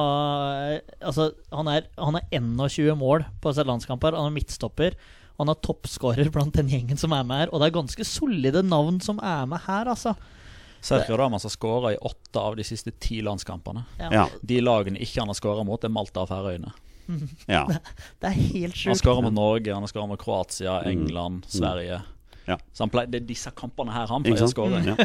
Altså, 1.04 1.26
han 1.52 1.68
er, 1.70 1.84
han 1.96 2.16
er 2.18 2.24
21 2.32 2.96
mål 2.98 3.24
på 3.40 3.52
sine 3.54 3.68
landskamper. 3.70 4.16
Han 4.18 4.30
er 4.32 4.34
midtstopper. 4.34 4.96
Han 5.38 5.50
er 5.50 5.58
toppskårer 5.62 6.28
blant 6.34 6.54
den 6.58 6.68
gjengen 6.70 6.98
som 6.98 7.12
er 7.16 7.22
med 7.26 7.44
her. 7.44 7.52
Og 7.54 7.60
det 7.62 7.68
er 7.70 7.76
ganske 7.80 8.04
solide 8.06 8.62
navn 8.66 9.00
som 9.02 9.18
er 9.22 9.46
med 9.50 9.62
her, 9.66 9.86
altså. 9.94 10.14
Sergio 10.84 11.16
Ramos 11.16 11.42
har 11.46 11.50
skåra 11.54 11.92
i 11.94 11.96
åtte 11.96 12.40
av 12.40 12.56
de 12.56 12.64
siste 12.64 12.92
ti 13.00 13.22
landskampene. 13.24 13.84
Ja. 13.98 14.26
De 14.42 14.60
lagene 14.60 15.00
ikke 15.00 15.22
han 15.22 15.32
har 15.32 15.38
skåra 15.38 15.64
mot, 15.64 15.84
er 15.84 15.92
Malta 15.92 16.24
og 16.26 16.32
Færøyene. 16.32 16.72
Ja. 17.46 17.66
Det 18.20 18.28
er 18.30 18.36
helt 18.36 18.76
sjukt. 18.76 18.88
Han 18.88 18.96
skårer 18.96 19.18
skåra 19.18 19.24
mot 19.26 19.34
Norge, 19.36 19.72
han 19.74 19.84
har 19.84 19.90
skåra 19.92 20.06
mot 20.08 20.20
Kroatia, 20.20 20.78
England, 20.88 21.44
Sverige. 21.52 22.00
Ja. 22.48 22.58
Så 22.76 22.86
pleier, 22.92 23.08
Det 23.10 23.22
er 23.22 23.26
disse 23.28 23.50
kampene 23.56 23.94
her 23.94 24.10
han 24.10 24.24
pleier 24.24 24.44
å 24.44 24.50
skåre. 24.50 24.82
Ja. 24.84 24.96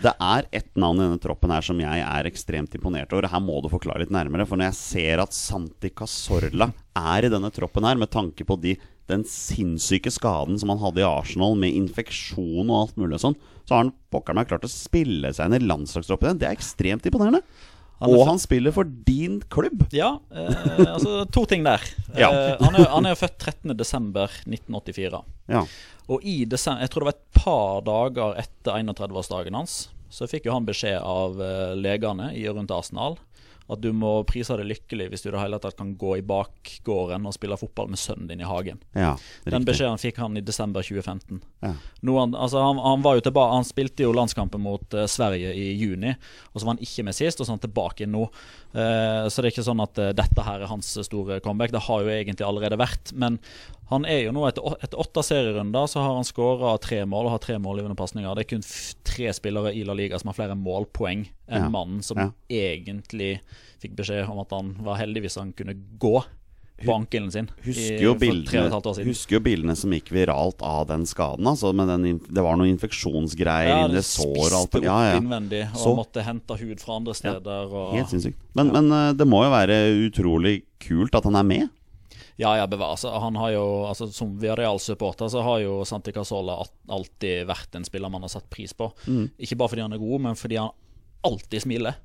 Det 0.00 0.12
er 0.12 0.48
ett 0.54 0.72
navn 0.78 1.00
i 1.00 1.06
denne 1.06 1.20
troppen 1.22 1.52
her 1.52 1.64
som 1.64 1.80
jeg 1.82 2.02
er 2.02 2.28
ekstremt 2.30 2.74
imponert 2.78 3.12
over. 3.12 3.28
Her 3.32 3.42
må 3.44 3.60
du 3.62 3.70
forklare 3.72 4.04
litt 4.04 4.14
nærmere. 4.14 4.46
For 4.48 4.58
når 4.58 4.70
jeg 4.70 4.80
ser 4.80 5.24
at 5.24 5.36
Santi 5.36 5.92
Cazorla 5.92 6.70
er 6.96 7.28
i 7.28 7.32
denne 7.32 7.52
troppen 7.54 7.86
her, 7.88 8.00
med 8.00 8.12
tanke 8.14 8.46
på 8.48 8.58
de, 8.62 8.76
den 9.10 9.26
sinnssyke 9.28 10.10
skaden 10.14 10.58
som 10.60 10.72
han 10.72 10.82
hadde 10.82 11.04
i 11.04 11.08
Arsenal, 11.08 11.56
med 11.60 11.76
infeksjon 11.76 12.70
og 12.70 12.78
alt 12.80 13.00
mulig 13.00 13.18
og 13.18 13.24
sånn, 13.28 13.40
så 13.66 13.76
har 13.76 13.84
han 13.84 13.94
pokker 14.14 14.36
meg 14.38 14.48
klart 14.50 14.66
å 14.66 14.70
spille 14.70 15.32
seg 15.34 15.50
inn 15.50 15.58
i 15.58 15.66
landslagstroppen 15.66 16.30
igjen. 16.30 16.42
Det 16.42 16.48
er 16.48 16.56
ekstremt 16.56 17.08
imponerende. 17.08 17.42
Han 18.02 18.12
Og 18.12 18.26
han 18.28 18.40
spiller 18.40 18.74
for 18.76 18.84
din 18.84 19.38
klubb. 19.52 19.86
Ja, 19.96 20.18
eh, 20.28 20.82
altså 20.84 21.24
to 21.32 21.46
ting 21.48 21.64
der. 21.64 21.80
Ja. 22.16 22.28
Eh, 22.28 22.56
han, 22.60 22.76
er, 22.76 22.88
han 22.92 23.08
er 23.08 23.14
jo 23.14 23.20
født 23.22 23.38
13.12.1984. 23.64 25.22
Ja. 25.52 25.62
Og 26.12 26.24
i 26.24 26.44
desember, 26.48 26.84
jeg 26.84 26.92
tror 26.92 27.04
det 27.04 27.08
var 27.08 27.16
et 27.16 27.40
par 27.40 27.86
dager 27.86 28.40
etter 28.42 28.76
31-årsdagen 28.82 29.56
hans, 29.56 29.78
så 30.12 30.28
fikk 30.30 30.46
jo 30.46 30.54
han 30.54 30.68
beskjed 30.68 31.00
av 31.00 31.40
eh, 31.42 31.72
legene 31.76 32.30
i 32.36 32.44
og 32.50 32.60
rundt 32.60 32.74
Arsenal 32.74 33.18
at 33.66 33.82
du 33.82 33.88
må 33.96 34.12
prise 34.28 34.54
deg 34.58 34.68
lykkelig 34.70 35.08
hvis 35.10 35.24
du 35.24 35.30
det 35.30 35.40
hele 35.40 35.58
tatt 35.62 35.76
kan 35.78 35.94
gå 35.98 36.16
i 36.20 36.24
bakgården 36.26 37.26
og 37.26 37.34
spille 37.34 37.58
fotball 37.58 37.90
med 37.92 38.00
sønnen 38.00 38.28
din 38.30 38.42
i 38.44 38.48
hagen. 38.48 38.78
ja 38.94 39.16
Den 39.44 39.66
beskjeden 39.66 40.00
fikk 40.00 40.20
han 40.22 40.38
i 40.38 40.44
desember 40.44 40.86
2015. 40.86 41.40
Ja. 41.64 41.72
Han, 42.06 42.34
altså 42.34 42.62
han, 42.62 42.78
han 42.82 43.02
var 43.02 43.18
jo 43.18 43.24
tilbake 43.26 43.54
Han 43.56 43.66
spilte 43.66 44.04
jo 44.04 44.12
landskampen 44.14 44.62
mot 44.62 44.94
uh, 44.94 45.06
Sverige 45.10 45.54
i 45.54 45.72
juni, 45.74 46.14
og 46.52 46.60
så 46.60 46.66
var 46.66 46.76
han 46.76 46.84
ikke 46.86 47.06
med 47.08 47.16
sist, 47.18 47.40
og 47.40 47.46
så 47.46 47.52
er 47.52 47.58
han 47.58 47.64
tilbake 47.66 48.08
nå. 48.10 48.26
Eh, 48.76 49.26
så 49.32 49.40
det 49.40 49.48
er 49.48 49.54
ikke 49.54 49.64
sånn 49.64 49.80
at 49.80 49.98
eh, 50.02 50.10
dette 50.16 50.42
her 50.44 50.60
er 50.60 50.68
hans 50.70 50.90
store 51.06 51.38
comeback. 51.44 51.72
Det 51.72 51.80
har 51.86 52.02
jo 52.04 52.12
egentlig 52.12 52.44
allerede 52.46 52.76
vært. 52.80 53.12
Men 53.16 53.38
han 53.90 54.04
er 54.04 54.24
jo 54.26 54.34
nå 54.36 54.44
etter, 54.48 54.76
etter 54.84 55.00
åtte 55.00 55.22
serierunder 55.24 55.88
så 55.88 56.02
har 56.04 56.16
han 56.18 56.26
skåra 56.28 56.74
tre 56.82 57.00
mål 57.08 57.30
og 57.30 57.36
har 57.36 57.44
tre 57.46 57.56
målgivende 57.62 57.96
pasninger. 57.96 58.34
Det 58.36 58.44
er 58.44 58.50
kun 58.56 58.66
tre 59.06 59.30
spillere 59.36 59.72
i 59.72 59.84
La 59.88 59.96
Liga 59.96 60.18
som 60.20 60.28
har 60.32 60.36
flere 60.40 60.58
målpoeng 60.58 61.24
enn 61.48 61.62
Ja. 61.62 61.70
mannen 61.72 62.02
som 62.04 62.18
Ja. 62.20 62.30
egentlig 62.50 63.38
fikk 63.80 63.96
beskjed 63.96 64.28
om 64.28 64.40
at 64.42 64.50
han 64.50 64.74
var 64.84 64.98
heldig 65.00 65.22
hvis 65.24 65.38
han 65.40 65.52
kunne 65.56 65.76
gå 65.98 66.18
på 66.84 66.92
ankelen 66.92 67.30
sin 67.32 67.46
Husker 67.64 68.02
jo, 68.04 68.10
bildene, 68.20 68.66
halvt 68.70 68.86
år 68.90 68.94
siden. 68.98 69.08
husker 69.08 69.36
jo 69.38 69.40
bildene 69.46 69.76
som 69.80 69.94
gikk 69.96 70.10
viralt 70.12 70.60
av 70.60 70.86
den 70.90 71.06
skaden. 71.08 71.46
Altså, 71.48 71.70
med 71.72 71.88
den, 71.88 72.18
det 72.28 72.42
var 72.44 72.58
noen 72.60 72.74
infeksjonsgreier 72.74 73.70
Ja, 73.70 73.78
inni 73.88 74.02
sår 74.04 74.50
og 74.50 74.58
alt 74.58 74.76
ja, 74.84 74.98
ja. 75.12 75.14
innvendig 75.20 75.62
og 75.72 75.80
Så- 75.80 75.94
måtte 75.96 76.22
hente 76.26 76.58
hud 76.60 76.80
fra 76.80 76.96
andre 77.00 77.14
steder. 77.16 77.70
Ja. 77.72 77.86
Helt 77.96 78.12
sinnssykt. 78.12 78.36
Men, 78.54 78.72
men 78.76 78.92
eh, 78.92 79.12
det 79.16 79.26
må 79.26 79.40
jo 79.46 79.50
være 79.54 79.78
utrolig 80.10 80.58
kult 80.84 81.14
at 81.16 81.24
han 81.24 81.36
er 81.40 81.48
med. 81.48 81.68
Ja, 82.36 82.50
ja, 82.60 82.66
bevares. 82.68 83.02
Han 83.08 83.34
har 83.40 83.54
jo, 83.54 83.62
altså, 83.88 84.10
som 84.12 84.34
Viareal-supporter 84.38 85.30
så 85.32 85.40
har 85.42 85.60
jo 85.62 85.78
Santi 85.88 86.12
Casola 86.12 86.58
alltid 86.92 87.46
vært 87.48 87.74
en 87.78 87.84
spiller 87.88 88.10
man 88.12 88.20
har 88.26 88.28
satt 88.28 88.50
pris 88.52 88.74
på. 88.76 88.90
Mm. 89.08 89.30
Ikke 89.40 89.56
bare 89.56 89.72
fordi 89.72 89.80
han 89.86 89.94
er 89.96 90.02
god, 90.02 90.20
men 90.20 90.36
fordi 90.36 90.58
han 90.60 90.68
alltid 91.24 91.62
smiler. 91.64 91.96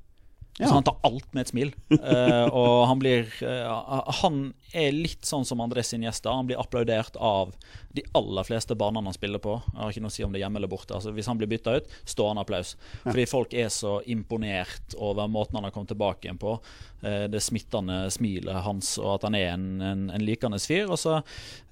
Ja. 0.58 0.68
Så 0.68 0.74
han 0.74 0.84
tar 0.84 0.96
alt 1.02 1.28
med 1.32 1.46
et 1.46 1.48
smil. 1.48 1.70
Uh, 1.92 2.46
og 2.52 2.84
han 2.90 3.00
blir 3.00 3.28
uh, 3.40 4.02
Han 4.20 4.42
er 4.76 4.92
litt 4.92 5.24
sånn 5.24 5.46
som 5.48 5.62
Andres 5.64 5.94
Iniesta. 5.96 6.32
Han 6.32 6.48
blir 6.50 6.60
applaudert 6.60 7.16
av 7.16 7.54
de 7.96 8.04
aller 8.16 8.44
fleste 8.44 8.76
banene 8.76 9.08
han 9.08 9.16
spiller 9.16 9.40
på. 9.42 9.56
Jeg 9.72 9.80
har 9.80 9.94
ikke 9.94 10.04
noe 10.04 10.12
å 10.12 10.16
si 10.16 10.26
om 10.26 10.32
det 10.32 10.40
er 10.40 10.44
hjemme 10.46 10.60
eller 10.60 10.72
borte. 10.72 10.96
Altså, 10.96 11.12
hvis 11.16 11.28
han 11.28 11.40
blir 11.40 11.50
bytta 11.50 11.78
ut, 11.80 11.90
stående 12.08 12.44
applaus. 12.44 12.74
Fordi 13.02 13.26
folk 13.28 13.56
er 13.56 13.72
så 13.72 13.98
imponert 14.12 14.96
over 14.96 15.28
måten 15.32 15.56
han 15.58 15.68
har 15.68 15.74
kommet 15.74 15.92
tilbake 15.92 16.28
igjen 16.28 16.40
på. 16.40 16.58
Eh, 17.02 17.24
det 17.26 17.40
smittende 17.42 18.04
smilet 18.14 18.62
hans, 18.62 18.92
og 19.02 19.16
at 19.16 19.24
han 19.26 19.34
er 19.34 19.48
en, 19.56 19.64
en, 19.82 20.02
en 20.14 20.22
likende 20.22 20.60
fyr. 20.62 20.86
Og 20.94 21.00
så, 21.02 21.16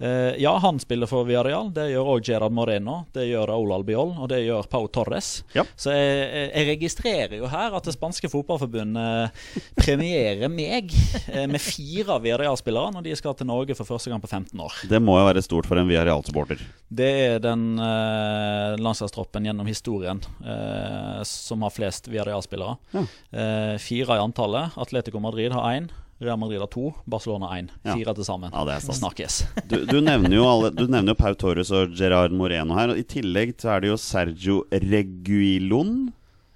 eh, 0.03 0.35
ja, 0.43 0.57
han 0.59 0.81
spiller 0.83 1.07
for 1.07 1.23
Villarreal. 1.29 1.69
Det 1.77 1.85
gjør 1.93 2.09
òg 2.17 2.25
Gerard 2.27 2.57
Moreno. 2.57 3.05
Det 3.15 3.29
gjør 3.29 3.53
Ola 3.55 3.77
Albiol, 3.79 4.17
og 4.19 4.27
det 4.33 4.41
gjør 4.49 4.67
Pau 4.73 4.89
Torres. 4.91 5.45
Ja. 5.55 5.63
Så 5.79 5.95
jeg, 5.95 6.51
jeg- 6.51 6.67
registrerer 6.71 7.37
jo 7.39 7.47
her 7.51 7.75
at 7.79 7.87
det 7.87 7.95
spanske 7.95 8.29
fotballforbundet 8.31 9.31
premierer 9.85 10.51
meg 10.51 10.91
eh, 11.31 11.47
med 11.47 11.63
fire 11.63 12.19
Villarreal-spillere 12.23 12.91
når 12.99 13.07
de 13.07 13.15
skal 13.19 13.39
til 13.39 13.47
Norge 13.51 13.75
for 13.79 13.87
første 13.89 14.11
gang 14.11 14.21
på 14.23 14.31
15 14.31 14.59
år. 14.67 14.83
Det 14.91 15.01
må 15.03 15.15
jo 15.21 15.29
være 15.31 15.43
stort 15.47 15.71
for 15.71 15.79
en 15.79 15.89
Villarreal-supporter. 15.91 16.59
Det 16.91 17.07
er 17.07 17.43
den 17.43 17.79
eh, 17.79 18.75
landslagstroppen 18.83 19.45
gjennom 19.47 19.69
historien 19.71 20.19
eh, 20.43 21.21
som 21.29 21.63
har 21.63 21.71
flest 21.71 22.09
Villarreal-spillere. 22.11 22.75
Ja. 22.91 23.05
Eh, 23.31 23.75
fire 23.79 24.19
i 24.19 24.23
antallet. 24.25 24.75
Atletico 24.75 25.23
Madrid 25.23 25.55
har 25.55 25.69
én. 25.71 25.87
Real 26.21 26.37
Madrid 26.37 26.61
har 26.61 26.67
to. 26.67 26.91
Barcelona 27.07 27.53
én. 27.57 27.71
Fire 27.83 28.11
Ja. 28.11 28.15
Til 28.15 28.25
sammen. 28.27 28.51
Ja. 28.53 28.81
Snakkes. 28.81 29.45
Du, 29.71 29.85
du, 29.87 30.01
nevner 30.03 30.35
jo 30.35 30.49
alle, 30.51 30.73
du 30.75 30.89
nevner 30.91 31.15
jo 31.15 31.21
Pau 31.23 31.35
Torres 31.39 31.71
og 31.71 31.95
Gerard 31.97 32.35
Moreno 32.35 32.75
her. 32.75 32.91
Og 32.91 32.99
I 32.99 33.07
tillegg 33.07 33.55
så 33.63 33.77
er 33.77 33.85
det 33.85 33.93
jo 33.93 34.01
Sergio 34.01 34.65
Reguilon. 34.75 36.11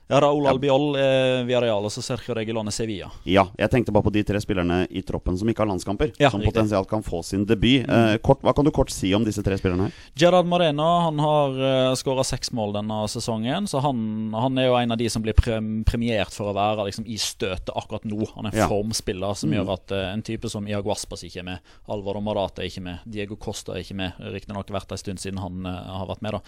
Ja, 0.06 0.18
Raúl 0.20 0.44
Albiol 0.46 0.96
eh, 1.00 1.42
via 1.48 1.60
Real 1.64 1.86
og 1.88 1.92
så 1.92 2.02
Sergio 2.04 2.34
Regulone 2.36 2.68
Sevilla. 2.74 3.06
Ja, 3.24 3.46
jeg 3.56 3.70
tenkte 3.72 3.92
bare 3.94 4.04
på 4.04 4.12
de 4.12 4.20
tre 4.28 4.36
spillerne 4.42 4.82
i 4.92 5.00
troppen 5.06 5.38
som 5.40 5.48
ikke 5.48 5.62
har 5.64 5.70
landskamper. 5.70 6.10
Ja, 6.20 6.28
som 6.28 6.42
riktig. 6.42 6.52
potensielt 6.52 6.90
kan 6.90 7.02
få 7.06 7.22
sin 7.24 7.46
debut. 7.48 7.88
Eh, 7.88 8.16
kort, 8.20 8.42
hva 8.44 8.52
kan 8.54 8.66
du 8.66 8.70
kort 8.70 8.92
si 8.92 9.14
om 9.16 9.24
disse 9.24 9.40
tre 9.46 9.56
spillerne 9.56 9.86
her? 9.88 9.94
Gerard 10.20 10.44
Moreno 10.50 10.88
han 11.06 11.22
har 11.24 11.56
eh, 11.56 11.94
skåra 11.96 12.20
seks 12.28 12.52
mål 12.52 12.74
denne 12.76 12.98
sesongen. 13.08 13.64
Så 13.70 13.80
han, 13.80 14.02
han 14.36 14.60
er 14.60 14.68
jo 14.68 14.76
en 14.82 14.92
av 14.92 15.00
de 15.00 15.08
som 15.08 15.24
blir 15.24 15.32
prem 15.38 15.70
premiert 15.88 16.36
for 16.36 16.52
å 16.52 16.54
være 16.58 16.84
liksom, 16.90 17.08
i 17.08 17.16
støtet 17.16 17.72
akkurat 17.72 18.04
nå. 18.04 18.20
Han 18.36 18.50
er 18.50 18.52
en 18.52 18.60
Ja. 18.64 18.68
formspiller 18.68 19.32
som 19.40 19.50
Mm. 19.54 19.56
gjør 19.62 19.72
at 19.78 19.92
eh, 19.96 20.12
en 20.12 20.22
type 20.24 20.48
som 20.52 20.68
Iago 20.68 20.92
Aspas 20.92 21.24
ikke 21.24 21.40
er 21.40 21.48
med, 21.48 21.58
Alvor 21.88 22.20
Morata 22.24 22.60
er 22.62 22.68
ikke 22.68 22.84
med, 22.84 23.00
Diego 23.08 23.36
Costa 23.40 23.72
er 23.72 23.80
ikke 23.84 23.96
med. 23.96 24.20
Riktignok 24.36 24.68
vært 24.72 24.92
en 24.92 24.98
stund 25.00 25.18
siden 25.24 25.40
han 25.40 25.64
eh, 25.64 25.90
har 25.96 26.06
vært 26.12 26.22
med, 26.24 26.36
da. 26.36 26.40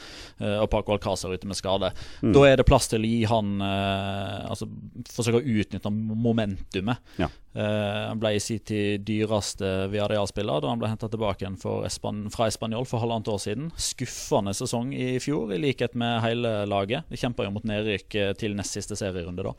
Eh, 0.45 0.61
og 0.61 0.69
Paco 0.73 0.93
Alcázar 0.97 1.33
ute 1.33 1.47
med 1.49 1.57
skade. 1.57 1.93
Mm. 2.21 2.33
Da 2.37 2.45
er 2.53 2.57
det 2.61 2.67
plass 2.69 2.89
til 2.93 3.01
å 3.01 3.09
gi 3.09 3.25
han 3.25 3.46
eh, 3.65 4.47
Altså 4.47 4.69
forsøker 5.13 5.41
å 5.41 5.61
utnytte 5.61 5.91
momentumet. 5.93 7.03
Ja. 7.21 7.29
Eh, 7.57 8.03
han 8.11 8.21
ble 8.21 8.35
i 8.37 8.41
sin 8.43 8.61
tid 8.67 9.05
dyreste 9.09 9.87
Viareal-spiller 9.93 10.61
da 10.61 10.73
han 10.73 10.81
ble 10.81 10.91
henta 10.93 11.09
tilbake 11.09 11.45
igjen 11.45 11.57
Espan 11.89 12.27
fra 12.33 12.49
Español 12.51 12.85
for 12.89 13.01
halvannet 13.01 13.31
år 13.33 13.41
siden. 13.43 13.71
Skuffende 13.81 14.53
sesong 14.57 14.93
i 14.97 15.17
fjor, 15.23 15.55
i 15.55 15.61
likhet 15.63 15.97
med 15.99 16.21
hele 16.25 16.53
laget. 16.69 17.09
De 17.09 17.21
kjemper 17.21 17.49
jo 17.49 17.55
mot 17.57 17.69
nedrykk 17.69 18.19
eh, 18.21 18.33
til 18.39 18.57
nest 18.59 18.77
siste 18.77 18.99
serierunde, 18.99 19.47
da. 19.47 19.55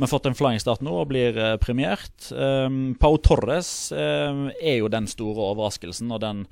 Men 0.00 0.10
fått 0.10 0.26
en 0.26 0.38
flying 0.38 0.62
start 0.62 0.82
nå 0.82 0.96
og 1.02 1.10
blir 1.12 1.38
premiert. 1.62 2.30
Um, 2.32 2.96
Pau 2.98 3.20
Torres 3.22 3.92
eh, 3.94 4.42
er 4.60 4.80
jo 4.80 4.90
den 4.92 5.06
store 5.10 5.52
overraskelsen 5.52 6.10
og 6.10 6.22
den 6.24 6.46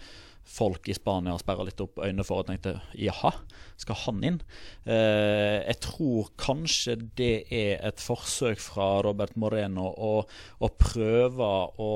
folk 0.44 0.88
i 0.88 0.96
Spania 0.96 1.36
sperra 1.40 1.64
litt 1.66 1.80
opp 1.82 2.00
øynene 2.02 2.24
for 2.26 2.42
og 2.42 2.50
tenkte 2.50 2.76
jaha, 2.98 3.32
skal 3.80 3.98
han 4.04 4.20
inn? 4.26 4.40
Eh, 4.84 5.62
jeg 5.64 5.80
tror 5.86 6.30
kanskje 6.40 6.98
det 7.18 7.46
er 7.48 7.80
et 7.88 8.02
forsøk 8.02 8.60
fra 8.62 8.88
Robert 9.06 9.38
Moreno 9.40 9.88
å, 9.90 10.12
å 10.60 10.72
prøve 10.78 11.50
å 11.80 11.90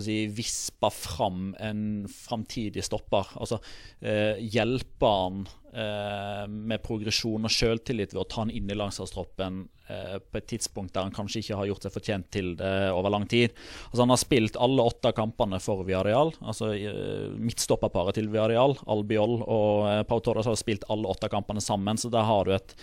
si, 0.00 0.22
vispe 0.32 0.90
fram 0.94 1.50
en 1.58 1.82
framtidig 2.10 2.84
stopper. 2.86 3.32
Altså 3.36 3.60
eh, 4.00 4.38
hjelpe 4.40 5.10
han 5.10 5.44
med 5.70 6.82
progresjon 6.82 7.46
og 7.46 7.52
selvtillit 7.52 8.14
ved 8.14 8.24
å 8.24 8.28
ta 8.28 8.42
han 8.42 8.50
inn 8.50 8.70
i 8.70 8.76
landslagstroppen 8.78 9.60
eh, 9.90 10.16
på 10.18 10.38
et 10.40 10.48
tidspunkt 10.50 10.94
der 10.94 11.06
han 11.06 11.14
kanskje 11.14 11.42
ikke 11.42 11.58
har 11.60 11.68
gjort 11.70 11.86
seg 11.86 11.94
fortjent 11.94 12.28
til 12.34 12.52
det 12.58 12.72
over 12.94 13.12
lang 13.12 13.26
tid. 13.30 13.54
Altså 13.90 14.02
Han 14.02 14.14
har 14.14 14.20
spilt 14.22 14.58
alle 14.60 14.86
åtte 14.90 15.12
kampene 15.16 15.60
for 15.62 15.84
Viareal. 15.86 16.32
Altså 16.40 16.72
eh, 16.74 17.28
Midtstopperparet 17.36 18.18
til 18.18 18.30
Viareal, 18.32 18.76
Albiol 18.90 19.38
og 19.42 19.86
eh, 19.90 20.02
Pau 20.08 20.18
Torres 20.24 20.48
har 20.50 20.58
spilt 20.58 20.86
alle 20.92 21.10
åtte 21.10 21.30
kampene 21.32 21.62
sammen. 21.64 22.00
Så 22.00 22.12
der 22.12 22.26
har 22.26 22.48
du 22.48 22.54
et, 22.56 22.74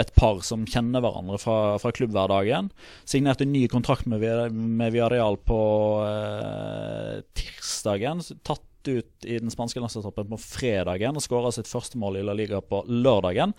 et 0.00 0.12
par 0.18 0.42
som 0.46 0.66
kjenner 0.68 1.04
hverandre 1.04 1.40
fra, 1.42 1.58
fra 1.82 1.94
klubbhverdagen. 1.94 2.70
Signerte 3.08 3.48
ny 3.48 3.66
kontrakt 3.72 4.08
med, 4.10 4.24
med 4.52 4.94
Viareal 4.94 5.40
på 5.48 5.60
eh, 6.04 7.18
tirsdagen. 7.38 8.24
Tatt 8.44 8.64
ut 8.88 9.26
i 9.28 9.38
den 9.38 9.52
spanske 9.52 9.80
landslagstroppen 9.82 10.30
på 10.32 10.40
fredagen 10.40 11.16
og 11.16 11.24
skåra 11.24 11.52
sitt 11.54 11.70
første 11.70 12.00
mål 12.00 12.20
i 12.20 12.24
La 12.26 12.36
Liga 12.36 12.60
på 12.64 12.82
lørdagen. 12.88 13.54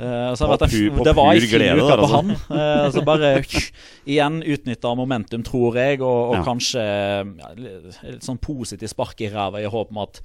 Uh, 0.00 0.34
så 0.34 0.46
på 0.48 0.56
pu, 0.64 0.78
på 0.96 1.04
det 1.04 1.12
var 1.16 1.34
ei 1.34 1.40
fin 1.44 1.62
uke 1.76 1.82
på 1.84 1.96
altså. 1.96 2.10
han. 2.14 2.30
Uh, 2.48 2.86
så 2.94 3.02
bare 3.04 3.30
igjen 4.10 4.38
utnytta 4.40 4.94
momentum, 4.96 5.42
tror 5.44 5.76
jeg, 5.76 6.00
og, 6.00 6.30
og 6.30 6.36
Ja. 6.38 6.44
kanskje 6.46 6.84
ja, 6.84 7.50
litt 7.58 8.24
sånn 8.24 8.40
positivt 8.40 8.94
spark 8.94 9.20
i 9.20 9.28
ræva 9.32 9.60
i 9.60 9.68
håp 9.68 9.92
om 9.92 10.00
at, 10.06 10.22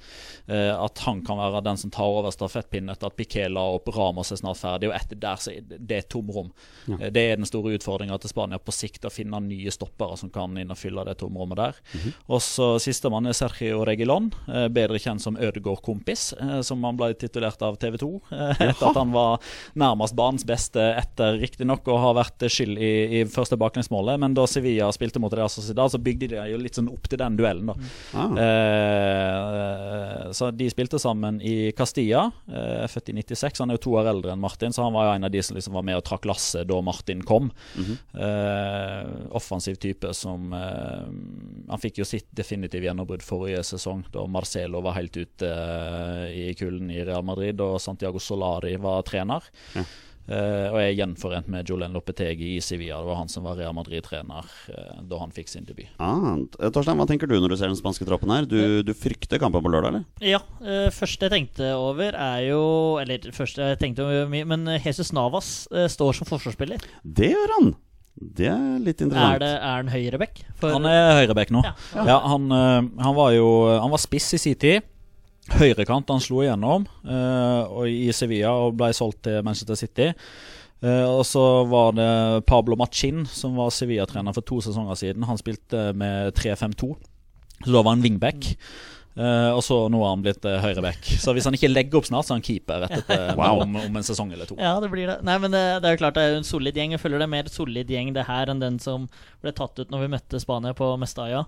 uh, 0.48 0.72
at 0.86 1.02
han 1.04 1.20
kan 1.26 1.40
være 1.42 1.62
den 1.66 1.80
som 1.82 1.92
tar 1.92 2.08
over 2.08 2.32
stafettpinnen 2.32 2.94
etter 2.94 3.10
at 3.10 3.18
Piquet 3.18 3.52
la 3.52 3.66
opp 3.76 3.90
Ramos 3.92 4.32
er 4.32 4.40
snart 4.40 4.60
ferdig, 4.62 4.88
og 4.90 4.96
etter 4.96 5.20
der 5.20 5.42
så 5.42 5.52
er 5.52 5.60
det- 5.66 6.06
tomrom. 6.06 6.52
Ja. 6.86 7.10
Det 7.10 7.22
er 7.32 7.36
den 7.36 7.48
store 7.48 7.74
utfordringa 7.74 8.16
til 8.20 8.30
Spania 8.30 8.58
på 8.62 8.72
sikt, 8.72 9.04
å 9.08 9.10
finne 9.10 9.40
nye 9.42 9.72
stoppere 9.74 10.16
som 10.20 10.30
kan 10.30 10.56
inn 10.60 10.70
og 10.70 10.78
fylle 10.78 11.02
det 11.08 11.16
tomrommet 11.18 11.56
der. 11.58 11.74
Mhm. 11.96 12.12
Og 12.28 12.40
så 12.44 12.68
sistemann 12.78 13.26
er 13.26 13.34
Sergio 13.34 13.82
Regilon, 13.84 14.28
bedre 14.70 15.00
kjent 15.02 15.20
som 15.24 15.36
Ødegård-kompis, 15.36 16.28
som 16.62 16.84
han 16.84 16.96
ble 16.96 17.12
titulert 17.18 17.60
av 17.66 17.76
TV 17.80 17.96
2 17.98 18.10
eh, 18.30 18.68
etter 18.68 18.88
at 18.90 18.98
han 19.00 19.12
var 19.14 19.40
nærmest 19.74 20.16
banens 20.16 20.44
beste 20.46 20.80
etter 20.96 21.40
riktignok 21.40 21.88
å 21.88 21.98
ha 21.98 22.12
vært 22.16 22.46
skyld 22.52 22.78
i, 22.78 22.92
i 23.20 23.24
første 23.30 23.56
baklengsmålet. 23.60 24.20
Men 24.22 24.34
da 24.36 24.46
Sevilla 24.46 24.90
spilte 24.94 25.20
mot 25.22 25.32
Real 25.32 25.50
Sociedad, 25.52 25.90
så 25.92 25.98
bygde 26.02 26.30
de 26.34 26.42
jo 26.52 26.60
litt 26.60 26.78
sånn 26.78 26.90
opp 26.92 27.08
til 27.08 27.18
den 27.18 27.36
duellen. 27.38 27.66
da 27.66 27.76
Ah. 28.16 28.30
Eh, 28.36 30.32
så 30.36 30.50
de 30.54 30.68
spilte 30.70 30.98
sammen 31.02 31.38
i 31.44 31.72
Castilla, 31.76 32.26
eh, 32.48 32.86
født 32.90 33.10
i 33.10 33.16
96. 33.18 33.60
Han 33.62 33.70
er 33.70 33.78
jo 33.78 33.84
to 33.86 33.94
år 34.00 34.10
eldre 34.12 34.32
enn 34.34 34.42
Martin, 34.42 34.74
så 34.74 34.84
han 34.86 34.94
var 34.96 35.08
jo 35.08 35.14
en 35.16 35.28
av 35.28 35.32
de 35.34 35.42
som 35.42 35.56
liksom 35.56 35.76
var 35.76 35.84
med 35.86 35.98
og 35.98 36.04
trakk 36.06 36.26
lasset 36.28 36.66
da 36.68 36.80
Martin 36.84 37.22
kom. 37.26 37.50
Mhm. 37.76 37.98
Eh, 38.14 39.04
offensiv 39.36 39.78
type 39.82 40.12
som 40.14 40.52
eh, 40.52 41.06
Han 41.68 41.80
fikk 41.82 41.98
jo 41.98 42.06
sitt 42.06 42.28
definitive 42.36 42.86
gjennombrudd 42.86 43.24
forrige 43.26 43.62
sesong, 43.66 44.04
da 44.14 44.22
Marcelo 44.30 44.80
var 44.84 44.94
helt 44.98 45.16
ute 45.16 45.48
eh, 45.50 46.50
i 46.50 46.54
kulden 46.54 46.90
i 46.94 47.00
Real 47.04 47.24
Madrid, 47.26 47.60
og 47.60 47.80
Santiago 47.82 48.20
Solari 48.22 48.76
var 48.80 49.02
trener. 49.08 49.45
Ja. 49.76 49.84
Eh, 50.26 50.64
og 50.72 50.76
er 50.82 50.88
gjenforent 50.98 51.46
med 51.46 51.68
Julen 51.70 51.92
Lopetegi 51.94 52.56
i 52.56 52.62
Sevilla. 52.64 52.96
Det 52.98 53.06
var 53.06 53.18
han 53.20 53.28
som 53.30 53.44
var 53.46 53.54
Real 53.60 53.76
Madrid-trener 53.76 54.42
uh, 54.74 54.96
da 55.06 55.20
han 55.20 55.30
fikk 55.30 55.46
sin 55.52 55.62
debut. 55.68 55.86
Ah, 56.02 56.32
Torstein, 56.74 56.98
hva 56.98 57.06
tenker 57.06 57.30
du 57.30 57.36
når 57.38 57.52
du 57.54 57.56
ser 57.60 57.70
den 57.70 57.78
spanske 57.78 58.02
troppen 58.08 58.32
her? 58.34 58.48
Du, 58.50 58.82
du 58.82 58.90
frykter 58.98 59.38
kampen 59.38 59.62
på 59.62 59.70
lørdag, 59.70 59.92
eller? 59.94 60.06
Ja, 60.26 60.40
Uh, 60.58 60.88
første 60.90 61.28
jeg 61.28 61.30
tenkte 61.36 61.68
over 61.78 62.16
er 62.18 62.40
jo 62.48 62.62
Eller 62.98 63.22
første 63.36 63.68
jeg 63.70 63.78
tenkte 63.78 64.02
over 64.02 64.26
mye, 64.32 64.48
men 64.50 64.66
Jesus 64.82 65.12
Navas 65.14 65.52
står 65.94 66.18
som 66.18 66.26
forsvarsspiller. 66.26 66.82
Det 67.06 67.30
gjør 67.30 67.54
han! 67.60 67.70
Det 68.16 68.48
er 68.50 68.78
litt 68.82 68.98
Er, 68.98 69.06
interessant. 69.06 69.42
det, 69.44 69.52
er 69.60 69.74
han 69.76 69.90
høyreback? 69.92 70.42
For- 70.58 70.72
Han 70.74 70.86
er 70.90 71.20
høyreback 71.20 71.54
nå. 71.54 71.62
Ja. 71.68 71.74
Ja, 72.08 72.18
han, 72.32 72.46
han 72.50 73.14
var 73.14 73.30
jo 73.36 73.46
Han 73.78 73.92
var 73.92 74.00
spiss 74.02 74.32
i 74.34 74.40
sin 74.40 74.56
tid. 74.58 74.82
Høyrekant 75.54 76.10
han 76.10 76.22
slo 76.22 76.40
igjennom 76.42 76.88
eh, 77.06 77.82
i 77.86 78.10
Sevilla 78.14 78.50
og 78.66 78.74
ble 78.80 78.90
solgt 78.96 79.22
til 79.28 79.44
Manchester 79.46 79.78
City. 79.78 80.08
Eh, 80.82 81.06
og 81.06 81.22
så 81.28 81.44
var 81.70 81.94
det 81.96 82.10
Pablo 82.50 82.76
Machin, 82.78 83.24
som 83.30 83.54
var 83.58 83.70
Sevilla-trener 83.74 84.34
for 84.34 84.46
to 84.46 84.58
sesonger 84.64 84.98
siden. 84.98 85.28
Han 85.28 85.38
spilte 85.38 85.92
med 85.96 86.34
3-5-2, 86.36 86.90
så 87.62 87.70
da 87.70 87.82
var 87.82 87.94
han 87.94 88.02
wingback. 88.04 88.50
Eh, 89.16 89.50
og 89.56 89.62
så 89.64 89.78
nå 89.88 90.00
har 90.02 90.10
han 90.12 90.22
blitt 90.24 90.44
uh, 90.44 90.58
høyreback. 90.60 91.06
Så 91.22 91.32
hvis 91.32 91.46
han 91.48 91.56
ikke 91.56 91.70
legger 91.70 92.00
opp 92.02 92.08
snart, 92.08 92.26
så 92.28 92.34
er 92.34 92.40
han 92.40 92.44
keeper 92.44 92.84
etter, 92.84 93.30
Wow. 93.38 93.62
om, 93.64 93.78
om 93.80 93.96
en 93.96 94.04
sesong 94.04 94.32
eller 94.34 94.48
to. 94.50 94.58
Ja, 94.60 94.74
det 94.82 94.90
blir 94.92 95.08
det. 95.08 95.18
Nei, 95.24 95.38
men 95.40 95.54
det, 95.54 95.62
det 95.80 95.88
er 95.88 95.96
jo 95.96 96.02
klart 96.02 96.18
det 96.18 96.26
er 96.26 96.36
en 96.36 96.44
solid 96.44 96.76
gjeng. 96.76 96.92
Jeg 96.92 97.00
føler 97.00 97.22
det 97.22 97.28
er 97.28 97.32
mer 97.32 97.48
solid 97.52 97.92
gjeng 97.96 98.12
det 98.16 98.26
her 98.28 98.52
enn 98.52 98.60
den 98.60 98.76
som 98.82 99.08
ble 99.44 99.54
tatt 99.56 99.80
ut 99.80 99.94
når 99.94 100.04
vi 100.04 100.12
møtte 100.18 100.42
Spania 100.42 100.76
på 100.76 100.90
Mestalla. 101.00 101.46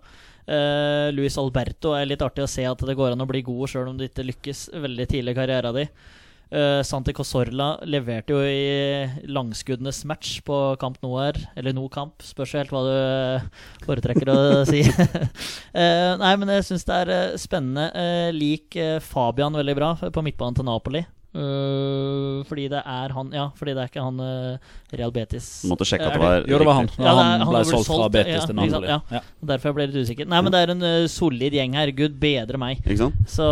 Uh, 0.48 1.12
Luis 1.12 1.36
Alberto 1.36 1.92
er 1.92 2.08
litt 2.08 2.24
artig 2.24 2.46
å 2.46 2.48
se 2.48 2.64
at 2.64 2.86
det 2.88 2.96
går 2.96 3.12
an 3.12 3.26
å 3.26 3.28
bli 3.28 3.44
god 3.44 3.68
sjøl 3.68 3.90
om 3.92 4.00
du 4.00 4.06
ikke 4.06 4.24
lykkes 4.30 4.70
veldig 4.72 5.08
tidlig 5.12 5.36
i 5.36 5.40
karrieren 5.42 5.76
din. 5.76 5.92
Uh, 6.48 6.80
Santi 6.86 7.12
Cosorla 7.12 7.74
leverte 7.84 8.32
jo 8.32 8.40
i 8.40 9.28
langskuddenes 9.28 10.00
match 10.08 10.38
på 10.46 10.56
Camp 10.80 10.96
her 11.04 11.36
eller 11.58 11.74
No 11.76 11.88
Camp, 11.92 12.22
spørs 12.24 12.54
helt 12.56 12.72
hva 12.72 12.80
du 12.86 13.84
foretrekker 13.84 14.32
å 14.32 14.38
si. 14.70 14.80
uh, 14.88 16.16
nei, 16.22 16.32
men 16.40 16.54
jeg 16.56 16.68
syns 16.70 16.88
det 16.88 17.02
er 17.02 17.12
eh, 17.12 17.36
spennende. 17.40 17.90
Uh, 17.92 18.30
lik 18.32 18.76
eh, 18.80 18.96
Fabian 19.04 19.56
veldig 19.60 19.76
bra 19.76 19.92
på 19.98 20.24
midtbanen 20.24 20.56
til 20.56 20.68
Napoli. 20.68 21.04
Eh, 21.36 22.44
fordi 22.48 22.64
det 22.72 22.80
er 22.80 23.12
han 23.12 23.28
Ja, 23.36 23.50
fordi 23.52 23.74
det 23.76 23.82
er 23.82 23.90
ikke 23.90 24.00
han 24.00 24.20
uh, 24.22 24.76
Real 24.96 25.12
Betis. 25.12 25.48
Måtte 25.68 25.84
sjekke 25.84 26.08
at 26.08 26.16
Er 26.16 26.16
det 26.16 26.24
var 26.24 26.48
Jo, 26.48 26.60
det 26.62 26.68
var 26.70 26.78
han. 26.80 26.90
Ja, 26.96 27.12
han 27.12 27.44
han 27.44 27.50
ble 27.52 27.60
ble 27.60 27.68
solgt 27.68 27.90
fra 27.92 28.08
Betis 28.14 28.38
ja, 28.38 28.46
til 28.48 28.56
Napoli. 28.56 28.88
ja. 28.88 29.00
Ja. 29.12 29.22
Derfor 29.52 29.70
jeg 29.70 29.76
ble 29.78 29.88
litt 29.90 30.08
usikker. 30.08 30.30
Nei, 30.32 30.40
men 30.40 30.54
det 30.54 30.62
er 30.64 30.72
en 30.74 30.86
uh, 30.86 31.08
solid 31.12 31.56
gjeng 31.58 31.76
her. 31.76 31.92
Gud 31.98 32.16
bedre 32.22 32.60
meg. 32.60 32.80
Ikke 32.80 33.02
sant? 33.04 33.18
Så 33.28 33.48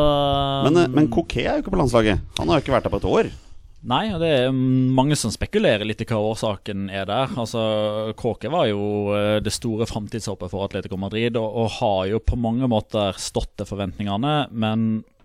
Men, 0.67 0.81
eh, 0.81 0.89
um, 0.89 0.97
men 0.97 1.11
Coquet 1.13 1.45
er 1.45 1.59
jo 1.59 1.67
ikke 1.67 1.75
på 1.77 1.83
landslaget. 1.83 2.25
Han 2.41 2.49
har 2.49 2.61
jo 2.61 2.65
ikke 2.65 2.79
vært 2.79 2.89
der 2.89 2.97
på 2.97 3.03
et 3.03 3.11
år. 3.13 3.35
Nei, 3.87 4.07
og 4.11 4.19
det 4.19 4.31
er 4.35 4.55
mange 4.57 5.15
som 5.19 5.31
spekulerer 5.31 5.87
litt 5.87 6.01
i 6.03 6.07
hva 6.09 6.19
årsaken 6.33 6.89
er 6.91 7.05
der. 7.07 7.31
Altså, 7.39 7.61
Kåke 8.19 8.51
var 8.51 8.67
jo 8.67 8.81
eh, 9.15 9.37
det 9.45 9.53
store 9.55 9.87
framtidshåpet 9.87 10.51
for 10.51 10.65
Atletico 10.67 10.99
Madrid, 10.99 11.37
og, 11.39 11.47
og 11.63 11.77
har 11.77 12.01
jo 12.11 12.23
på 12.25 12.39
mange 12.41 12.67
måter 12.71 13.15
stått 13.21 13.53
til 13.61 13.69
forventningene, 13.69 14.35
men 14.51 14.89
eh, 15.05 15.16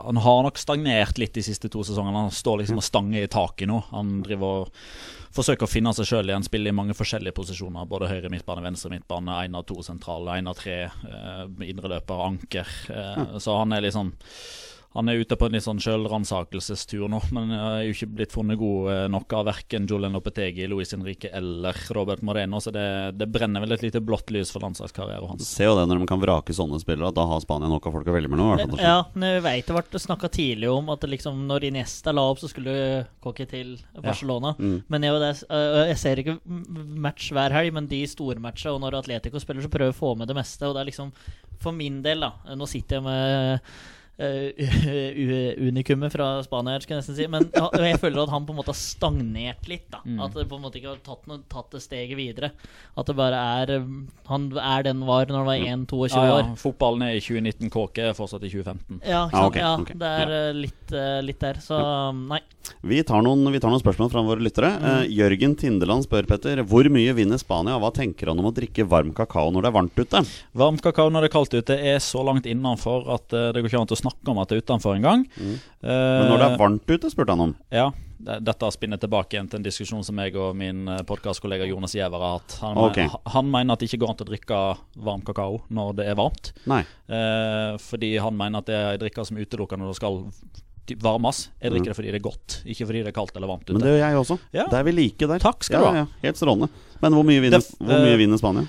han 0.00 0.20
har 0.24 0.42
nok 0.46 0.58
stagnert 0.60 1.18
litt 1.20 1.34
de 1.36 1.42
siste 1.46 1.70
to 1.72 1.84
sesongene. 1.86 2.26
Han 2.28 2.34
står 2.34 2.62
liksom 2.62 2.80
og 2.80 2.86
stanger 2.86 3.24
i 3.24 3.30
taket 3.30 3.70
nå. 3.70 3.80
Han 3.92 4.20
driver 4.26 4.64
og 4.64 4.72
forsøker 5.38 5.68
å 5.68 5.70
finne 5.70 5.92
seg 5.94 6.08
sjøl 6.08 6.30
igjen, 6.30 6.46
spiller 6.46 6.72
i 6.72 6.76
mange 6.78 6.96
forskjellige 6.96 7.36
posisjoner. 7.36 7.88
Både 7.90 8.08
høyre 8.10 8.30
midtbane, 8.32 8.64
venstre 8.64 8.90
midtbane, 8.94 9.36
én 9.46 9.58
av 9.58 9.66
to 9.68 9.78
sentrale, 9.86 10.38
én 10.40 10.48
av 10.50 10.56
tre 10.58 10.78
eh, 10.88 11.44
indreløper, 11.68 12.24
anker. 12.28 12.72
Eh, 12.90 13.38
Så 13.38 13.58
han 13.60 13.76
er 13.76 13.84
liksom 13.84 14.14
han 14.96 15.08
er 15.10 15.20
ute 15.20 15.36
på 15.36 15.46
en 15.46 15.52
litt 15.52 15.64
sånn 15.66 15.80
sjølransakelsestur 15.84 17.10
nå, 17.12 17.18
men 17.36 17.50
er 17.52 17.82
jo 17.84 17.92
ikke 17.92 18.08
blitt 18.18 18.32
funnet 18.32 18.56
god 18.60 18.86
eh, 18.94 19.02
nok 19.12 19.34
av 19.36 19.44
verken 19.50 19.84
Julen 19.88 20.16
Lopetegi, 20.16 20.64
Luis 20.70 20.94
Henrique 20.94 21.28
eller 21.28 21.76
Robert 21.92 22.22
Moreno, 22.24 22.60
så 22.64 22.72
det, 22.72 22.86
det 23.20 23.28
brenner 23.28 23.60
vel 23.60 23.76
et 23.76 23.84
lite 23.84 24.00
blått 24.00 24.32
lys 24.32 24.52
for 24.54 24.64
landslagskarrieren 24.64 25.28
hans. 25.28 25.44
Se 25.44 25.68
jo 25.68 25.74
det 25.76 25.84
når 25.90 26.00
de 26.00 26.08
kan 26.08 26.22
vrake 26.22 26.56
sånne 26.56 26.80
spillere, 26.80 27.10
at 27.12 27.18
da 27.18 27.26
har 27.28 27.42
Spania 27.44 27.68
nok 27.68 27.90
av 27.90 27.98
folk 27.98 28.08
å 28.08 28.14
velge 28.16 28.32
mellom. 28.32 28.48
nå. 28.48 28.56
hvert 28.56 28.72
fall. 28.72 28.84
Ja, 28.86 28.96
men 29.12 29.36
jeg 29.36 29.44
vet 29.44 29.68
det 29.68 29.76
ble 29.76 30.02
snakka 30.06 30.32
tidlig 30.32 30.72
om 30.72 30.88
at 30.94 31.04
det 31.04 31.12
liksom 31.12 31.44
når 31.50 31.68
Iniesta 31.68 32.16
la 32.16 32.24
opp, 32.32 32.40
så 32.40 32.48
skulle 32.48 33.04
Cocky 33.20 33.44
til 33.50 33.76
Barcelona. 34.00 34.54
Mm. 34.56 34.80
Men 34.88 35.04
jeg, 35.04 35.36
jeg 35.92 36.00
ser 36.00 36.24
ikke 36.24 36.38
match 37.08 37.28
hver 37.36 37.52
helg, 37.54 37.76
men 37.76 37.90
de 37.92 38.00
stormatcha, 38.08 38.72
og 38.72 38.80
når 38.86 39.02
Atletico 39.02 39.42
spiller, 39.42 39.66
så 39.66 39.72
prøver 39.72 39.92
jeg 39.92 39.98
å 39.98 40.00
få 40.00 40.16
med 40.16 40.32
det 40.32 40.38
meste. 40.40 40.64
Og 40.64 40.74
det 40.76 40.82
er 40.82 40.90
liksom, 40.94 41.12
for 41.60 41.76
min 41.76 42.00
del, 42.04 42.24
da 42.24 42.56
Nå 42.56 42.66
sitter 42.70 42.98
jeg 42.98 43.04
med 43.04 43.70
uh, 44.22 45.68
unikummet 45.68 46.12
fra 46.12 46.42
Spania, 46.42 46.74
her, 46.76 46.84
skal 46.84 46.96
jeg 46.96 47.02
nesten 47.02 47.16
si. 47.18 47.26
Men 47.30 47.46
ja, 47.54 47.68
jeg 47.88 48.00
føler 48.02 48.22
at 48.24 48.32
han 48.32 48.46
på 48.48 48.54
en 48.54 48.58
måte 48.60 48.72
har 48.74 48.78
stagnert 48.80 49.68
litt. 49.70 49.86
da 49.92 50.00
Mm. 50.08 50.20
At 50.24 50.32
det 50.32 50.44
på 50.48 50.56
en 50.56 50.62
måte 50.62 50.78
ikke 50.78 50.92
har 50.92 51.00
tatt, 51.04 51.24
noe, 51.28 51.40
tatt 51.50 51.72
det 51.74 51.80
steget 51.82 52.16
videre. 52.16 52.48
At 52.96 53.08
det 53.10 53.14
bare 53.18 53.36
er 53.60 53.72
um, 53.82 54.06
Han 54.30 54.46
er 54.56 54.84
den 54.86 55.02
var 55.04 55.26
når 55.28 55.36
han 55.42 55.48
var 55.48 55.58
1-22 55.58 56.14
Ja, 56.14 56.22
ja, 56.24 56.36
år. 56.38 56.46
fotballen 56.56 57.02
er 57.04 57.16
i 57.18 57.20
2019, 57.20 57.68
Kåke 57.74 58.06
er 58.08 58.14
fortsatt 58.16 58.46
i 58.46 58.50
2015. 58.52 59.00
Ja, 59.04 59.24
Ah, 59.28 59.46
okay, 59.50 59.60
ja, 59.60 59.72
okay. 59.76 59.96
det 60.00 60.08
er 60.22 60.32
uh, 60.32 60.56
litt, 60.56 60.94
uh, 60.94 61.18
litt 61.26 61.40
der. 61.42 61.58
Så 61.60 61.76
um, 61.76 62.22
nei. 62.30 62.40
Vi 62.88 63.02
tar, 63.06 63.20
noen, 63.26 63.42
vi 63.52 63.60
tar 63.60 63.72
noen 63.72 63.82
spørsmål 63.82 64.10
fra 64.12 64.22
våre 64.24 64.44
lyttere. 64.44 64.70
Uh, 64.80 65.04
Jørgen 65.12 65.54
Tindeland 65.60 66.06
spør 66.06 66.28
Petter 66.30 66.62
hvor 66.68 66.88
mye 66.94 67.12
vinner 67.18 67.40
Spania. 67.42 67.76
Hva 67.82 67.92
tenker 67.96 68.30
han 68.32 68.40
om 68.40 68.48
å 68.48 68.54
drikke 68.56 68.86
varm 68.88 69.12
kakao 69.16 69.50
når 69.52 69.66
det 69.66 69.72
er 69.72 69.76
varmt 69.76 70.00
ute? 70.00 70.24
Varm 70.62 70.80
kakao 70.82 71.10
når 71.12 71.26
det 71.26 71.30
er 71.30 71.36
kaldt 71.36 71.58
ute 71.58 71.78
er 71.92 72.00
så 72.02 72.24
langt 72.26 72.48
innenfor 72.48 73.06
at 73.18 73.32
eh, 73.36 73.50
det 73.54 73.60
går 73.62 73.70
ikke 73.70 73.80
an 73.82 73.92
å 73.94 73.98
snakke 73.98 74.07
om 74.26 74.38
at 74.42 74.48
det 74.48 74.58
er 74.58 74.62
utenfor 74.64 74.96
en 74.96 75.02
gang 75.04 75.24
Men 75.38 76.28
når 76.28 76.36
det 76.38 76.46
er 76.48 76.58
varmt 76.60 76.90
ute, 76.90 77.10
spurte 77.10 77.34
han 77.34 77.40
om. 77.48 77.56
Ja, 77.74 77.90
Dette 78.18 78.66
spinner 78.74 78.98
tilbake 78.98 79.36
igjen 79.36 79.46
til 79.48 79.60
en 79.60 79.66
diskusjon 79.66 80.02
som 80.04 80.18
jeg 80.18 80.34
og 80.36 80.56
min 80.58 80.88
podkastkollega 81.06 81.68
Jonas 81.70 81.94
Giæver 81.94 82.18
har 82.18 82.38
hatt. 82.40 82.56
Han, 82.64 82.76
Ok. 82.88 82.98
han 83.30 83.50
mener 83.50 83.72
at 83.76 83.78
det 83.78 83.86
ikke 83.92 84.00
går 84.02 84.10
an 84.10 84.18
å 84.24 84.26
drikke 84.26 84.58
varm 85.06 85.22
kakao 85.22 85.60
når 85.70 85.92
det 86.00 86.06
er 86.10 86.16
varmt. 86.18 86.50
Nei. 86.66 86.80
Uh, 87.06 87.78
fordi 87.78 88.16
han 88.18 88.34
mener 88.36 88.58
at 88.58 88.66
det 88.66 88.74
er 88.74 88.96
en 88.96 89.04
drikke 89.04 89.24
som 89.24 89.38
utelukkende 89.38 89.86
det 89.86 89.96
skal 90.00 90.18
varmes. 91.04 91.48
Jeg 91.60 91.72
drikker 91.74 91.92
det 91.92 91.96
fordi 91.98 92.12
det 92.14 92.18
er 92.20 92.24
godt, 92.24 92.58
ikke 92.64 92.86
fordi 92.88 93.02
det 93.04 93.10
er 93.12 93.16
kaldt 93.16 93.36
eller 93.36 93.50
varmt 93.50 93.66
ute. 93.66 93.74
Mm. 93.74 93.78
Men 93.78 93.84
det 93.86 93.94
gjør 93.94 94.02
jeg 94.06 94.20
også. 94.22 94.38
Ja. 94.56 94.66
Det 94.72 94.78
er 94.78 94.84
vi 94.88 94.92
like 94.96 95.28
der. 95.30 95.38
Takk 95.42 95.66
skal 95.66 95.78
ja, 95.78 95.80
du 95.80 95.86
ha. 95.86 96.02
Ja, 96.02 96.06
helt 96.24 96.40
strålende. 96.40 96.68
Men 97.02 97.16
hvor 97.16 97.26
mye 97.28 97.42
vinner, 97.44 97.60
Det- 97.60 97.78
hvor 97.78 98.02
mye 98.02 98.14
eh, 98.14 98.20
vinner 98.20 98.40
Spania? 98.40 98.66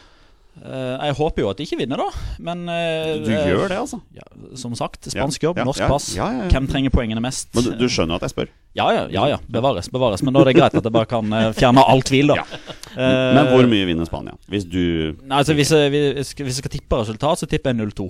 Eh, 0.60 1.06
jeg 1.08 1.16
håper 1.16 1.44
jo 1.44 1.50
at 1.54 1.60
de 1.60 1.64
ikke 1.64 1.78
vinner, 1.80 2.02
da. 2.02 2.08
Men 2.44 2.66
eh, 2.70 3.14
Du 3.24 3.30
gjør 3.32 3.70
det, 3.72 3.78
altså? 3.80 4.02
Ja, 4.16 4.26
som 4.60 4.74
sagt, 4.76 5.08
spansk 5.08 5.44
jobb, 5.46 5.58
ja, 5.62 5.66
norsk 5.68 5.86
pass. 5.88 6.10
ja. 6.18 6.28
Hvem 6.52 6.68
trenger 6.68 6.92
poengene 6.94 7.22
mest? 7.24 7.48
Men 7.56 7.64
du, 7.64 7.72
du 7.80 7.86
skjønner 7.88 8.20
at 8.20 8.26
jeg 8.28 8.34
spør? 8.34 8.52
Ja, 8.76 8.90
ja, 8.96 9.06
ja, 9.14 9.24
ja. 9.36 9.38
Bevares, 9.50 9.88
bevares. 9.94 10.24
Men 10.26 10.36
da 10.36 10.42
er 10.44 10.52
det 10.52 10.56
greit 10.60 10.76
at 10.76 10.84
jeg 10.84 10.96
bare 10.96 11.08
kan 11.10 11.32
eh, 11.34 11.50
fjerne 11.58 11.86
all 11.88 12.04
tvil, 12.08 12.34
da. 12.36 12.44
Eh, 12.90 13.06
Men 13.38 13.46
hvor 13.52 13.68
mye 13.70 13.86
vinner 13.86 14.08
Spania? 14.10 14.34
Hvis 14.50 14.64
du 14.66 14.80
Nei, 15.22 15.38
altså, 15.38 15.54
hvis, 15.54 15.70
jeg, 15.72 15.92
hvis 15.94 16.32
jeg 16.36 16.56
skal 16.58 16.72
tippe 16.74 16.98
resultat, 16.98 17.38
så 17.38 17.46
tipper 17.48 17.70
jeg 17.70 17.86
0-2. 17.86 18.08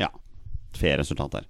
Ja, 0.00 0.08
fair 0.74 0.96
resultat 1.02 1.36
der. 1.36 1.44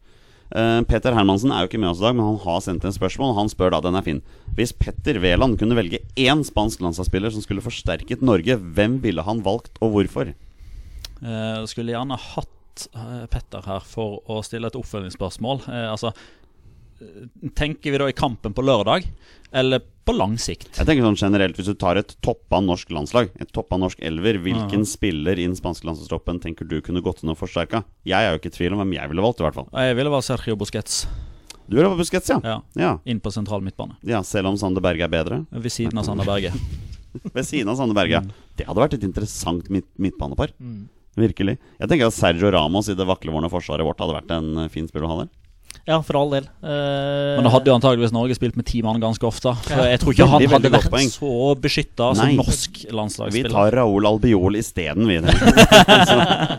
Eh, 0.49 0.80
Peter 0.88 1.12
Hermansen 1.12 1.53
er 1.53 1.64
jo 1.64 1.68
ikke 1.68 1.80
med 1.80 1.90
oss 1.90 2.01
i 2.01 2.07
dag, 2.07 2.16
men 2.16 2.24
han 2.24 2.38
har 2.44 2.61
sendt 2.64 2.86
en 2.88 2.94
spørsmål. 2.94 3.34
Han 3.36 3.51
spør 3.53 3.74
da, 3.74 3.82
den 3.84 3.99
er 3.99 4.07
fin. 4.07 4.20
Hvis 4.57 4.72
Petter 4.72 5.20
Wæland 5.22 5.59
kunne 5.61 5.76
velge 5.78 6.01
én 6.16 6.44
spansk 6.46 6.80
landslagsspiller 6.84 7.34
som 7.34 7.44
skulle 7.44 7.64
forsterket 7.64 8.24
Norge, 8.24 8.57
hvem 8.57 8.99
ville 9.05 9.24
han 9.26 9.44
valgt, 9.44 9.76
og 9.84 9.92
hvorfor? 9.94 10.32
Uh, 11.18 11.66
skulle 11.68 11.92
gjerne 11.92 12.16
hatt 12.16 12.88
uh, 12.94 13.26
Petter 13.30 13.64
her 13.66 13.84
for 13.84 14.22
å 14.30 14.40
stille 14.46 14.70
et 14.70 14.78
oppfølgingsspørsmål. 14.78 15.64
Uh, 15.68 15.86
altså 15.92 16.14
Tenker 17.55 17.92
vi 17.94 17.99
da 18.01 18.09
i 18.11 18.16
kampen 18.16 18.51
på 18.57 18.64
lørdag, 18.64 19.05
eller 19.55 19.84
på 20.09 20.14
lang 20.16 20.34
sikt? 20.40 20.70
Jeg 20.78 20.88
tenker 20.88 21.04
sånn 21.04 21.18
generelt, 21.20 21.59
Hvis 21.59 21.68
du 21.68 21.76
tar 21.78 22.00
et 22.00 22.14
toppa 22.24 22.62
norsk 22.64 22.90
landslag, 22.96 23.30
et 23.38 23.50
toppa 23.54 23.76
norsk 23.80 24.00
elver, 24.09 24.40
hvilken 24.44 24.86
spiller 24.88 25.36
i 25.38 25.44
den 25.46 25.56
spanske 25.59 25.84
landslagstroppen 25.88 26.40
tenker 26.44 26.68
du 26.68 26.78
kunne 26.84 27.02
gått 27.04 27.20
inn 27.22 27.32
og 27.34 27.38
forsterka? 27.40 27.84
Jeg 28.09 28.16
er 28.24 28.32
jo 28.32 28.40
ikke 28.40 28.52
i 28.52 28.56
tvil 28.56 28.76
om 28.76 28.82
hvem 28.82 28.96
jeg 28.96 29.12
ville 29.12 29.24
valgt, 29.24 29.42
i 29.42 29.46
hvert 29.46 29.59
fall. 29.61 29.68
Jeg 29.76 29.98
ville 30.00 30.12
valgt 30.16 30.28
Sergio 30.30 30.56
Busquets. 30.59 31.02
Du 31.68 31.76
ville 31.76 31.88
valgt 31.90 32.00
Busquets, 32.00 32.30
ja. 32.32 32.40
Ja, 32.42 32.59
ja. 32.80 32.92
inn 33.04 33.20
på 33.20 33.32
sentral 33.34 33.61
midtbane. 33.64 33.98
Ja, 34.09 34.22
Selv 34.24 34.48
om 34.48 34.56
Sander 34.56 34.80
Berge 34.84 35.04
er 35.04 35.12
bedre? 35.12 35.42
Ved 35.52 35.72
siden 35.74 36.00
av 36.00 36.09
Sander 36.09 36.24
Berge. 36.28 36.54
Ved 37.36 37.44
siden 37.44 37.68
av 37.68 37.76
Sander 37.76 37.96
Berge. 37.98 38.22
ja. 38.22 38.46
Det 38.56 38.66
hadde 38.66 38.80
vært 38.80 38.96
et 38.96 39.04
interessant 39.06 39.68
midt 39.70 39.86
midtbanepar. 40.00 40.50
Virkelig. 41.18 41.59
Jeg 41.78 41.90
tenker 41.90 42.09
at 42.09 42.14
Sergio 42.16 42.50
Ramos 42.54 42.88
i 42.88 42.96
det 42.98 43.06
vaklevårende 43.06 43.50
forsvaret 43.52 43.86
vårt 43.86 44.00
hadde 44.02 44.16
vært 44.16 44.32
en 44.34 44.64
eh, 44.64 44.70
fin 44.72 44.86
spiller 44.88 45.06
å 45.09 45.12
ha 45.12 45.16
der. 45.24 45.30
Ja, 45.89 46.03
for 46.05 46.18
all 46.20 46.28
del. 46.34 46.45
Uh, 46.61 47.39
Men 47.39 47.47
da 47.47 47.51
hadde 47.55 47.70
jo 47.70 47.74
antageligvis 47.78 48.12
Norge 48.12 48.34
spilt 48.36 48.59
med 48.61 48.66
ti 48.68 48.82
mann 48.84 48.99
ganske 49.01 49.24
ofte. 49.24 49.55
For 49.64 49.86
jeg 49.89 50.01
tror 50.03 50.12
ikke 50.12 50.26
han 50.28 50.43
Veldig, 50.43 50.51
hadde 50.53 50.70
vært 50.74 50.91
poeng. 50.93 51.09
så 51.09 51.30
beskytta 51.64 52.11
som 52.18 52.26
Nei. 52.28 52.34
norsk 52.36 52.82
Vi 52.84 52.93
landslagsspiller. 52.99 53.55
tar 53.55 53.72
Raoul 53.78 54.05
Albiol 54.11 54.59
isteden, 54.61 55.07
vi. 55.09 55.16
så, 56.11 56.18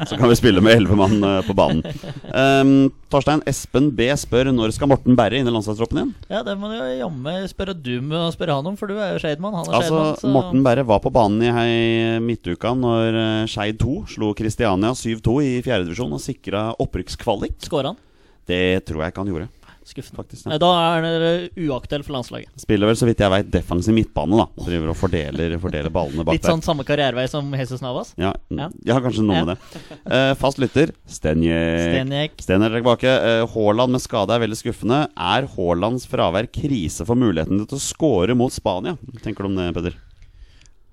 så 0.10 0.18
kan 0.18 0.32
vi 0.32 0.40
spille 0.40 0.64
med 0.66 0.80
elleve 0.80 0.98
mann 0.98 1.22
eh, 1.22 1.44
på 1.46 1.54
banen. 1.54 1.86
Um, 2.34 2.74
Torstein 3.14 3.44
Espen 3.50 3.92
B 3.98 4.10
spør 4.18 4.50
når 4.54 4.74
skal 4.74 4.90
Morten 4.90 5.14
Berre 5.18 5.38
inn 5.38 5.48
i 5.50 5.54
landslagstroppen 5.54 6.02
igjen? 6.02 6.12
Ja, 6.34 6.42
det 6.50 6.58
må 6.58 6.74
du 6.74 6.80
jo 6.80 6.90
jammen 7.04 7.46
spørre 7.54 7.78
du 7.78 7.94
med 8.02 8.18
å 8.18 8.34
spørre 8.34 8.58
han 8.58 8.66
om, 8.74 8.76
for 8.82 8.90
du 8.90 8.98
er 8.98 9.14
jo 9.14 9.22
Skeidmann. 9.22 9.54
Han 9.62 9.70
er 9.70 9.78
Altså, 9.80 9.94
Skeidmann. 9.94 10.20
så- 10.26 10.34
Morten 10.40 10.66
Berre 10.66 10.88
var 10.90 11.00
på 11.06 11.14
banen 11.14 11.46
i 11.46 11.54
hei 11.54 12.20
midtuka 12.26 12.74
når 12.74 13.22
eh, 13.24 13.46
Skeid 13.46 13.78
2 13.86 13.96
slo 14.18 14.34
Kristiania 14.34 14.96
7-2 14.98 15.38
i 15.46 15.56
fjerdedivisjon 15.70 16.18
og 16.18 16.22
sikra 16.26 16.72
opprykkskvalik. 16.82 17.60
Skåra 17.70 17.94
han? 17.94 18.06
Det 18.50 18.62
tror 18.90 19.06
jeg 19.06 19.14
ikke 19.14 19.26
han 19.26 19.34
gjorde. 19.34 19.50
Skuffende. 19.90 20.20
faktisk 20.20 20.46
ja. 20.46 20.58
Da 20.62 20.68
er 20.78 21.06
han 21.06 21.66
uaktuell 21.66 22.04
for 22.06 22.14
landslaget. 22.14 22.52
Spiller 22.62 22.90
vel, 22.90 22.98
så 23.00 23.08
vidt 23.10 23.22
jeg 23.24 23.32
veit, 23.34 23.48
defensiv 23.50 23.96
midtbane. 23.96 24.38
da 24.38 24.66
Driver 24.68 24.92
og 24.92 24.98
fordeler, 25.00 25.56
fordeler 25.62 25.94
ballene 25.94 26.26
bak 26.28 26.38
Litt 26.38 26.46
sånn 26.46 26.62
samme 26.66 26.86
karrierevei 26.86 27.26
som 27.32 27.50
Jesus 27.58 27.82
Navas. 27.82 28.14
Ja, 28.20 28.34
Ja. 28.54 28.70
ja. 28.86 29.00
kanskje 29.02 29.26
noe 29.26 29.42
med 29.42 29.56
det. 29.56 29.88
Uh, 30.06 30.34
fast 30.38 30.62
lytter, 30.62 30.94
Stenjek. 31.10 31.88
Stenjek. 31.88 32.38
Sten 32.46 32.66
er 32.68 32.76
tilbake. 32.76 33.10
Eh, 33.10 33.46
Haaland 33.56 33.96
med 33.96 34.04
skade 34.04 34.36
er 34.36 34.44
veldig 34.46 34.60
skuffende. 34.60 35.00
Er 35.18 35.50
Haalands 35.56 36.06
fravær 36.10 36.52
krise 36.54 37.08
for 37.08 37.18
muligheten 37.18 37.66
til 37.66 37.80
å 37.80 37.82
score 37.82 38.38
mot 38.38 38.54
Spania? 38.54 38.98
Tenker 39.24 39.48
du 39.48 39.50
om 39.50 39.58
det, 39.58 39.72
Peder? 39.74 39.98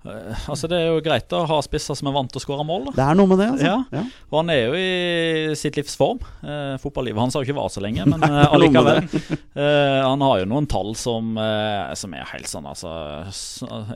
Eh, 0.07 0.45
Altså 0.47 0.69
Det 0.71 0.79
er 0.79 0.87
jo 0.91 1.01
greit 1.05 1.33
å 1.35 1.43
ha 1.49 1.59
spisser 1.65 1.97
som 1.99 2.09
er 2.11 2.15
vant 2.17 2.31
til 2.31 2.41
å 2.41 2.45
skåre 2.45 2.65
mål. 2.67 2.89
da 2.89 2.93
Det 2.97 3.05
er 3.07 3.19
noe 3.19 3.31
med 3.31 3.41
det, 3.43 3.49
altså. 3.57 3.73
Ja. 3.97 4.03
Og 4.31 4.37
han 4.41 4.51
er 4.55 4.61
jo 4.63 4.77
i 4.79 5.57
sitt 5.59 5.77
livs 5.79 5.97
form. 5.99 6.21
Eh, 6.43 6.77
fotballivet 6.83 7.19
hans 7.21 7.35
har 7.37 7.43
jo 7.45 7.49
ikke 7.51 7.59
vart 7.59 7.75
så 7.75 7.83
lenge, 7.85 8.07
men 8.09 8.23
eh, 8.23 8.55
allikevel. 8.55 9.03
Eh, 9.57 10.01
han 10.05 10.21
har 10.25 10.41
jo 10.43 10.49
noen 10.51 10.69
tall 10.71 10.95
som, 10.99 11.33
eh, 11.41 11.95
som 11.99 12.15
er 12.17 12.27
helt 12.33 12.49
sånn, 12.51 12.67
altså 12.69 12.91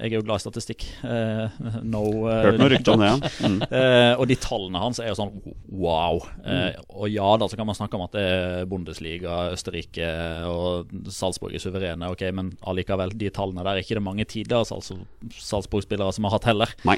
Jeg 0.01 0.11
er 0.11 0.17
jo 0.19 0.25
glad 0.27 0.41
i 0.41 0.45
statistikk. 0.47 0.87
Eh, 1.05 1.61
no 1.85 2.05
Hørt 2.27 2.59
noe 2.61 2.71
rykte 2.73 2.95
om 2.97 3.05
det, 3.05 3.13
ja. 3.15 3.19
Mm. 3.51 3.63
Eh, 3.73 4.13
og 4.21 4.27
de 4.29 4.37
tallene 4.39 4.79
hans 4.83 4.99
er 5.01 5.09
jo 5.09 5.15
sånn 5.17 5.31
wow. 5.73 6.19
Eh, 6.45 6.77
og 6.93 7.09
ja, 7.11 7.29
da 7.41 7.47
så 7.49 7.57
kan 7.59 7.67
man 7.69 7.77
snakke 7.79 7.97
om 7.97 8.05
at 8.05 8.13
det 8.15 8.25
er 8.25 8.67
Bundesliga, 8.71 9.39
Østerrike 9.55 10.11
og 10.47 10.91
Salzburg 11.11 11.55
er 11.57 11.63
suverene, 11.63 12.11
ok, 12.13 12.27
men 12.37 12.53
allikevel, 12.69 13.15
de 13.17 13.31
tallene 13.35 13.65
der 13.65 13.79
er 13.79 13.83
ikke 13.85 13.97
det 13.99 14.05
mange 14.05 14.27
tidligere 14.29 14.69
Salz 14.69 14.93
Salzburg-spillere 15.41 16.00
som 16.15 16.25
har 16.27 16.39
hatt 16.39 16.49
heller. 16.51 16.73
Nei. 16.89 16.97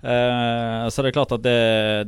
Uh, 0.00 0.88
så 0.88 1.02
det 1.02 1.10
er 1.10 1.12
klart 1.12 1.32
at 1.36 1.42
det, 1.44 1.56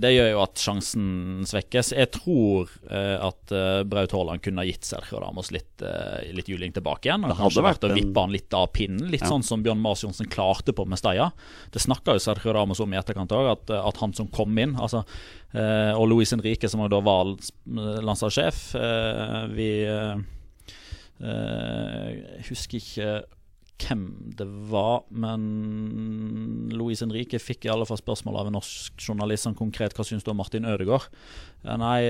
det 0.00 0.14
gjør 0.14 0.30
jo 0.30 0.38
at 0.40 0.60
sjansen 0.62 1.42
svekkes. 1.44 1.90
Jeg 1.92 2.08
tror 2.14 2.70
uh, 2.88 3.28
at 3.28 3.52
uh, 3.52 3.82
Braut 3.84 4.14
Haaland 4.16 4.40
kunne 4.44 4.64
ha 4.64 4.68
gitt 4.68 4.88
Sergio 4.88 5.20
Ramos 5.20 5.50
litt, 5.52 5.84
litt 6.32 6.48
juling 6.48 6.72
tilbake 6.72 7.10
igjen. 7.10 7.26
Og 7.26 7.28
Det 7.32 7.36
hadde 7.36 7.50
kanskje 7.50 7.66
vært 7.66 7.84
å 7.84 7.92
vippe 7.92 8.24
han 8.24 8.32
litt 8.32 8.56
av 8.56 8.70
pinnen, 8.72 9.10
litt 9.12 9.26
Ja. 9.26 9.28
sånn 9.34 9.44
som 9.44 9.64
Bjørn 9.64 9.82
Mars 9.84 10.04
Johnsen 10.06 10.30
klarte 10.32 10.72
på 10.72 10.86
Mestalla. 10.88 11.28
Det 11.72 11.82
snakka 11.84 12.16
jo 12.16 12.24
Sergio 12.24 12.54
Ramos 12.56 12.80
om 12.80 12.94
i 12.94 13.00
etterkant 13.00 13.34
òg, 13.36 13.50
at, 13.52 13.74
at 13.76 14.00
han 14.00 14.16
som 14.16 14.30
kom 14.32 14.56
inn 14.58 14.74
altså, 14.80 15.04
Og 15.52 16.06
Luis 16.08 16.32
Henrique, 16.32 16.68
som 16.70 16.80
da 16.88 17.00
var 17.04 17.34
landslagssjef 17.68 18.60
Vi 19.52 19.70
husker 22.48 22.80
ikke 22.80 23.10
hvem 23.92 24.34
det 24.38 24.46
var, 24.72 25.04
men 25.12 26.68
Louise 26.72 27.04
Henrique 27.04 27.38
fikk 27.38 27.66
i 27.68 27.70
alle 27.72 27.86
fall 27.88 28.00
spørsmål 28.00 28.40
av 28.40 28.48
en 28.50 28.56
norsk 28.58 28.96
journalist 29.04 29.46
sånn 29.46 29.56
konkret 29.58 29.94
hva 29.94 30.04
syns 30.08 30.24
du 30.26 30.32
om 30.32 30.40
Martin 30.40 30.64
Ødegaard. 30.68 31.06
Nei, 31.62 32.00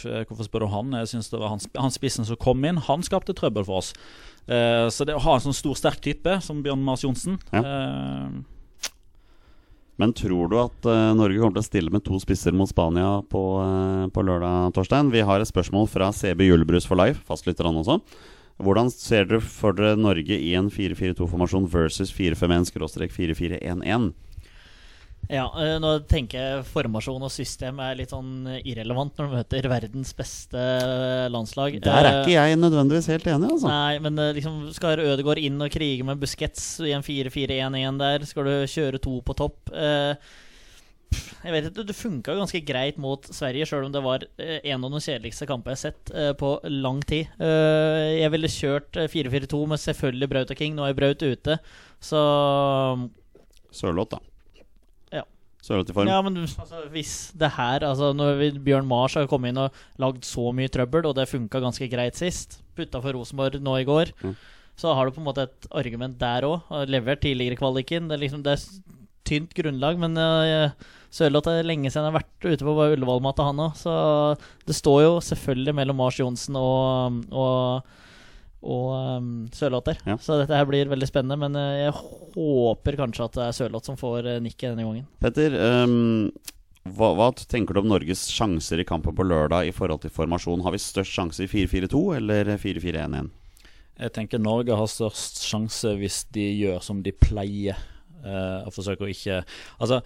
hvorfor 0.00 0.46
spør 0.46 0.64
du 0.64 0.68
om 0.70 0.76
han? 0.78 0.94
Jeg 1.02 1.10
synes 1.12 1.28
det 1.34 1.40
var 1.42 1.52
han, 1.52 1.60
han 1.76 1.92
spissen 1.92 2.24
som 2.28 2.38
kom 2.40 2.64
inn. 2.64 2.80
Han 2.88 3.04
skapte 3.04 3.34
trøbbel 3.36 3.66
for 3.68 3.82
oss. 3.82 3.92
Eh, 4.48 4.86
så 4.88 5.04
det 5.04 5.18
å 5.18 5.20
ha 5.26 5.36
en 5.36 5.44
sånn 5.50 5.54
stor, 5.58 5.76
sterk 5.76 6.00
type 6.06 6.38
som 6.42 6.62
Bjørn 6.64 6.80
Mars 6.82 7.04
Johnsen 7.04 7.36
Ja. 7.52 7.60
eh, 7.60 8.40
Men 10.00 10.14
tror 10.16 10.48
du 10.48 10.56
at 10.62 10.86
eh, 10.88 11.10
Norge 11.14 11.36
kommer 11.42 11.58
til 11.58 11.62
å 11.62 11.68
stille 11.68 11.92
med 11.92 12.02
to 12.06 12.16
spisser 12.22 12.56
mot 12.56 12.70
Spania 12.70 13.18
på, 13.28 13.42
eh, 13.60 14.06
på 14.14 14.24
lørdag, 14.24 14.72
Torstein? 14.78 15.12
Vi 15.12 15.20
har 15.28 15.44
et 15.44 15.50
spørsmål 15.52 15.90
fra 15.92 16.08
CB 16.16 16.48
Julebrus 16.48 16.88
for 16.88 16.96
life, 16.96 17.20
fastlytter 17.28 17.68
han 17.68 17.76
også. 17.82 17.98
Hvordan 18.60 18.90
ser 18.92 19.24
dere 19.30 19.40
for 19.40 19.72
dere 19.76 19.96
Norge 19.98 20.36
i 20.36 20.54
en 20.58 20.70
4-4-2-formasjon 20.72 21.68
versus 21.72 22.12
4-5-1-4-4-1-1? 22.16 24.12
Ja, 25.30 25.44
eh, 25.62 25.76
nå 25.78 25.92
tenker 26.10 26.40
jeg 26.40 26.64
formasjon 26.72 27.22
og 27.22 27.30
system 27.30 27.78
er 27.84 27.94
litt 28.00 28.10
sånn 28.10 28.48
irrelevant 28.64 29.14
når 29.20 29.28
du 29.28 29.34
møter 29.36 29.68
verdens 29.70 30.10
beste 30.16 30.58
landslag. 31.30 31.76
Der 31.84 32.00
er 32.00 32.08
Eh, 32.10 32.20
ikke 32.24 32.34
jeg 32.34 32.58
nødvendigvis 32.58 33.06
helt 33.12 33.28
enig, 33.30 33.50
altså. 33.54 33.68
Nei, 33.70 33.98
men 34.02 34.18
eh, 34.18 34.32
liksom 34.34 34.72
skal 34.74 34.98
Ødegaard 35.04 35.38
inn 35.38 35.60
og 35.62 35.70
krige 35.70 36.06
med 36.08 36.18
Busquets 36.18 36.80
i 36.82 36.90
en 36.96 37.04
4-4-1-1 37.06 38.00
der? 38.00 38.26
Skal 38.26 38.48
du 38.48 38.54
kjøre 38.66 38.98
to 38.98 39.20
på 39.22 39.36
topp? 39.38 39.70
Eh, 39.70 40.16
jeg 41.10 41.52
vet 41.54 41.66
ikke, 41.70 41.84
Det 41.88 41.96
funka 41.96 42.34
ganske 42.38 42.60
greit 42.68 42.98
mot 43.00 43.24
Sverige, 43.32 43.66
sjøl 43.66 43.86
om 43.88 43.92
det 43.94 44.02
var 44.04 44.24
eh, 44.38 44.60
en 44.70 44.84
av 44.86 44.92
de 44.94 45.00
kjedeligste 45.02 45.46
kampene 45.48 45.74
jeg 45.74 45.80
har 45.80 45.84
sett 45.90 46.12
eh, 46.14 46.32
på 46.38 46.50
lang 46.70 47.00
tid. 47.08 47.30
Eh, 47.40 48.20
jeg 48.20 48.30
ville 48.34 48.50
kjørt 48.52 48.98
eh, 49.00 49.08
4-4-2 49.10 49.62
med 49.72 49.82
selvfølgelig 49.82 50.28
Braut 50.34 50.52
og 50.54 50.60
King. 50.60 50.76
Nå 50.76 50.84
er 50.88 50.98
Braut 50.98 51.22
ute, 51.24 51.56
så 52.00 52.20
Sørloth, 53.74 54.16
da. 54.16 54.20
Ja. 55.20 55.24
Sørloth 55.62 55.92
i 55.92 55.96
form. 55.96 56.10
Ja, 56.10 56.20
men 56.26 56.38
altså, 56.42 56.84
hvis 56.94 57.14
det 57.38 57.52
her 57.56 57.84
altså, 57.86 58.12
Når 58.16 58.40
Bjørn 58.66 58.88
Mars 58.90 59.14
har 59.18 59.28
kommet 59.30 59.52
inn 59.52 59.60
og 59.62 59.76
lagd 60.02 60.24
så 60.26 60.48
mye 60.56 60.70
trøbbel, 60.72 61.06
og 61.10 61.16
det 61.18 61.28
funka 61.30 61.62
ganske 61.62 61.88
greit 61.92 62.18
sist, 62.18 62.60
putta 62.78 63.02
for 63.04 63.14
Rosenborg 63.16 63.60
nå 63.62 63.76
i 63.82 63.86
går, 63.88 64.14
Mm. 64.24 64.34
så 64.80 64.94
har 64.96 65.06
du 65.06 65.12
på 65.16 65.20
en 65.20 65.28
måte 65.28 65.44
et 65.48 65.66
argument 65.76 66.16
der 66.18 66.46
òg. 66.48 66.62
Levert 66.88 67.20
tidligere 67.22 67.58
kvaliken. 67.60 68.08
Det 68.08 68.16
er 68.16 68.22
liksom 68.24 68.42
det 68.46 68.54
er 68.56 68.64
tynt 69.28 69.52
grunnlag, 69.54 69.98
men 70.00 70.16
uh, 70.16 70.70
Sørloth 71.10 71.50
er 71.50 71.66
lenge 71.66 71.90
siden 71.90 72.06
jeg 72.06 72.12
har 72.12 72.20
vært 72.20 72.46
ute 72.46 72.66
på 72.66 72.74
Ullevål-matta, 72.74 73.48
han 73.48 73.64
òg. 73.64 73.74
Så 73.78 73.94
det 74.68 74.76
står 74.78 75.00
jo 75.04 75.16
selvfølgelig 75.26 75.74
mellom 75.80 75.98
Mars 75.98 76.20
Johnsen 76.20 76.58
og, 76.60 77.24
og 77.34 77.90
og 78.60 78.92
um, 78.92 79.28
Sørloth 79.56 79.88
der. 79.88 80.00
Ja. 80.04 80.18
Så 80.20 80.36
dette 80.36 80.56
her 80.56 80.66
blir 80.68 80.90
veldig 80.90 81.08
spennende. 81.08 81.38
Men 81.40 81.56
eh, 81.56 81.86
jeg 81.86 81.94
håper 81.96 82.98
kanskje 83.00 83.26
at 83.26 83.36
det 83.38 83.44
er 83.46 83.56
Sørloth 83.56 83.88
som 83.88 83.96
får 84.00 84.28
uh, 84.28 84.38
nikket 84.44 84.74
denne 84.74 84.84
gangen. 84.84 85.06
Petter, 85.22 85.56
um, 85.56 86.28
hva, 86.84 87.12
hva 87.16 87.30
tenker 87.40 87.76
du 87.76 87.82
om 87.82 87.90
Norges 87.90 88.26
sjanser 88.32 88.82
i 88.82 88.88
kampen 88.88 89.16
på 89.16 89.24
lørdag 89.24 89.70
i 89.70 89.74
forhold 89.76 90.04
til 90.04 90.12
formasjon? 90.12 90.64
Har 90.66 90.76
vi 90.76 90.82
størst 90.82 91.16
sjanse 91.16 91.46
i 91.46 91.50
4-4-2 91.50 92.02
eller 92.18 92.52
4-4-1-1? 92.60 93.30
Jeg 94.00 94.14
tenker 94.16 94.40
Norge 94.40 94.76
har 94.76 94.88
størst 94.88 95.42
sjanse 95.44 95.92
hvis 96.00 96.22
de 96.32 96.46
gjør 96.60 96.84
som 96.84 97.00
de 97.04 97.16
pleier. 97.16 97.80
Uh, 98.20 98.66
og 98.68 98.74
forsøker 98.76 99.06
å 99.06 99.08
ikke 99.08 99.38
Altså, 99.80 100.02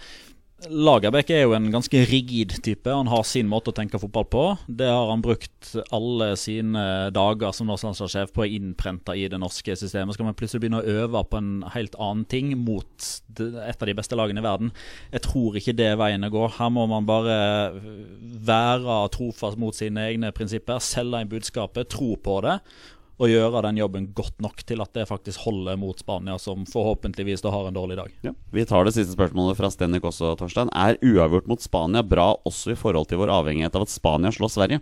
Lagerbäck 0.71 1.31
er 1.35 1.43
jo 1.45 1.53
en 1.57 1.67
ganske 1.73 2.01
rigid 2.09 2.55
type. 2.65 2.89
Han 2.91 3.09
har 3.11 3.25
sin 3.29 3.49
måte 3.51 3.73
å 3.73 3.77
tenke 3.77 3.99
fotball 4.01 4.27
på. 4.31 4.45
Det 4.67 4.89
har 4.89 5.11
han 5.11 5.23
brukt 5.25 5.73
alle 5.95 6.31
sine 6.41 6.85
dager 7.15 7.53
som 7.57 7.69
norsk 7.69 7.89
landslagssjef 7.89 8.33
på 8.35 8.45
å 8.45 8.49
innprente 8.49 9.17
i 9.19 9.27
det 9.31 9.41
norske 9.41 9.77
systemet. 9.77 10.17
Skal 10.17 10.29
man 10.29 10.37
plutselig 10.39 10.65
begynne 10.65 10.81
å 10.83 10.97
øve 11.05 11.25
på 11.29 11.41
en 11.41 11.53
helt 11.75 11.99
annen 11.99 12.25
ting 12.31 12.55
mot 12.61 13.11
et 13.35 13.83
av 13.83 13.89
de 13.91 13.97
beste 13.99 14.19
lagene 14.19 14.41
i 14.41 14.47
verden? 14.47 14.73
Jeg 15.13 15.27
tror 15.29 15.61
ikke 15.61 15.77
det 15.77 15.91
er 15.93 16.01
veien 16.01 16.29
å 16.29 16.33
gå. 16.33 16.47
Her 16.59 16.73
må 16.73 16.87
man 16.91 17.09
bare 17.09 17.39
være 18.49 18.99
trofast 19.15 19.61
mot 19.61 19.77
sine 19.77 20.09
egne 20.11 20.33
prinsipper, 20.37 20.83
selge 20.85 21.25
inn 21.25 21.33
budskapet, 21.33 21.93
tro 21.93 22.15
på 22.17 22.41
det 22.47 22.59
og 23.15 23.31
gjøre 23.31 23.63
den 23.67 23.79
jobben 23.79 24.07
godt 24.17 24.41
nok 24.43 24.65
til 24.67 24.83
at 24.83 24.91
det 24.97 25.07
faktisk 25.09 25.45
holder 25.47 25.79
mot 25.79 25.99
Spania, 26.01 26.37
som 26.43 26.65
forhåpentligvis 26.67 27.45
da 27.45 27.53
har 27.55 27.69
en 27.69 27.77
dårlig 27.77 27.99
dag. 28.01 28.15
Ja. 28.27 28.33
Vi 28.55 28.65
tar 28.67 28.87
det 28.87 28.95
siste 28.97 29.15
spørsmålet 29.15 29.59
fra 29.59 29.71
Stenik 29.71 30.07
også, 30.07 30.35
Torstein. 30.41 30.73
Er 30.75 30.99
uavgjort 30.99 31.47
mot 31.51 31.63
Spania 31.63 32.03
bra 32.03 32.33
også 32.47 32.75
i 32.75 32.79
forhold 32.79 33.11
til 33.11 33.23
vår 33.23 33.33
avhengighet 33.35 33.77
av 33.79 33.87
at 33.87 33.95
Spania 33.95 34.35
slår 34.35 34.53
Sverige? 34.55 34.81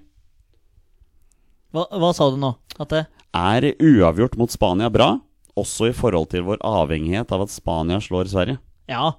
Hva, 1.73 1.87
hva 1.89 2.13
sa 2.17 2.29
du 2.33 2.41
nå? 2.41 2.55
At 2.81 2.93
det 2.93 3.07
Er 3.33 3.69
uavgjort 3.81 4.37
mot 4.41 4.53
Spania 4.53 4.91
bra, 4.93 5.15
også 5.57 5.91
i 5.91 5.97
forhold 5.97 6.31
til 6.33 6.45
vår 6.49 6.61
avhengighet 6.65 7.33
av 7.33 7.45
at 7.47 7.53
Spania 7.53 8.01
slår 8.01 8.29
Sverige? 8.33 8.59
Ja. 8.91 9.13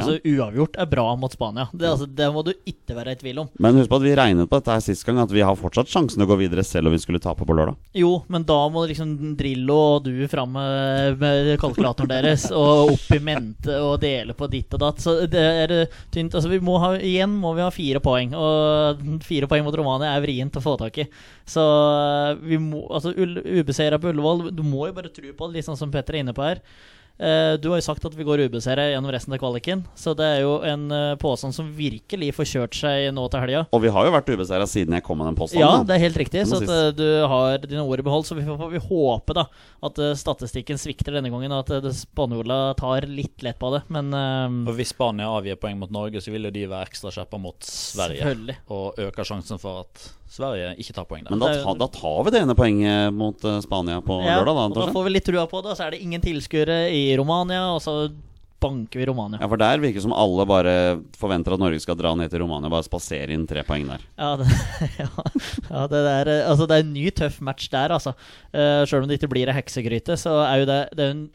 Altså, 0.00 0.18
Uavgjort 0.24 0.78
er 0.80 0.88
bra 0.90 1.04
mot 1.20 1.34
Spania. 1.34 1.68
Det, 1.72 1.88
altså, 1.90 2.06
det 2.06 2.28
må 2.34 2.42
du 2.46 2.52
ikke 2.68 2.96
være 2.96 3.14
i 3.14 3.18
tvil 3.20 3.42
om. 3.44 3.50
Men 3.58 3.78
husk 3.80 3.90
på 3.90 3.98
at 4.00 4.06
vi 4.06 4.14
regnet 4.18 4.50
på 4.50 4.60
dette 4.60 4.74
her 4.76 4.84
sist 4.84 5.06
gang, 5.06 5.20
at 5.22 5.32
vi 5.34 5.44
har 5.44 5.58
fortsatt 5.58 5.90
sjansen 5.90 6.24
å 6.24 6.28
gå 6.28 6.38
videre 6.40 6.64
selv 6.66 6.90
om 6.90 6.96
vi 6.96 7.00
skulle 7.02 7.22
tape 7.22 7.46
på 7.46 7.56
lørdag. 7.56 7.78
Jo, 7.98 8.12
men 8.32 8.46
da 8.48 8.58
må 8.72 8.84
liksom 8.90 9.14
Drillo 9.38 9.78
og 9.98 10.08
du 10.08 10.12
fram 10.30 10.54
med, 10.56 11.18
med 11.20 11.52
kalkulatoren 11.62 12.10
deres 12.10 12.48
og 12.50 12.94
opp 12.94 13.08
i 13.14 13.20
mente 13.22 13.78
og 13.84 13.98
dele 14.02 14.36
på 14.38 14.48
ditt 14.50 14.74
og 14.76 14.82
datt. 14.82 15.02
Så 15.04 15.18
det 15.30 15.44
er 15.64 15.74
tynt. 16.14 16.34
Altså, 16.34 16.50
vi 16.52 16.60
må 16.64 16.78
ha, 16.82 16.94
igjen 16.98 17.34
må 17.38 17.54
vi 17.58 17.64
ha 17.64 17.70
fire 17.74 18.02
poeng, 18.04 18.34
og 18.38 19.22
fire 19.26 19.48
poeng 19.50 19.66
mot 19.66 19.76
Romania 19.78 20.14
er 20.14 20.24
vrient 20.24 20.58
å 20.58 20.64
få 20.64 20.76
tak 20.80 21.02
i. 21.04 21.08
Så 21.48 21.64
vi 22.42 22.58
må 22.62 22.84
Altså, 22.88 23.12
ubeseira 23.14 23.98
på 24.00 24.10
Ullevål, 24.12 24.48
du 24.54 24.62
må 24.66 24.86
jo 24.88 24.94
bare 24.96 25.10
tro 25.12 25.30
på 25.36 25.48
det, 25.48 25.58
litt 25.58 25.66
sånn 25.68 25.78
som 25.78 25.90
Petter 25.92 26.16
er 26.16 26.24
inne 26.24 26.34
på 26.36 26.44
her. 26.44 26.62
Uh, 27.18 27.58
du 27.58 27.66
har 27.72 27.80
jo 27.80 27.86
sagt 27.88 28.04
at 28.06 28.14
vi 28.14 28.24
går 28.26 28.44
ubeseiret 28.46 28.92
gjennom 28.92 29.10
resten 29.10 29.34
av 29.34 29.40
kvaliken. 29.42 29.82
Så 29.98 30.14
det 30.18 30.26
er 30.36 30.44
jo 30.44 30.58
en 30.62 30.84
uh, 30.94 31.16
påstand 31.18 31.56
som 31.56 31.70
virkelig 31.74 32.30
får 32.36 32.50
kjørt 32.52 32.78
seg 32.78 33.08
nå 33.14 33.24
til 33.32 33.42
helga. 33.42 33.64
Og 33.74 33.82
vi 33.82 33.90
har 33.94 34.06
jo 34.06 34.14
vært 34.14 34.30
ubeseiret 34.30 34.70
siden 34.70 34.94
jeg 34.94 35.04
kom 35.06 35.18
med 35.18 35.30
den 35.32 35.38
påstanden. 35.38 35.64
Ja, 35.64 35.82
det 35.86 35.96
er 35.96 36.04
helt 36.06 36.20
riktig. 36.22 36.44
Så 36.46 36.60
at, 36.62 36.70
uh, 36.70 36.90
du 36.94 37.06
har 37.32 37.58
dine 37.64 37.82
ord 37.82 37.98
i 37.98 38.06
behold. 38.06 38.26
Så 38.28 38.38
vi 38.38 38.46
får 38.46 38.70
vi 38.70 38.82
håpe 38.86 39.34
da 39.36 39.48
at 39.88 39.98
statistikken 40.18 40.78
svikter 40.78 41.14
denne 41.18 41.30
gangen, 41.32 41.54
og 41.54 41.70
at 41.70 41.90
spanjola 41.94 42.74
tar 42.78 43.06
litt 43.10 43.42
lett 43.46 43.58
på 43.58 43.70
det. 43.74 43.82
Men 43.94 44.14
Og 44.14 44.74
Hvis 44.78 44.94
Spania 44.94 45.28
avgir 45.30 45.58
poeng 45.60 45.78
mot 45.80 45.90
Norge, 45.94 46.22
så 46.22 46.32
vil 46.34 46.48
jo 46.48 46.54
de 46.54 46.66
være 46.70 46.90
ekstra 46.90 47.12
skjerpa 47.14 47.40
mot 47.42 47.58
Sverige. 47.66 48.22
Selvfølgelig. 48.22 48.58
Og 48.74 49.02
øker 49.08 49.26
sjansen 49.26 49.62
for 49.62 49.84
at 49.86 50.08
Sverige 50.28 50.74
ikke 50.76 50.94
tar 50.96 51.06
poeng 51.08 51.24
der. 51.24 51.32
Men 51.32 51.40
da, 51.40 51.50
ta, 51.64 51.74
da 51.80 51.88
tar 51.92 52.22
vi 52.26 52.32
det 52.34 52.42
ene 52.44 52.56
poenget 52.58 53.14
mot 53.16 53.44
Spania 53.64 54.02
på 54.04 54.20
ja, 54.26 54.38
lørdag, 54.38 54.58
da. 54.60 54.86
Da 54.86 54.94
får 54.94 55.06
vi 55.06 55.12
litt 55.14 55.28
trua 55.28 55.46
på 55.48 55.62
det, 55.64 55.72
og 55.72 55.78
så 55.78 55.86
er 55.86 55.96
det 55.96 56.02
ingen 56.04 56.24
tilskuere 56.24 56.82
i 56.92 57.04
Romania, 57.16 57.70
og 57.72 57.80
så 57.84 57.96
banker 58.60 58.98
vi 58.98 59.06
Romania. 59.06 59.38
Ja, 59.40 59.48
For 59.48 59.60
der 59.60 59.78
virker 59.78 60.00
det 60.00 60.04
som 60.04 60.14
alle 60.16 60.46
bare 60.48 60.74
forventer 61.18 61.54
at 61.54 61.62
Norge 61.62 61.80
skal 61.82 61.98
dra 61.98 62.14
ned 62.18 62.30
til 62.32 62.42
Romania 62.42 62.70
og 62.70 62.74
bare 62.74 62.86
spasere 62.86 63.34
inn 63.34 63.46
tre 63.48 63.62
poeng 63.66 63.86
der. 63.88 64.04
Ja, 64.18 64.32
det, 64.40 64.48
ja, 65.02 65.08
ja, 65.70 65.84
det, 65.90 66.04
der, 66.08 66.32
altså, 66.50 66.66
det 66.66 66.78
er 66.78 66.86
en 66.86 66.94
ny 66.96 67.08
tøff 67.14 67.40
match 67.44 67.70
der, 67.72 67.94
altså. 67.94 68.14
Uh, 68.52 68.82
Sjøl 68.88 69.04
om 69.04 69.10
det 69.10 69.20
ikke 69.20 69.30
blir 69.34 69.50
ei 69.50 69.58
heksegryte, 69.58 70.18
så 70.18 70.40
er 70.46 70.64
jo 70.64 70.72
det, 70.72 70.80
det 70.98 71.06
er 71.06 71.14
en 71.16 71.28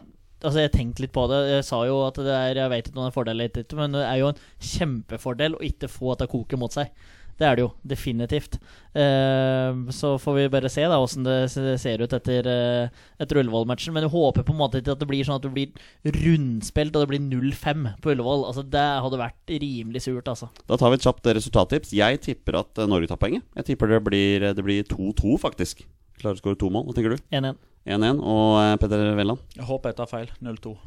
Altså 0.44 0.60
Jeg 0.60 0.74
tenkte 0.74 1.06
litt 1.06 1.14
på 1.16 1.22
det. 1.32 1.38
Jeg 1.54 1.64
sa 1.64 1.78
jo 1.88 2.02
at 2.04 2.18
det 2.20 2.34
er 2.36 2.58
Jeg 2.60 2.72
vet 2.74 2.88
ikke 2.90 2.98
om 2.98 2.98
det 2.98 3.06
er 3.06 3.12
en 3.14 3.16
fordel 3.16 3.44
men 3.80 3.94
det 3.96 4.02
er 4.04 4.18
jo 4.20 4.32
en 4.34 4.42
kjempefordel 4.74 5.56
å 5.56 5.62
ikke 5.64 5.88
få 5.88 6.10
at 6.12 6.26
det 6.26 6.28
koker 6.34 6.60
mot 6.60 6.76
seg. 6.76 6.92
Det 7.40 7.48
er 7.48 7.58
det 7.58 7.64
jo 7.64 7.70
definitivt. 7.88 8.58
Uh, 8.94 9.90
så 9.94 10.14
får 10.22 10.36
vi 10.38 10.46
bare 10.54 10.70
se 10.70 10.84
da 10.86 11.00
åssen 11.02 11.26
det 11.26 11.50
ser 11.82 12.04
ut 12.04 12.14
etter, 12.14 12.46
uh, 12.46 13.04
etter 13.22 13.40
Ullevål-matchen. 13.42 13.96
Men 13.96 14.06
jeg 14.06 14.14
håper 14.14 14.46
på 14.46 14.54
en 14.54 14.62
måte 14.62 14.82
ikke 14.82 14.94
at 14.94 15.02
det 15.02 15.10
blir 15.10 15.26
sånn 15.26 15.40
at 15.40 15.48
det 15.48 15.54
blir 15.56 16.14
rundspilt 16.24 16.94
og 16.94 17.06
det 17.06 17.12
blir 17.14 17.26
0-5 17.26 17.90
på 18.04 18.14
Ullevål. 18.14 18.46
Altså 18.52 18.66
Det 18.68 18.86
hadde 19.08 19.22
vært 19.24 19.56
rimelig 19.66 20.06
surt, 20.06 20.30
altså. 20.30 20.52
Da 20.70 20.80
tar 20.80 20.94
vi 20.94 21.02
et 21.02 21.10
kjapt 21.10 21.34
resultattips. 21.40 21.94
Jeg 21.98 22.24
tipper 22.30 22.62
at 22.62 22.82
uh, 22.84 22.88
Norge 22.90 23.10
tar 23.12 23.22
poenget. 23.22 23.46
Jeg 23.60 23.74
tipper 23.74 23.98
det 23.98 24.04
blir 24.06 24.88
2-2, 24.94 25.38
faktisk. 25.42 25.86
Klarer 26.22 26.38
å 26.38 26.44
skåre 26.44 26.60
to 26.60 26.70
mål. 26.74 26.88
Hva 26.88 26.98
tenker 26.98 27.18
du? 27.18 27.30
1-1. 27.34 27.62
1-1. 27.90 28.22
Og 28.22 28.82
Petter 28.82 29.10
Velland? 29.18 29.42
Jeg 29.58 29.68
håper 29.68 29.92
jeg 29.92 30.00
tar 30.04 30.12
feil. 30.12 30.36
0-2. 30.46 30.78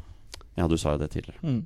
Ja, 0.57 0.65
du 0.65 0.77
sa 0.79 0.95
jo 0.95 1.01
det 1.03 1.11
tidligere. 1.13 1.37
Mm. 1.45 1.65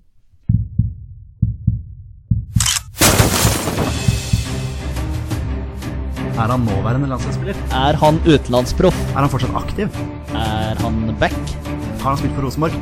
Er 6.40 6.48
han 6.48 6.64
nåværende 6.66 7.08
landslagsspiller? 7.12 7.58
Er 7.76 7.98
han 8.00 8.20
utenlandsproff? 8.26 8.98
Er 9.12 9.20
han 9.20 9.30
fortsatt 9.30 9.56
aktiv? 9.60 9.90
Er 10.32 10.80
han 10.80 11.16
back? 11.20 11.36
Har 12.02 12.14
han 12.14 12.18
spilt 12.22 12.34
for 12.38 12.48
Rosenborg? 12.48 12.78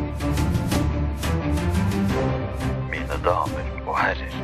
Mine 2.93 3.17
damer 3.25 3.65
og 3.87 3.97
herrer, 3.97 4.37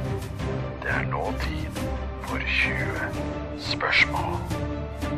det 0.84 0.92
er 0.98 1.06
nå 1.12 1.30
tid 1.46 1.80
for 2.26 2.42
20 2.58 3.62
spørsmål. 3.70 4.36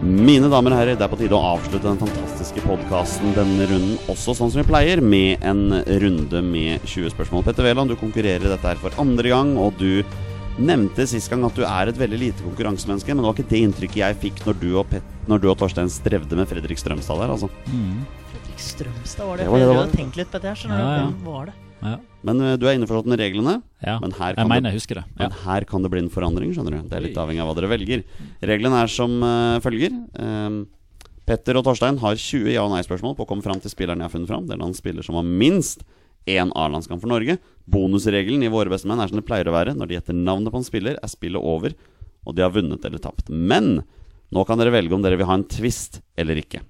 Mine 0.04 0.52
damer 0.52 0.76
og 0.76 0.82
herrer, 0.82 1.00
det 1.00 1.08
er 1.08 1.10
på 1.10 1.18
tide 1.24 1.34
å 1.40 1.56
avslutte 1.56 1.88
den 1.88 2.04
fantastiske 2.04 2.62
podkasten 2.68 3.34
denne 3.34 3.66
runden 3.72 3.98
også 4.12 4.36
sånn 4.38 4.52
som 4.54 4.62
vi 4.62 4.68
pleier, 4.70 5.02
med 5.02 5.42
en 5.48 5.80
runde 6.04 6.44
med 6.46 6.84
20 6.86 7.16
spørsmål. 7.16 7.48
Petter 7.48 7.66
Wæland, 7.66 7.90
du 7.90 7.98
konkurrerer 7.98 8.46
i 8.46 8.52
dette 8.52 8.68
her 8.68 8.84
for 8.84 8.94
andre 9.02 9.32
gang, 9.34 9.56
og 9.58 9.80
du 9.80 10.04
nevnte 10.58 11.06
sist 11.10 11.30
gang 11.32 11.44
at 11.46 11.56
du 11.58 11.64
er 11.68 11.92
et 11.92 12.00
veldig 12.00 12.18
lite 12.22 12.46
konkurransemenneske, 12.46 13.14
men 13.14 13.22
det 13.24 13.30
var 13.30 13.38
ikke 13.38 13.52
det 13.52 13.62
inntrykket 13.68 14.00
jeg 14.02 14.18
fikk 14.24 14.42
når 14.48 14.58
du 14.62 14.68
og, 14.80 14.88
Pet, 14.90 15.06
når 15.30 15.44
du 15.44 15.48
og 15.52 15.58
Torstein 15.60 15.90
strevde 15.94 16.38
med 16.40 16.50
Fredrik 16.50 16.80
Strømstad 16.82 17.22
der, 17.22 17.34
altså. 17.36 17.50
Mm. 17.70 18.02
Fredrik 18.32 18.64
Strømstad 18.64 19.28
var 19.30 19.38
det. 19.38 19.46
Det 19.46 19.52
var 19.54 19.62
det 19.62 19.68
det 19.68 19.74
jeg 19.76 19.82
hadde 19.84 19.98
tenkt 20.02 20.20
litt 20.22 20.32
på 20.32 20.38
dette 20.40 20.52
her, 20.52 20.60
skjønner 20.64 20.80
Ja, 20.82 20.88
ja. 20.98 21.04
du. 21.08 21.18
Hvem 21.18 21.34
var 21.34 21.50
det? 21.52 21.58
Ja. 21.78 21.98
Men 22.26 22.42
uh, 22.42 22.54
du 22.58 22.66
er 22.66 22.74
innforstått 22.80 23.10
med 23.14 23.22
reglene. 23.22 23.58
ja. 23.86 24.00
Men 24.02 24.16
her 24.18 24.34
Jeg 24.34 24.40
kan 24.42 24.50
mener 24.50 24.66
det 24.66 24.74
jeg 24.74 24.80
husker 24.82 24.96
det. 25.02 25.06
Ja. 25.14 25.20
Men 25.28 25.36
her 25.44 25.68
kan 25.70 25.84
det 25.86 25.92
bli 25.94 26.02
en 26.02 26.10
forandring, 26.10 26.56
skjønner 26.56 26.74
du. 26.74 26.80
Det 26.90 26.98
er 26.98 27.06
litt 27.06 27.20
avhengig 27.22 27.44
av 27.44 27.52
hva 27.52 27.56
dere 27.60 27.70
velger. 27.76 28.02
Reglene 28.42 28.82
er 28.82 28.90
som 28.90 29.14
uh, 29.22 29.60
følger. 29.62 29.94
Um, 30.18 30.64
Petter 31.28 31.60
og 31.60 31.66
Torstein 31.68 32.00
har 32.02 32.16
20 32.18 32.50
ja- 32.56 32.64
og 32.66 32.72
nei-spørsmål 32.74 33.14
på 33.20 33.26
å 33.26 33.30
komme 33.30 33.44
fram 33.46 33.60
til 33.62 33.70
spilleren 33.70 34.00
jeg 34.02 34.08
har 34.10 34.14
funnet 34.16 34.32
fram. 34.32 34.48
Det 34.48 34.56
er 34.58 34.64
en 34.66 34.74
spiller 34.78 35.06
som 35.06 35.20
har 35.20 35.28
minst 35.28 35.84
én 36.30 36.52
A-landskamp 36.56 37.04
for 37.04 37.12
Norge. 37.12 37.38
Bonusregelen 37.68 38.46
i 38.46 38.52
Våre 38.52 38.72
beste 38.72 38.90
menn 38.90 39.02
er 39.04 39.12
som 39.12 39.20
det 39.20 39.26
pleier 39.28 39.50
å 39.50 39.56
være. 39.56 39.76
Når 39.78 39.90
de 39.90 39.98
gjetter 39.98 40.18
navnet 40.18 40.54
på 40.54 40.62
en 40.62 40.68
spiller, 40.68 41.00
er 41.02 41.12
spillet 41.12 41.42
over, 41.42 41.76
og 42.28 42.36
de 42.36 42.44
har 42.46 42.54
vunnet 42.56 42.86
eller 42.88 43.02
tapt. 43.04 43.32
Men 43.32 43.82
nå 44.34 44.44
kan 44.48 44.60
dere 44.60 44.74
velge 44.76 44.96
om 44.96 45.04
dere 45.04 45.20
vil 45.20 45.30
ha 45.30 45.38
en 45.40 45.48
twist 45.48 46.02
eller 46.20 46.40
ikke. 46.42 46.62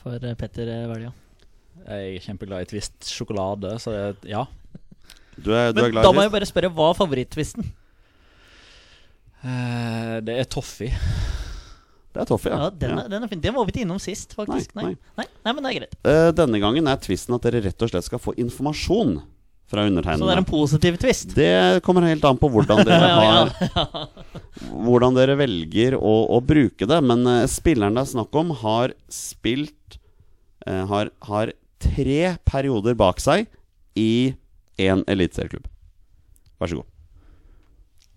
For 0.00 0.18
eh, 0.18 0.36
Petter 0.38 0.70
eh. 0.72 1.06
Jeg 1.84 2.16
er 2.16 2.24
kjempeglad 2.24 2.64
i 2.64 2.68
Twist 2.70 3.10
sjokolade, 3.10 3.74
så 3.82 3.92
jeg, 3.92 4.16
ja. 4.32 4.44
Du 5.36 5.50
er, 5.52 5.74
du 5.74 5.82
er 5.82 5.88
Men 5.88 5.96
glad 5.96 6.06
da 6.06 6.12
må 6.14 6.24
jeg 6.24 6.32
bare 6.32 6.48
spørre, 6.48 6.70
hva 6.72 6.92
er 6.92 6.98
favorittvisten? 6.98 7.66
Uh, 9.44 10.22
det 10.24 10.38
er 10.40 10.48
toffee. 10.48 10.94
Det 12.14 12.22
er 12.22 12.28
Toffee, 12.30 12.54
Ja, 12.54 12.68
ja. 12.68 12.70
den, 12.78 12.98
er, 12.98 13.08
den 13.10 13.24
er 13.26 13.30
fin. 13.30 13.40
Det 13.42 13.50
var 13.54 13.66
vi 13.66 13.74
ikke 13.74 13.82
innom 13.82 13.98
sist, 14.02 14.36
faktisk. 14.38 14.74
Nei, 14.78 14.92
Nei, 14.92 14.96
nei. 15.18 15.26
nei, 15.42 15.52
men 15.52 15.64
det 15.66 15.70
er 15.72 15.78
greit. 15.80 15.96
Eh, 16.06 16.28
denne 16.38 16.60
gangen 16.62 16.86
er 16.90 17.00
tvisten 17.02 17.34
at 17.34 17.46
dere 17.48 17.64
rett 17.64 17.82
og 17.82 17.90
slett 17.90 18.06
skal 18.06 18.22
få 18.22 18.36
informasjon 18.38 19.16
fra 19.74 19.86
Så 19.88 20.26
det 20.28 20.34
er 20.34 20.38
en 20.38 20.46
positiv 20.46 20.96
twist. 21.00 21.34
Det 21.34 21.80
kommer 21.82 22.04
helt 22.06 22.24
an 22.28 22.38
på 22.38 22.50
hvordan 22.52 22.84
dere 22.86 23.08
har 23.18 23.52
hvordan 24.70 25.16
dere 25.16 25.34
velger 25.40 25.96
å, 25.98 26.14
å 26.36 26.40
bruke 26.44 26.86
det. 26.86 27.00
Men 27.02 27.26
eh, 27.26 27.44
spilleren 27.50 27.96
det 27.96 28.04
er 28.04 28.12
snakk 28.12 28.38
om, 28.38 28.52
har 28.62 28.94
spilt 29.10 29.98
eh, 30.68 30.84
har, 30.90 31.10
har 31.26 31.54
tre 31.82 32.34
perioder 32.46 32.94
bak 32.98 33.22
seg 33.24 33.48
i 33.98 34.34
én 34.80 35.02
eliteserieklubb. 35.10 35.66
Vær 36.60 36.70
så 36.70 36.80
god. 36.82 36.90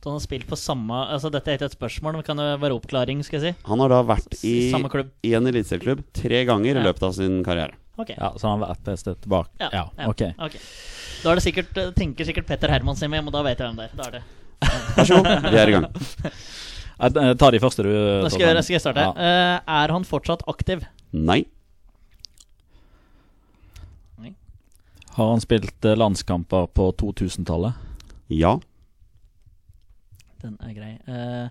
Så 0.07 0.11
han 0.13 0.21
har 0.21 0.23
spilt 0.23 0.45
på 0.47 0.55
samme 0.55 0.97
Altså 1.11 1.27
Dette 1.33 1.51
er 1.51 1.57
ikke 1.57 1.67
et 1.67 1.73
spørsmål, 1.75 2.13
men 2.15 2.23
kan 2.23 2.39
det 2.39 2.45
være 2.61 2.77
oppklaring, 2.77 3.19
skal 3.27 3.41
jeg 3.41 3.51
si? 3.57 3.65
Han 3.67 3.81
har 3.83 3.91
da 3.91 3.97
vært 4.07 4.37
i, 4.39 4.53
I 4.69 4.69
samme 4.71 4.87
klubb. 4.93 5.09
i 5.27 5.33
en 5.35 5.49
eliteserieklubb 5.51 6.05
tre 6.15 6.45
ganger 6.47 6.79
i 6.79 6.83
løpet 6.85 7.03
av 7.03 7.11
sin 7.17 7.41
karriere. 7.43 7.75
Okay. 7.99 8.15
Ja, 8.15 8.29
Så 8.39 8.47
han 8.47 8.61
har 8.61 8.69
vært 8.69 8.87
et 8.93 9.01
sted 9.01 9.19
tilbake? 9.25 9.51
Ja, 9.59 9.67
Ja, 9.73 9.81
ja, 9.97 10.07
ok. 10.07 10.23
ok. 10.47 10.55
Da 11.25 11.33
er 11.33 11.41
det 11.41 11.43
sikkert, 11.43 11.75
eh, 11.81 11.91
tenker 11.97 12.29
sikkert 12.29 12.47
Petter 12.47 12.71
Hermansen 12.71 13.11
med, 13.11 13.27
og 13.27 13.35
da 13.35 13.41
vet 13.43 13.59
jeg 13.59 13.67
hvem 13.67 13.81
det 13.81 13.89
er. 13.89 13.97
Da 13.99 14.07
er 14.07 14.15
det 14.15 14.23
Vær 14.95 15.09
så 15.11 15.19
god, 15.19 15.51
vi 15.51 15.59
er 15.59 15.73
i 15.73 15.75
gang. 15.75 15.91
Jeg 16.97 17.37
tar 17.37 17.51
de 17.51 17.59
første, 17.61 17.83
du. 17.85 17.91
Da 18.23 18.29
skal 18.31 18.41
jeg, 18.47 18.63
skal 18.63 18.73
jeg 18.73 18.81
starte. 18.81 19.03
Ja. 19.03 19.11
Uh, 19.13 19.83
er 19.83 19.91
han 19.93 20.05
fortsatt 20.07 20.41
aktiv? 20.49 20.81
Nei. 21.13 21.43
Har 25.17 25.29
han 25.29 25.41
spilt 25.41 25.85
eh, 25.85 25.97
landskamper 25.97 26.67
på 26.77 26.91
2000-tallet? 26.97 27.73
Ja. 28.33 28.55
Den 30.47 30.57
er 30.63 30.75
grei. 30.75 30.93
Uh, 31.07 31.49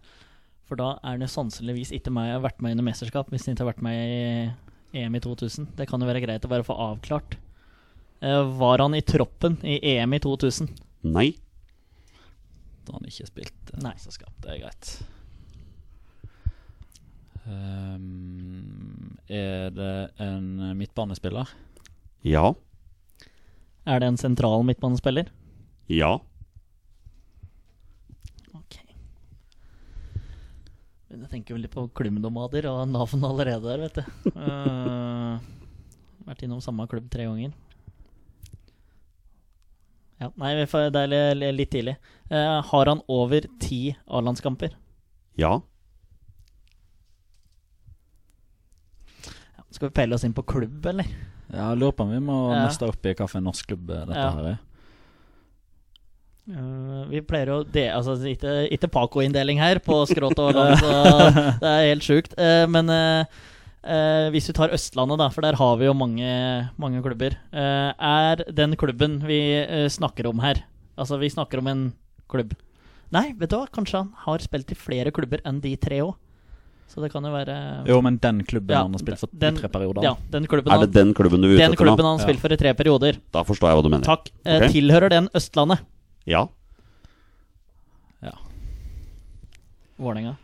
for 0.66 0.80
da 0.80 0.96
er 1.06 1.20
det 1.20 1.30
sannsynligvis 1.30 1.92
ikke 1.94 2.10
meg 2.14 2.30
jeg 2.30 2.38
har 2.38 2.46
vært 2.48 2.62
med 2.64 2.74
i 2.74 2.78
noe 2.78 2.88
mesterskap, 2.88 3.28
hvis 3.30 3.46
han 3.46 3.54
ikke 3.54 3.66
har 3.66 3.72
vært 3.74 3.84
med 3.86 3.96
i, 4.02 4.22
EM 5.02 5.18
i 5.18 5.22
2000? 5.22 5.70
Det 5.78 5.86
kan 5.90 6.02
jo 6.02 6.08
være 6.08 6.24
greit 6.24 6.46
å 6.46 6.50
bare 6.50 6.66
få 6.66 6.74
avklart. 6.88 7.36
Uh, 8.24 8.42
var 8.58 8.82
han 8.82 8.96
i 8.96 9.04
troppen 9.04 9.60
i 9.62 9.78
EM 9.94 10.16
i 10.16 10.22
2000? 10.24 10.72
Nei. 11.06 11.28
Da 12.86 12.94
har 12.94 13.00
han 13.00 13.10
ikke 13.10 13.28
spilt 13.28 13.72
eh, 13.74 13.82
Nei. 13.82 13.92
mesterskap. 13.92 14.32
Det 14.42 14.54
er 14.54 14.62
greit. 14.64 14.96
Um, 17.46 19.18
er 19.30 19.70
det 19.74 19.94
en 20.22 20.78
midtbanespiller? 20.78 21.50
Ja. 22.26 22.54
Er 23.86 24.02
det 24.02 24.08
en 24.10 24.18
sentral 24.18 24.64
midtbanespiller? 24.66 25.28
Ja. 25.86 26.16
Ok. 28.54 28.80
Men 30.14 30.24
jeg 31.10 31.28
tenker 31.30 31.54
jo 31.54 31.60
litt 31.62 31.70
på 31.74 31.84
klubbnomader 31.94 32.66
og 32.70 32.88
navn 32.90 33.22
allerede 33.28 33.62
der, 33.62 33.84
vet 33.86 34.00
du. 34.00 34.32
uh, 34.34 35.38
vært 36.26 36.42
innom 36.46 36.60
samme 36.64 36.86
klubb 36.90 37.06
tre 37.12 37.28
ganger. 37.28 37.52
Ja, 40.18 40.30
nei, 40.40 40.54
det 40.64 40.66
er 40.72 41.10
li- 41.12 41.36
li- 41.36 41.52
litt 41.58 41.70
tidlig. 41.74 41.96
Uh, 42.30 42.62
har 42.70 42.88
han 42.90 43.02
over 43.12 43.44
ti 43.60 43.94
A-landskamper? 44.08 44.72
Ja. 45.36 45.58
Skal 49.70 49.90
vi 49.90 49.94
pelle 49.98 50.16
oss 50.16 50.24
inn 50.24 50.32
på 50.32 50.42
klubb, 50.48 50.86
eller? 50.88 51.04
Ja, 51.52 51.68
lurer 51.76 51.92
på 51.92 52.06
om 52.06 52.10
vi 52.14 52.20
må 52.24 52.36
Ja. 52.54 52.64
nøste 52.66 52.88
opp 52.88 53.04
i 53.04 53.12
hvilken 53.12 53.44
norsk 53.44 53.66
klubb 53.68 53.86
dette 53.92 54.14
Ja. 54.16 54.30
her 54.32 54.46
er. 54.54 54.58
Eh, 56.46 57.02
vi 57.10 57.20
pleier 57.26 57.50
å 57.50 57.58
de, 57.66 57.88
Altså, 57.90 58.14
ikke, 58.30 58.68
ikke 58.70 58.90
Paco-inndeling 58.94 59.58
her 59.58 59.80
på 59.82 59.98
skrått 60.06 60.38
og 60.38 60.54
land, 60.56 60.78
så 60.78 60.92
det 61.62 61.70
er 61.72 61.88
helt 61.90 62.06
sjukt. 62.06 62.36
Uh, 62.38 62.66
men 62.70 62.92
uh, 62.92 63.24
eh, 63.82 64.28
hvis 64.34 64.46
vi 64.50 64.54
tar 64.54 64.74
Østlandet, 64.76 65.18
da, 65.18 65.26
for 65.34 65.46
der 65.46 65.58
har 65.58 65.74
vi 65.80 65.88
jo 65.88 65.94
mange, 65.96 66.30
mange 66.78 67.02
klubber. 67.02 67.34
eh, 67.50 67.90
er 67.98 68.44
den 68.54 68.76
klubben 68.78 69.18
vi 69.26 69.40
snakker 69.90 70.30
om 70.30 70.42
her 70.44 70.62
Altså, 70.96 71.18
vi 71.20 71.28
snakker 71.28 71.60
om 71.60 71.66
en 71.68 71.80
klubb. 72.30 72.54
Nei, 73.12 73.26
vet 73.36 73.50
du 73.52 73.58
hva? 73.58 73.66
Kanskje 73.68 73.98
han 74.00 74.14
har 74.24 74.40
spilt 74.40 74.70
i 74.72 74.78
flere 74.78 75.10
klubber 75.12 75.42
enn 75.44 75.58
de 75.60 75.74
tre 75.76 75.98
òg. 76.00 76.14
Så 76.88 77.02
det 77.02 77.10
kan 77.12 77.26
jo 77.26 77.32
være 77.34 77.84
Jo, 77.84 77.98
men 78.00 78.16
den 78.22 78.40
klubben 78.46 78.72
Ja, 78.72 78.84
han 78.86 78.94
har 78.94 79.02
spilt 79.02 79.20
for 79.20 79.28
den- 79.34 79.58
i 79.58 79.60
tre 79.60 79.68
perioder. 79.68 80.06
Ja, 80.06 80.14
den 80.30 80.46
klubben, 80.46 80.72
Er 80.72 80.86
det 80.86 80.94
den 80.94 81.12
klubben 81.12 81.42
du 81.42 81.48
er 81.48 81.52
nå? 81.52 81.58
den 81.58 81.76
klubben 81.76 82.06
han 82.06 82.16
har 82.18 82.24
spilt 82.24 82.40
for 82.40 82.54
i 82.54 82.56
tre 82.56 82.72
perioder. 82.72 83.18
Da 83.34 83.42
forstår 83.42 83.68
jeg 83.68 83.76
hva 83.76 83.82
du 83.82 83.90
mener. 83.90 84.06
Takk. 84.06 84.30
Okay. 84.40 84.56
Ok. 84.56 84.72
Tilhører 84.72 85.10
den 85.10 85.28
Østlandet? 85.34 85.84
Ja. 86.26 86.42
Ja. 88.24 88.32
Vålerenga, 89.96 90.36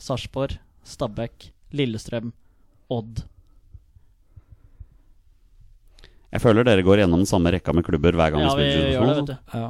Sarpsborg, 0.00 0.56
Stabæk, 0.86 1.50
Lillestrøm, 1.76 2.32
Odd. 2.88 3.22
Jeg 6.32 6.42
føler 6.42 6.66
dere 6.66 6.84
går 6.84 7.02
gjennom 7.02 7.22
den 7.22 7.28
samme 7.28 7.52
rekka 7.54 7.72
med 7.76 7.86
klubber 7.86 8.16
hver 8.16 8.34
gang 8.34 8.42
Ja, 8.42 8.54
vi 8.58 8.66
spiller 8.66 8.90
gjør 8.92 9.06
det, 9.06 9.16
vet 9.20 9.30
du. 9.30 9.36
Ja. 9.60 9.68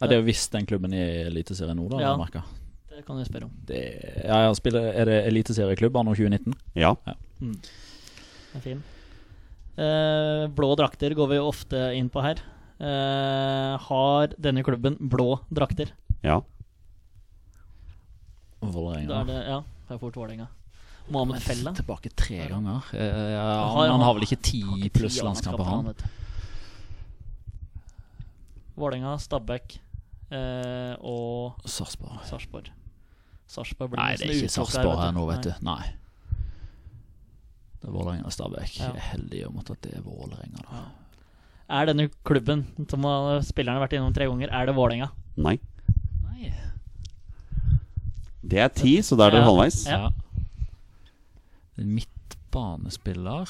ja, 0.00 0.06
Det 0.06 0.16
er 0.16 0.20
jo 0.22 0.26
visst 0.26 0.54
den 0.54 0.66
klubben 0.66 0.94
i 0.96 1.02
Eliteserien 1.26 1.78
nå, 1.78 1.88
da. 1.92 2.00
Ja. 2.02 2.44
Det 2.92 3.04
kan 3.06 3.18
jeg 3.18 3.28
spørre 3.28 3.48
om. 3.48 3.52
Det, 3.66 3.82
ja, 4.22 4.38
ja, 4.46 4.54
spiller, 4.56 4.88
er 4.94 5.08
det 5.08 5.18
eliteserieklubb 5.28 5.96
anno 5.98 6.14
2019? 6.16 6.54
Ja. 6.78 6.94
Det 7.42 8.58
er 8.58 8.64
fin. 8.64 8.82
Eh, 9.80 10.46
blå 10.52 10.74
drakter 10.78 11.14
går 11.16 11.30
vi 11.30 11.38
jo 11.40 11.46
ofte 11.48 11.86
inn 11.96 12.10
på 12.12 12.22
her. 12.24 12.42
Eh, 12.82 13.76
har 13.88 14.32
denne 14.42 14.64
klubben 14.66 14.96
blå 14.98 15.36
drakter? 15.54 15.92
Ja. 16.24 16.40
Vålerenga. 18.62 19.20
er 19.20 19.24
det, 19.28 19.38
ja, 19.48 19.60
det 19.88 19.94
er 19.94 20.00
fort 20.02 20.16
Vålerenga. 20.18 20.48
Mohammed 21.12 21.42
Fella? 21.42 21.72
Tilbake 21.74 22.10
tre 22.14 22.44
ganger. 22.48 22.84
Uh, 22.94 22.98
ja, 23.02 23.42
Han 23.42 23.68
han, 23.68 23.76
har- 23.76 23.88
han 23.90 24.00
har 24.06 24.14
vel 24.14 24.22
ikke 24.26 24.38
ti 24.42 24.62
pluss 24.94 25.18
landskamper, 25.22 25.64
han? 25.66 25.94
Vålerenga, 28.78 29.16
Stabæk 29.20 29.74
uh, 30.32 30.94
og 31.04 31.58
Sarpsborg. 31.68 32.22
Sarpsborg. 32.28 32.70
Sarpsborg 33.52 33.90
blir 33.92 34.00
Nei, 34.00 34.14
det 34.16 34.28
er 34.30 34.38
ikke 34.38 34.54
Sarpsborg 34.54 34.96
her 35.02 35.12
nå, 35.16 35.26
vet 35.28 35.44
Nei. 35.44 35.52
du. 35.58 35.66
Nei. 35.66 35.84
Det 37.82 37.90
er 37.90 37.94
Vålerenga 37.98 38.30
og 38.30 38.32
Stabæk. 38.38 38.78
Ja. 38.78 38.92
Jeg 38.92 39.02
er 39.02 39.08
heldig 39.12 39.42
om 39.50 39.58
at 39.60 39.72
det 39.84 39.92
er 39.98 40.04
Vålerenga, 40.06 40.64
da. 40.70 40.82
Er 41.72 41.86
denne 41.88 42.10
klubben 42.28 42.66
som 42.90 43.04
har- 43.08 43.40
spillerne 43.46 43.78
har 43.80 43.86
vært 43.86 43.94
innom 43.96 44.12
tre 44.14 44.26
ganger, 44.28 44.50
er 44.52 44.66
det 44.68 44.74
Vålerenga? 44.76 45.10
Nei. 45.36 45.58
Nei. 46.26 46.52
Det 48.44 48.58
er 48.60 48.68
ti, 48.68 48.98
så 49.00 49.16
da 49.16 49.26
er 49.26 49.30
dere 49.30 49.40
Ja. 49.40 49.46
halvveis. 49.48 49.86
Ja. 49.86 50.10
Midtbanespiller 51.78 53.48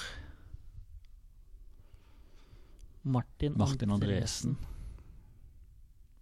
Martin, 3.04 3.54
Martin 3.58 3.90
Andresen. 3.90 4.56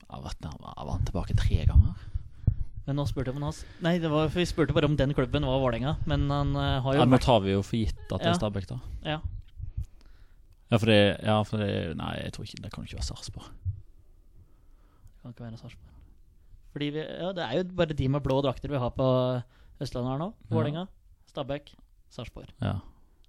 Har 0.09 0.23
vært 0.23 0.43
han 0.43 1.05
tilbake 1.05 1.37
tre 1.37 1.67
ganger? 1.69 1.95
Men 2.87 2.97
nå 2.97 3.05
spurte 3.07 3.33
han 3.35 3.43
har- 3.43 3.55
Nei, 3.83 3.99
det 3.99 4.11
var, 4.11 4.29
vi 4.29 4.45
spurte 4.47 4.73
bare 4.73 4.87
om 4.87 4.97
den 4.97 5.13
klubben 5.15 5.45
var 5.45 5.61
Vålerenga. 5.61 5.97
Men 6.07 6.29
han 6.31 6.57
uh, 6.57 6.81
har 6.81 6.95
jo 6.95 7.01
Ja, 7.01 7.05
nå 7.05 7.21
tar 7.21 7.41
vi 7.41 7.51
jo 7.53 7.63
for 7.63 7.77
gitt 7.77 8.13
at 8.13 8.19
det 8.21 8.27
er 8.27 8.39
Stabæk, 8.39 8.67
da. 8.67 8.81
ja. 9.05 9.19
Ja, 10.71 10.79
for 10.79 10.87
det, 10.87 10.99
ja, 11.27 11.37
for 11.47 11.63
det 11.63 11.71
Nei, 11.99 12.13
jeg 12.23 12.35
tror 12.35 12.47
ikke 12.47 12.63
det 12.65 12.73
kan 12.75 12.87
ikke 12.87 12.99
være 13.01 13.09
Sarpsborg. 13.09 13.49
Det 15.11 15.23
kan 15.25 15.35
ikke 15.35 15.47
være 15.49 15.59
Sarpsborg. 15.59 15.97
Fordi 16.71 16.91
vi, 16.95 17.03
ja, 17.03 17.33
Det 17.35 17.47
er 17.47 17.57
jo 17.59 17.65
bare 17.75 17.97
de 17.99 18.09
med 18.09 18.23
blå 18.23 18.39
drakter 18.47 18.71
vi 18.71 18.79
har 18.79 18.93
på 18.95 19.09
Østlandet 19.83 20.13
her 20.13 20.21
nå. 20.23 20.31
Ja. 20.31 20.55
Vålerenga, 20.55 20.87
Stabæk, 21.31 21.75
Sarpsborg. 22.15 22.53
Ja. 22.63 22.79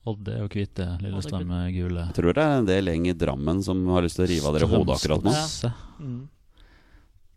Odde 0.10 0.34
er 0.34 0.42
jo 0.42 0.50
hvite, 0.50 0.86
Lillestrøm 1.02 1.52
er 1.54 1.74
gule. 1.76 2.06
Jeg 2.10 2.18
tror 2.18 2.34
det 2.34 2.44
er 2.44 2.56
en 2.58 2.70
del 2.70 2.90
gjeng 2.90 3.04
i 3.12 3.18
Drammen 3.18 3.60
som 3.66 3.84
har 3.94 4.06
lyst 4.06 4.18
til 4.18 4.26
å 4.26 4.30
rive 4.32 4.50
av 4.50 4.56
dere 4.58 4.70
hodet 4.70 4.96
akkurat 4.96 5.26
nå. 5.26 5.34
Ja. 5.34 5.74
Mm. 6.02 6.24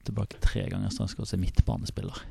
Tilbake 0.05 0.41
tre 0.45 0.65
ganger 0.73 0.93
Strømsgodset 0.93 1.37
se 1.37 1.41
midtbanespiller. 1.41 2.23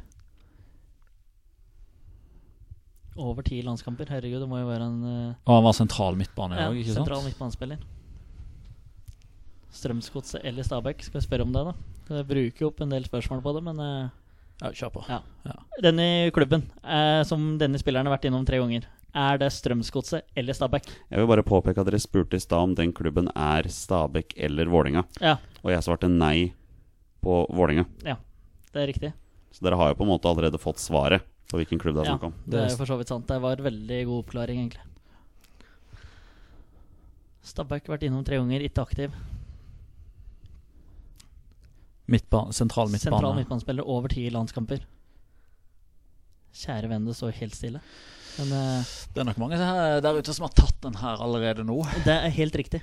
Over 3.17 3.45
ti 3.45 3.59
landskamper. 3.61 4.09
Herregud, 4.09 4.41
det 4.41 4.49
må 4.49 4.57
jo 4.61 4.69
være 4.71 4.87
en 4.89 5.03
eh, 5.05 5.35
Og 5.45 5.53
han 5.59 5.65
var 5.67 5.75
sentral 5.77 6.15
midtbane 6.17 6.57
i 6.57 6.61
ja, 6.63 6.71
ikke 6.73 6.89
sant? 6.93 7.03
sentral 7.03 7.21
midtbanespiller. 7.27 7.83
Strømsgodset 9.73 10.41
eller 10.45 10.65
Stabæk? 10.65 11.01
Skal 11.05 11.19
vi 11.21 11.25
spørre 11.25 11.45
om 11.47 11.53
det, 11.53 11.63
da? 11.69 11.73
Jeg 12.17 12.27
bruker 12.29 12.65
jo 12.65 12.69
opp 12.69 12.81
en 12.85 12.91
del 12.93 13.05
spørsmål 13.07 13.41
på 13.45 13.53
det, 13.57 13.63
men 13.69 13.79
eh, 13.81 14.11
Ja, 14.63 14.69
kjør 14.71 14.91
på. 14.97 15.05
Ja. 15.09 15.19
Ja. 15.49 15.55
Denne 15.81 16.05
klubben, 16.35 16.67
eh, 16.85 17.21
som 17.27 17.55
denne 17.61 17.79
spilleren 17.81 18.05
har 18.07 18.15
vært 18.15 18.27
innom 18.29 18.45
tre 18.47 18.59
ganger, 18.61 18.85
er 19.13 19.37
det 19.41 19.49
Strømsgodset 19.53 20.29
eller 20.37 20.57
Stabæk? 20.57 20.87
Jeg 21.11 21.19
vil 21.21 21.29
bare 21.29 21.45
påpeke 21.45 21.81
at 21.81 21.89
dere 21.89 22.01
spurte 22.01 22.37
i 22.37 22.41
stad 22.41 22.69
om 22.69 22.75
den 22.77 22.93
klubben 22.97 23.29
er 23.37 23.67
Stabæk 23.69 24.33
eller 24.41 24.69
Vålinga 24.73 25.03
Ja, 25.21 25.35
Og 25.61 25.69
jeg 25.73 25.85
svarte 25.85 26.09
nei 26.09 26.53
på 27.21 27.43
Vålinga 27.53 27.85
Ja, 28.07 28.15
det 28.73 28.81
er 28.81 28.89
riktig. 28.89 29.11
Så 29.53 29.61
dere 29.67 29.77
har 29.77 29.91
jo 29.91 29.99
på 29.99 30.05
en 30.07 30.09
måte 30.15 30.25
allerede 30.31 30.57
fått 30.61 30.81
svaret 30.81 31.21
på 31.53 31.59
hvilken 31.61 31.77
klubb 31.77 31.99
det 31.99 32.01
er 32.01 32.07
Ja, 32.09 32.15
snakk 32.15 32.23
om. 32.31 32.33
det 32.49 32.61
er 32.63 32.71
for 32.79 32.89
så 32.89 32.95
vidt 32.97 33.11
sant. 33.13 33.27
Det 33.29 33.37
var 33.43 33.61
veldig 33.61 33.99
god 34.09 34.23
oppklaring, 34.23 34.63
egentlig. 34.63 34.81
Stabæk 37.45 37.91
vært 37.91 38.05
innom 38.07 38.23
tre 38.25 38.39
ganger, 38.39 38.63
ikke 38.65 38.81
aktiv. 38.81 39.13
Midtbane, 42.09 42.55
sentral 42.57 42.89
midtbane. 42.89 43.19
Sentral 43.19 43.37
midtbanespiller, 43.37 43.85
over 43.85 44.09
ti 44.09 44.25
landskamper. 44.33 44.81
Kjære 46.63 46.89
venn, 46.89 47.05
det 47.05 47.15
står 47.19 47.37
helt 47.37 47.55
stille. 47.57 47.83
Men 48.39 48.49
uh, 48.57 48.89
Det 49.13 49.21
er 49.21 49.29
nok 49.29 49.37
mange 49.43 49.61
der 50.01 50.17
ute 50.17 50.33
som 50.33 50.47
har 50.47 50.55
tatt 50.57 50.79
den 50.81 50.97
her 51.03 51.21
allerede 51.21 51.65
nå. 51.67 51.83
det 52.07 52.17
er 52.17 52.33
helt 52.33 52.57
riktig. 52.57 52.81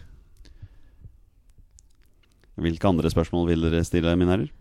Hvilke 2.60 2.86
andre 2.86 3.10
spørsmål 3.10 3.48
vil 3.50 3.66
dere 3.66 3.82
stille, 3.82 4.14
mine 4.20 4.30
herrer? 4.36 4.54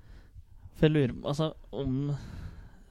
For 0.79 0.87
jeg 0.87 0.95
lurer 0.95 1.15
altså, 1.27 1.53
om 1.75 2.15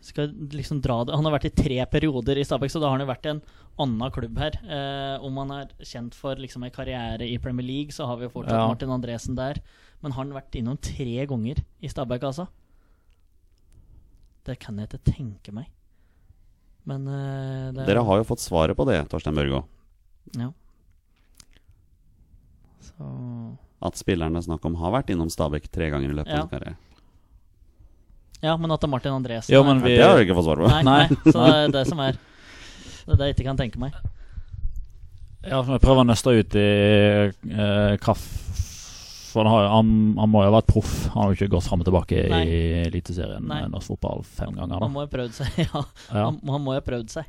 Skal 0.01 0.28
liksom 0.55 0.80
dra 0.80 1.01
det 1.05 1.14
Han 1.16 1.24
har 1.26 1.32
vært 1.34 1.49
i 1.49 1.55
tre 1.62 1.78
perioder 1.90 2.38
i 2.38 2.44
Stabæk, 2.46 2.70
så 2.70 2.80
da 2.80 2.86
har 2.88 2.99
han 2.99 3.03
jo 3.07 3.12
vært 3.12 3.26
i 3.26 3.30
en 3.32 3.40
annen 3.82 4.11
klubb 4.14 4.38
her. 4.38 4.55
Eh, 4.62 5.24
om 5.26 5.36
han 5.42 5.51
er 5.51 5.72
kjent 5.82 6.14
for 6.14 6.36
liksom 6.38 6.62
en 6.64 6.70
karriere 6.70 7.26
i 7.26 7.36
Premier 7.42 7.66
League, 7.66 7.90
så 7.90 8.07
har 8.07 8.16
vi 8.16 8.24
jo 8.28 8.30
fortsatt 8.30 8.55
Ja. 8.61 8.68
Martin 8.68 8.90
Andresen 8.94 9.34
der. 9.36 9.59
Men 10.03 10.12
har 10.12 10.24
han 10.24 10.32
vært 10.32 10.55
innom 10.55 10.78
tre 10.80 11.26
ganger 11.26 11.64
i 11.82 11.88
Stabæk, 11.88 12.22
altså? 12.22 12.46
Det 14.44 14.59
kan 14.61 14.78
jeg 14.78 14.88
ikke 14.88 15.03
tenke 15.12 15.53
meg. 15.53 15.66
Men 16.86 17.07
eh, 17.09 17.72
det 17.72 17.82
er- 17.82 17.86
Dere 17.94 18.05
har 18.05 18.18
jo 18.18 18.24
fått 18.24 18.40
svaret 18.40 18.76
på 18.76 18.86
det, 18.86 19.09
Torstein 19.11 19.34
Børgo. 19.34 19.64
Ja. 20.38 20.53
Så 22.80 23.57
At 23.82 23.94
spillerne 23.94 24.34
det 24.34 24.44
er 24.46 24.49
snakk 24.53 24.64
om, 24.64 24.74
har 24.76 24.92
vært 24.92 25.11
innom 25.12 25.28
Stabæk 25.30 25.68
tre 25.70 25.90
ganger 25.90 26.11
i 26.11 26.14
løpet 26.14 26.32
Ja. 26.32 26.42
av 26.42 26.49
sin 26.49 26.59
karriere. 26.59 26.76
Ja, 28.45 28.53
men 28.57 28.70
at 28.70 28.80
det 28.80 28.86
er 28.86 28.93
Martin 28.93 29.12
Andresen 29.16 29.51
Jo, 29.55 29.64
men 29.66 29.80
vi 29.82 29.97
Det 29.97 30.05
har 30.07 30.14
du 30.18 30.22
ikke 30.22 30.36
fått 30.39 30.47
svar 30.47 30.61
på. 30.62 30.68
Nei, 30.70 30.82
nei. 30.86 31.01
Nei. 31.11 31.32
Så 31.32 31.39
det 31.43 31.55
er 31.57 31.72
det 31.78 31.84
som 31.89 32.03
er 32.05 32.18
Det 32.18 33.14
er 33.14 33.18
det 33.18 33.26
jeg 33.30 33.34
ikke 33.39 33.47
kan 33.49 33.59
tenke 33.59 33.80
meg. 33.82 33.97
Ja, 35.49 35.62
vi 35.66 35.78
prøver 35.82 36.03
å 36.03 36.07
nøste 36.07 36.34
ut 36.34 36.55
i 36.59 36.66
eh, 37.30 37.95
Kaff 38.03 38.22
For 39.32 39.47
han, 39.47 39.51
har, 39.53 39.68
han, 39.72 39.91
han 40.18 40.30
må 40.32 40.43
jo 40.43 40.51
ha 40.51 40.55
vært 40.59 40.68
proff. 40.70 40.93
Han 41.14 41.22
har 41.22 41.32
jo 41.32 41.39
ikke 41.39 41.51
gått 41.57 41.66
fram 41.68 41.82
og 41.82 41.89
tilbake 41.89 42.22
Nei. 42.30 42.43
i 42.47 42.61
Eliteserien 42.89 43.47
Nei. 43.49 43.61
norsk 43.70 43.93
fotball 43.95 44.22
fem 44.26 44.55
ganger. 44.59 44.82
Han 44.82 44.93
må 44.95 45.05
jo 45.05 45.09
ha 45.09 45.12
prøvd 45.16 45.34
seg, 45.39 45.59
ja. 45.66 45.82
ja. 46.11 46.22
Han, 46.28 46.39
han 46.49 46.64
må 46.64 46.74
jo 46.76 46.80
ha 46.82 46.86
prøvd 46.89 47.12
seg. 47.16 47.28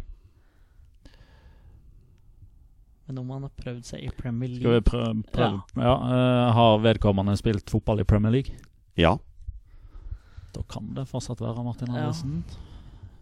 Men 3.10 3.18
om 3.24 3.30
han 3.34 3.46
har 3.48 3.54
prøvd 3.58 3.86
seg 3.88 4.04
i 4.06 4.10
Premier 4.14 4.52
League 4.52 4.62
Skal 4.62 4.76
vi 4.76 4.84
prøve, 4.86 5.14
prøve. 5.34 5.62
Ja. 5.82 5.94
eh, 6.14 6.50
Har 6.60 6.76
vedkommende 6.84 7.34
spilt 7.40 7.72
fotball 7.74 8.04
i 8.04 8.06
Premier 8.10 8.36
League? 8.36 8.54
Ja. 9.00 9.16
Da 10.56 10.64
kan 10.72 10.94
det 10.98 11.08
fortsatt 11.10 11.42
være 11.44 11.64
Martin 11.66 11.94
Ja. 11.96 12.12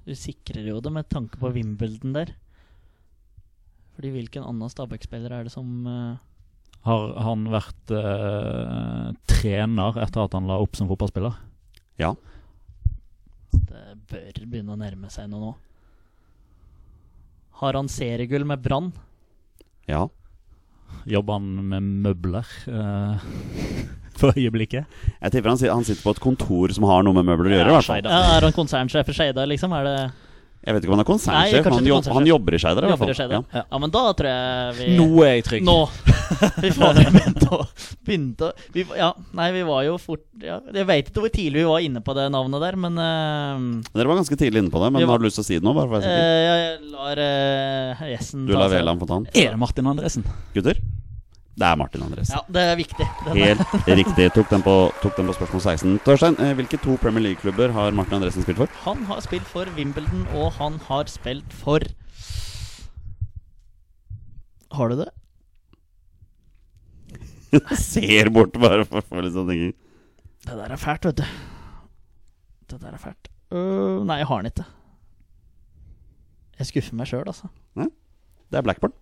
Du 0.07 0.13
sikrer 0.15 0.63
jo 0.69 0.79
det 0.79 0.91
med 0.95 1.09
tanke 1.11 1.39
på 1.39 1.51
Wimbledon 1.51 2.13
der. 2.15 2.31
Fordi 3.97 4.13
hvilken 4.13 4.45
annen 4.45 4.71
Stabæk-spiller 4.71 5.33
er 5.33 5.47
det 5.47 5.51
som 5.51 5.67
uh... 5.89 6.15
Har 6.87 7.17
han 7.25 7.47
vært 7.51 7.91
uh, 7.91 9.11
trener 9.27 9.97
etter 9.99 10.23
at 10.23 10.37
han 10.37 10.47
la 10.47 10.59
opp 10.63 10.77
som 10.79 10.87
fotballspiller? 10.87 11.35
Ja. 11.99 12.13
Det 13.51 13.97
bør 14.07 14.39
begynne 14.45 14.77
å 14.77 14.79
nærme 14.79 15.09
seg 15.11 15.27
noe 15.31 15.41
nå. 15.41 15.51
Har 17.57 17.73
han 17.73 17.89
seriegull 17.89 18.45
med 18.47 18.61
Brann? 18.63 18.91
Ja. 19.89 20.05
Jobber 21.09 21.39
han 21.39 21.69
med 21.71 21.87
møbler 22.05 22.47
eh, 22.69 23.25
for 24.21 24.33
øyeblikket? 24.37 24.85
Jeg 25.21 25.31
tipper 25.35 25.53
han, 25.53 25.59
han 25.77 25.83
sitter 25.87 26.03
på 26.05 26.15
et 26.17 26.23
kontor 26.23 26.73
som 26.75 26.87
har 26.89 27.03
noe 27.07 27.13
med 27.17 27.25
møbler 27.29 27.53
å 27.53 27.59
gjøre. 27.61 27.81
Ja, 27.81 27.99
Ja, 28.05 28.23
er 28.37 28.47
han 28.49 28.55
konsernsjef 28.55 29.09
i 29.13 29.17
Skeidar, 29.17 29.47
liksom? 29.49 29.73
Er 29.77 29.83
det 29.87 29.97
Jeg 30.67 30.73
vet 30.75 30.83
ikke 30.83 30.91
om 30.91 30.97
han 30.97 31.03
er 31.05 31.07
konsernsjef, 31.07 31.63
men 31.63 31.73
han, 31.77 31.85
jobb, 31.87 32.07
han 32.17 32.25
jobber 32.27 32.55
i 32.57 32.59
Skeidar. 32.59 32.87
Ja. 32.89 33.63
Ja. 33.71 33.77
men 33.79 33.91
da 33.93 34.01
tror 34.17 34.27
jeg 34.27 34.73
vi 34.79 34.87
Nå 34.97 35.05
er 35.23 35.35
jeg 35.37 35.45
trygg. 35.47 35.63
Nå! 35.67 35.77
Fy 36.57 36.71
fader, 36.75 37.07
begynte 37.13 37.47
å, 37.55 37.61
begynte 38.03 38.49
å 38.49 38.73
vi, 38.75 38.83
Ja, 38.99 39.13
nei, 39.37 39.45
vi 39.55 39.61
var 39.63 39.85
jo 39.87 39.93
fort 40.01 40.25
ja, 40.43 40.57
Jeg 40.75 40.83
vet 40.89 41.07
ikke 41.13 41.23
hvor 41.23 41.31
tidlig 41.31 41.61
vi 41.61 41.69
var 41.69 41.85
inne 41.85 42.01
på 42.03 42.11
det 42.17 42.25
navnet 42.33 42.59
der, 42.65 42.75
men 42.83 42.99
uh, 42.99 43.87
Dere 43.95 44.11
var 44.11 44.19
ganske 44.19 44.35
tidlig 44.41 44.65
inne 44.65 44.73
på 44.73 44.81
det, 44.83 44.89
men 44.91 45.05
var- 45.07 45.15
har 45.15 45.23
du 45.23 45.29
lyst 45.29 45.39
til 45.39 45.45
å 45.45 45.47
si 45.47 45.55
det 45.55 45.63
nå? 45.63 45.71
Bare 45.77 45.87
for 45.87 45.95
å 45.95 46.01
være 46.01 46.03
sikker? 46.03 46.27
eh, 46.27 46.43
Jeg 46.51 46.91
lar 46.97 47.23
uh, 47.23 48.03
gjesten 48.11 48.43
Du 48.49 48.51
ta 48.57 48.59
lar 48.65 48.73
Veland 48.75 48.99
få 48.99 49.07
ta 49.07 49.21
den. 49.21 49.29
Er 49.45 49.55
det 49.55 49.61
Martin 49.63 49.87
Andresen? 49.93 50.27
Gutter? 50.57 50.83
Det 51.57 51.65
er 51.65 51.77
Martin 51.79 52.03
Andres. 52.05 52.29
Ja, 52.29 52.43
det 52.53 52.63
er 52.69 52.75
viktig. 52.77 53.05
Helt 53.33 53.61
riktig. 53.89 54.27
Tok 54.35 54.49
den, 54.51 54.61
på, 54.61 54.73
tok 55.01 55.15
den 55.17 55.25
på 55.25 55.33
spørsmål 55.39 55.63
16. 55.63 55.95
Torstein, 56.05 56.35
eh, 56.43 56.51
hvilke 56.59 56.77
to 56.83 56.97
Premier 57.01 57.23
League-klubber 57.25 57.73
har 57.73 57.95
Martin 57.97 58.19
Andresen 58.19 58.45
spilt 58.45 58.59
for? 58.61 58.75
Han 58.83 59.01
har 59.09 59.23
spilt 59.25 59.47
for 59.49 59.65
Wimbledon, 59.77 60.27
og 60.37 60.51
han 60.59 60.77
har 60.85 61.09
spilt 61.09 61.55
for 61.63 61.81
Har 64.77 64.93
du 64.93 64.99
det? 65.01 65.09
Ser 67.81 68.29
bort 68.29 68.53
bare 68.53 68.85
for 68.85 69.01
å 69.01 69.07
få 69.07 69.25
litt 69.25 69.33
sånn 69.33 69.49
ting. 69.49 69.73
Det 70.45 70.59
der 70.59 70.75
er 70.75 70.81
fælt, 70.81 71.09
vet 71.09 71.23
du. 71.23 71.25
Det 72.69 72.81
der 72.83 72.93
er 72.93 73.01
fælt. 73.01 73.31
Uh, 73.49 74.03
nei, 74.05 74.19
jeg 74.21 74.29
har 74.29 74.43
den 74.43 74.51
ikke. 74.51 74.67
Jeg 76.59 76.69
skuffer 76.69 77.01
meg 77.01 77.09
sjøl, 77.09 77.25
altså. 77.25 77.49
Det 77.77 78.59
er 78.59 78.65
Blackburn. 78.67 78.93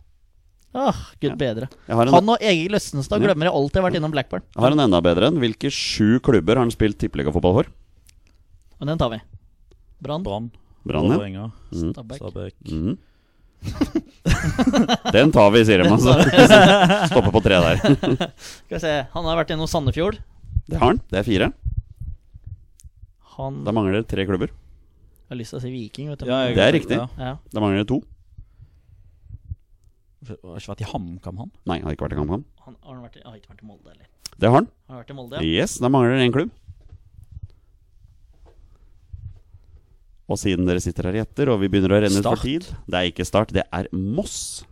Åh, 0.75 0.97
gud 1.21 1.31
Ja. 1.31 1.35
bedre. 1.39 1.69
En, 1.87 2.07
Han 2.11 2.29
og 2.33 2.41
Egil 2.43 2.75
Østenstad 2.75 3.21
glemmer 3.23 3.47
jeg 3.47 3.53
alltid 3.55 3.79
har 3.81 3.85
vært 3.89 3.95
innom 4.01 4.11
Blackburn. 4.11 4.41
jeg 4.55 4.61
har 4.61 4.71
en 4.75 4.79
enda 4.83 4.99
bedre 5.01 5.27
en. 5.31 5.39
Hvilke 5.39 5.71
sju 5.71 6.19
klubber 6.19 6.55
har 6.59 6.65
han 6.65 6.71
spilt 6.73 6.97
tippeligafotball 6.99 7.53
for? 7.63 7.65
Og 8.81 8.87
den 8.87 8.97
tar 8.99 9.09
vi. 9.13 9.21
Brann, 10.03 10.21
Brann, 10.23 10.51
Brann, 10.85 11.05
ja. 11.09 11.17
Vålerenga, 11.17 11.51
Mhm. 11.71 11.93
Stabæk. 11.95 12.53
Mm. 12.69 12.97
Den 15.13 15.31
tar 15.31 15.49
vi, 15.51 15.63
sier 15.65 15.81
de. 15.83 15.89
Altså. 15.89 16.13
Stopper 17.09 17.31
på 17.31 17.41
tre 17.45 17.57
der. 17.63 17.77
Skal 18.67 18.75
vi 18.77 18.79
se. 18.83 18.93
Han 19.15 19.25
har 19.29 19.39
vært 19.39 19.53
innom 19.55 19.67
Sandefjord. 19.71 20.19
Det 20.67 20.77
har 20.81 20.91
han. 20.91 21.01
Det 21.09 21.19
er 21.21 21.23
fire. 21.27 21.47
Han 23.37 23.63
Da 23.65 23.71
mangler 23.75 24.01
det 24.01 24.07
tre 24.11 24.25
klubber. 24.27 24.51
Jeg 24.51 25.33
har 25.33 25.39
lyst 25.39 25.55
til 25.55 25.59
å 25.59 25.63
si 25.63 25.71
Viking, 25.73 26.09
vet 26.11 26.19
du. 26.21 26.25
Ja, 26.29 26.43
jeg- 26.45 26.55
Det 26.55 26.63
er 26.67 26.73
riktig. 26.75 26.97
Ja. 26.99 27.07
Ja. 27.17 27.37
Da 27.51 27.59
mangler 27.63 27.81
det 27.83 27.87
to. 27.89 28.01
Har 30.33 30.59
ikke 30.59 30.71
vært 30.73 30.83
i 30.83 30.89
HamKam, 30.91 31.39
han? 31.43 31.51
Nei, 31.69 31.79
han 31.79 31.89
har 31.89 31.95
ikke 31.97 32.07
vært 32.07 32.15
i 32.17 32.19
HamKam. 32.19 32.43
han. 32.65 32.75
Har, 32.83 32.93
han 32.93 33.01
vært 33.05 33.17
i, 33.19 33.23
har 33.25 33.39
ikke 33.39 33.53
vært 33.53 33.63
i 33.63 33.69
Molde, 33.69 33.95
eller? 33.95 34.05
Det 34.35 34.49
har 34.49 34.55
han. 34.59 34.69
Han 34.87 34.95
har 34.97 35.03
vært 35.03 35.11
i 35.13 35.17
Molde, 35.19 35.41
ja. 35.41 35.63
Yes, 35.63 35.77
da 35.83 35.91
mangler 35.93 36.17
det 36.17 36.25
én 36.27 36.35
klubb. 36.35 36.53
Og 40.25 40.39
siden 40.41 40.65
dere 40.65 40.81
sitter 40.81 41.09
her 41.11 41.19
i 41.19 41.21
etter 41.21 41.51
og 41.53 41.59
vi 41.61 41.69
begynner 41.69 41.93
å 41.93 41.99
renne 42.01 42.17
ut 42.17 42.25
for 42.25 42.41
tid 42.41 42.65
Det 42.89 42.97
er 42.97 43.11
ikke 43.11 43.27
Start, 43.27 43.51
det 43.53 43.61
er 43.69 43.89
Moss. 43.93 44.63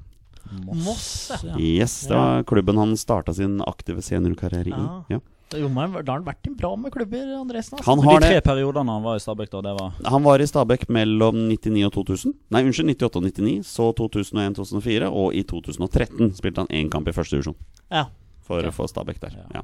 Moss, 0.66 1.06
ja. 1.46 1.54
Yes, 1.58 2.00
det 2.10 2.18
var 2.18 2.44
klubben 2.50 2.78
han 2.82 2.98
starta 3.00 3.34
sin 3.38 3.60
aktive 3.66 4.02
seniorkarriere 4.06 4.74
i. 4.74 4.74
Ja. 4.74 4.98
Ja. 5.16 5.22
Jo, 5.60 5.68
men 5.70 5.92
Da 5.94 6.12
har 6.12 6.20
han 6.20 6.26
vært 6.28 6.48
i 6.50 6.54
bra 6.58 6.72
med 6.76 6.92
klubber, 6.94 7.28
Andresen. 7.40 7.78
Altså. 7.78 7.86
Han 7.90 8.00
har 8.06 8.20
de 8.20 8.26
tre 8.28 8.40
det. 8.40 8.44
periodene 8.48 8.92
han 8.98 9.04
var 9.04 9.16
i 9.20 9.24
Stabæk, 9.24 9.50
da, 9.52 9.62
det 9.62 9.74
var 9.80 9.92
Han 10.10 10.24
var 10.24 10.40
i 10.44 10.48
Stabæk 10.50 10.88
mellom 10.90 11.36
99 11.50 11.86
og 11.88 11.94
2000. 12.00 12.34
Nei, 12.52 12.64
unnskyld, 12.64 12.90
98 12.96 13.16
og 13.16 13.24
99. 13.24 13.64
Så 13.66 13.92
2001-2004, 14.00 15.10
og 15.12 15.34
i 15.38 15.44
2013 15.44 16.34
spilte 16.38 16.64
han 16.66 16.68
én 16.74 16.90
kamp 16.94 17.08
i 17.08 17.16
første 17.16 17.38
divisjon 17.38 17.56
Ja. 17.92 18.06
for, 18.44 18.60
Ok. 18.66 18.74
for 18.74 18.88
Stabæk 18.92 19.20
der. 19.22 19.36
Ja. 19.38 19.46
Ja. 19.56 19.62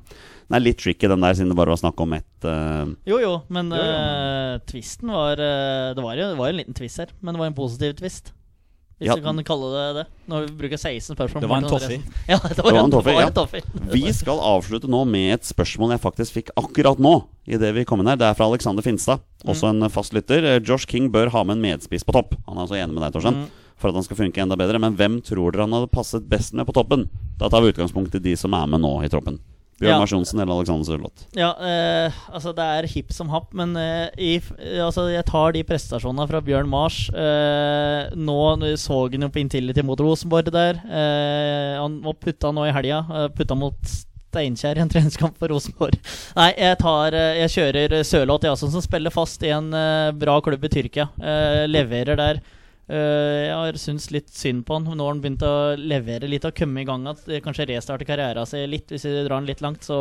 Den 0.49 0.55
er 0.55 0.59
litt 0.63 0.77
tricky, 0.79 1.07
den 1.07 1.19
der, 1.21 1.33
siden 1.33 1.49
det 1.49 1.57
bare 1.57 1.69
var 1.73 1.81
snakk 1.81 1.99
om 1.99 2.13
ett 2.13 2.45
uh... 2.45 2.87
Jo, 3.05 3.19
jo, 3.19 3.33
men 3.49 3.69
Jo, 3.69 3.75
jo, 3.75 3.91
eh, 3.91 4.59
twisten 4.65 5.09
var 5.11 5.33
uh, 5.41 5.93
det, 5.95 6.03
var 6.03 6.15
jo, 6.15 6.29
det 6.31 6.37
var 6.39 6.47
jo 6.47 6.53
en 6.55 6.61
liten 6.63 6.73
twist 6.77 6.97
her, 7.03 7.07
men 7.21 7.33
det 7.35 7.39
var 7.39 7.47
en 7.51 7.57
positiv 7.57 7.93
twist. 7.99 8.33
Hvis 8.99 9.07
Ja. 9.07 9.15
du 9.15 9.21
kan 9.23 9.37
kalle 9.47 9.67
det 9.71 9.83
det. 9.95 10.05
Når 10.27 10.47
vi 10.47 10.55
bruker 10.59 10.77
16 10.77 11.15
spørsmål. 11.15 11.41
Det 11.41 11.49
var 11.49 11.61
en 11.63 11.69
toffee. 11.71 12.01
Ja, 12.27 12.37
det 12.43 12.57
var, 12.57 12.71
Det 12.71 12.73
var 12.75 12.83
en 12.83 12.91
toffee, 12.91 13.13
ja. 13.15 13.29
en. 13.29 13.91
Vi 13.93 14.11
skal 14.11 14.39
avslutte 14.43 14.89
nå 14.91 15.05
med 15.07 15.33
et 15.37 15.47
spørsmål 15.47 15.93
jeg 15.95 16.01
faktisk 16.03 16.35
fikk 16.35 16.49
akkurat 16.59 16.99
nå. 16.99 17.13
I 17.47 17.57
det 17.57 17.71
vi 17.73 17.85
kom 17.87 18.01
inn 18.03 18.07
her 18.11 18.19
Det 18.19 18.27
er 18.27 18.35
fra 18.35 18.45
Alexander 18.51 18.83
Finstad, 18.83 19.23
også 19.47 19.69
en 19.71 19.87
fast 19.89 20.13
lytter. 20.13 20.43
Eh, 20.43 20.59
Josh 20.59 20.85
King 20.85 21.07
bør 21.09 21.31
ha 21.31 21.43
med 21.47 21.57
en 21.57 21.63
medspiss 21.63 22.03
på 22.03 22.11
topp. 22.13 22.35
Han 22.45 22.57
er 22.59 22.67
altså 22.67 22.75
enig 22.75 22.93
med 22.93 23.03
deg, 23.07 23.13
Torstein. 23.15 23.47
For 23.79 23.87
at 23.87 23.95
han 23.95 24.03
skal 24.03 24.17
funke 24.19 24.43
enda 24.43 24.57
bedre. 24.59 24.77
Men 24.83 24.97
hvem 24.99 25.21
tror 25.23 25.53
dere 25.55 25.63
han 25.63 25.71
hadde 25.71 25.87
passet 25.95 26.27
best 26.27 26.51
med 26.53 26.67
på 26.67 26.75
toppen? 26.75 27.07
Da 27.39 27.47
tar 27.47 27.63
vi 27.63 27.71
utgangspunkt 27.71 28.13
i 28.15 28.19
de 28.19 28.35
som 28.35 28.51
er 28.53 28.67
med 28.67 28.83
nå 28.83 28.97
i 29.05 29.07
troppen. 29.07 29.39
Bjørn 29.79 29.93
Ja. 29.95 29.99
Mars 30.01 30.13
Johnsen 30.13 30.39
eller 30.39 30.59
Alexander 30.59 30.87
Sørloth. 30.87 31.25
Ja, 31.37 31.51
eh, 31.59 32.19
altså 32.33 32.53
det 32.55 32.65
er 32.65 32.89
hipp 32.91 33.13
som 33.15 33.31
happ, 33.33 33.51
men 33.57 33.75
eh, 33.79 34.09
i, 34.17 34.33
eh, 34.59 34.81
altså 34.85 35.07
jeg 35.11 35.25
tar 35.29 35.55
de 35.55 35.63
prestasjonene 35.67 36.27
fra 36.29 36.41
Bjørn 36.45 36.69
Mars. 36.69 37.01
Eh, 37.09 38.11
nå 38.19 38.39
så 38.79 39.01
han 39.09 39.25
jo 39.27 39.31
på 39.33 39.41
Intility 39.43 39.83
mot 39.85 39.99
Rosenborg 39.99 40.51
der. 40.53 40.79
Eh, 40.85 41.79
han 41.79 41.99
må 42.03 42.13
putta 42.19 42.51
nå 42.55 42.67
i 42.67 42.75
helga. 42.75 43.03
putte 43.35 43.49
putta 43.49 43.55
mot 43.55 43.97
Steinkjer 44.29 44.77
i 44.77 44.83
en 44.83 44.91
treningskamp 44.91 45.39
for 45.41 45.49
Rosenborg. 45.49 45.97
Nei, 46.39 46.51
jeg 46.53 46.77
tar 46.83 47.15
eh, 47.17 47.39
Jeg 47.41 47.53
kjører 47.55 47.95
Sørloth, 48.05 48.45
jeg 48.45 48.53
også, 48.53 48.69
som 48.75 48.83
spiller 48.85 49.13
fast 49.13 49.43
i 49.45 49.53
en 49.55 49.71
eh, 49.73 50.11
bra 50.13 50.37
klubb 50.45 50.65
i 50.67 50.71
Tyrkia. 50.73 51.09
Eh, 51.17 51.63
leverer 51.69 52.19
der. 52.19 52.41
Eh, 52.89 53.45
jeg 53.45 53.53
har 53.53 53.77
syntes 53.77 54.07
litt 54.13 54.31
synd 54.33 54.63
på 54.65 54.79
han. 54.79 54.87
Nå 54.89 55.05
har 55.05 55.13
han 55.13 55.21
begynt 55.21 55.43
å 55.45 55.75
levere 55.77 56.29
litt 56.29 56.47
og 56.49 56.55
komme 56.57 56.81
i 56.81 56.87
gang 56.89 57.05
igjen. 57.05 57.43
Kanskje 57.45 57.67
restarte 57.69 58.07
karrieren 58.07 58.49
sin 58.49 58.65
litt, 58.71 58.89
hvis 58.89 59.05
vi 59.05 59.13
drar 59.27 59.37
han 59.37 59.49
litt 59.49 59.61
langt. 59.61 59.85
Så 59.85 59.99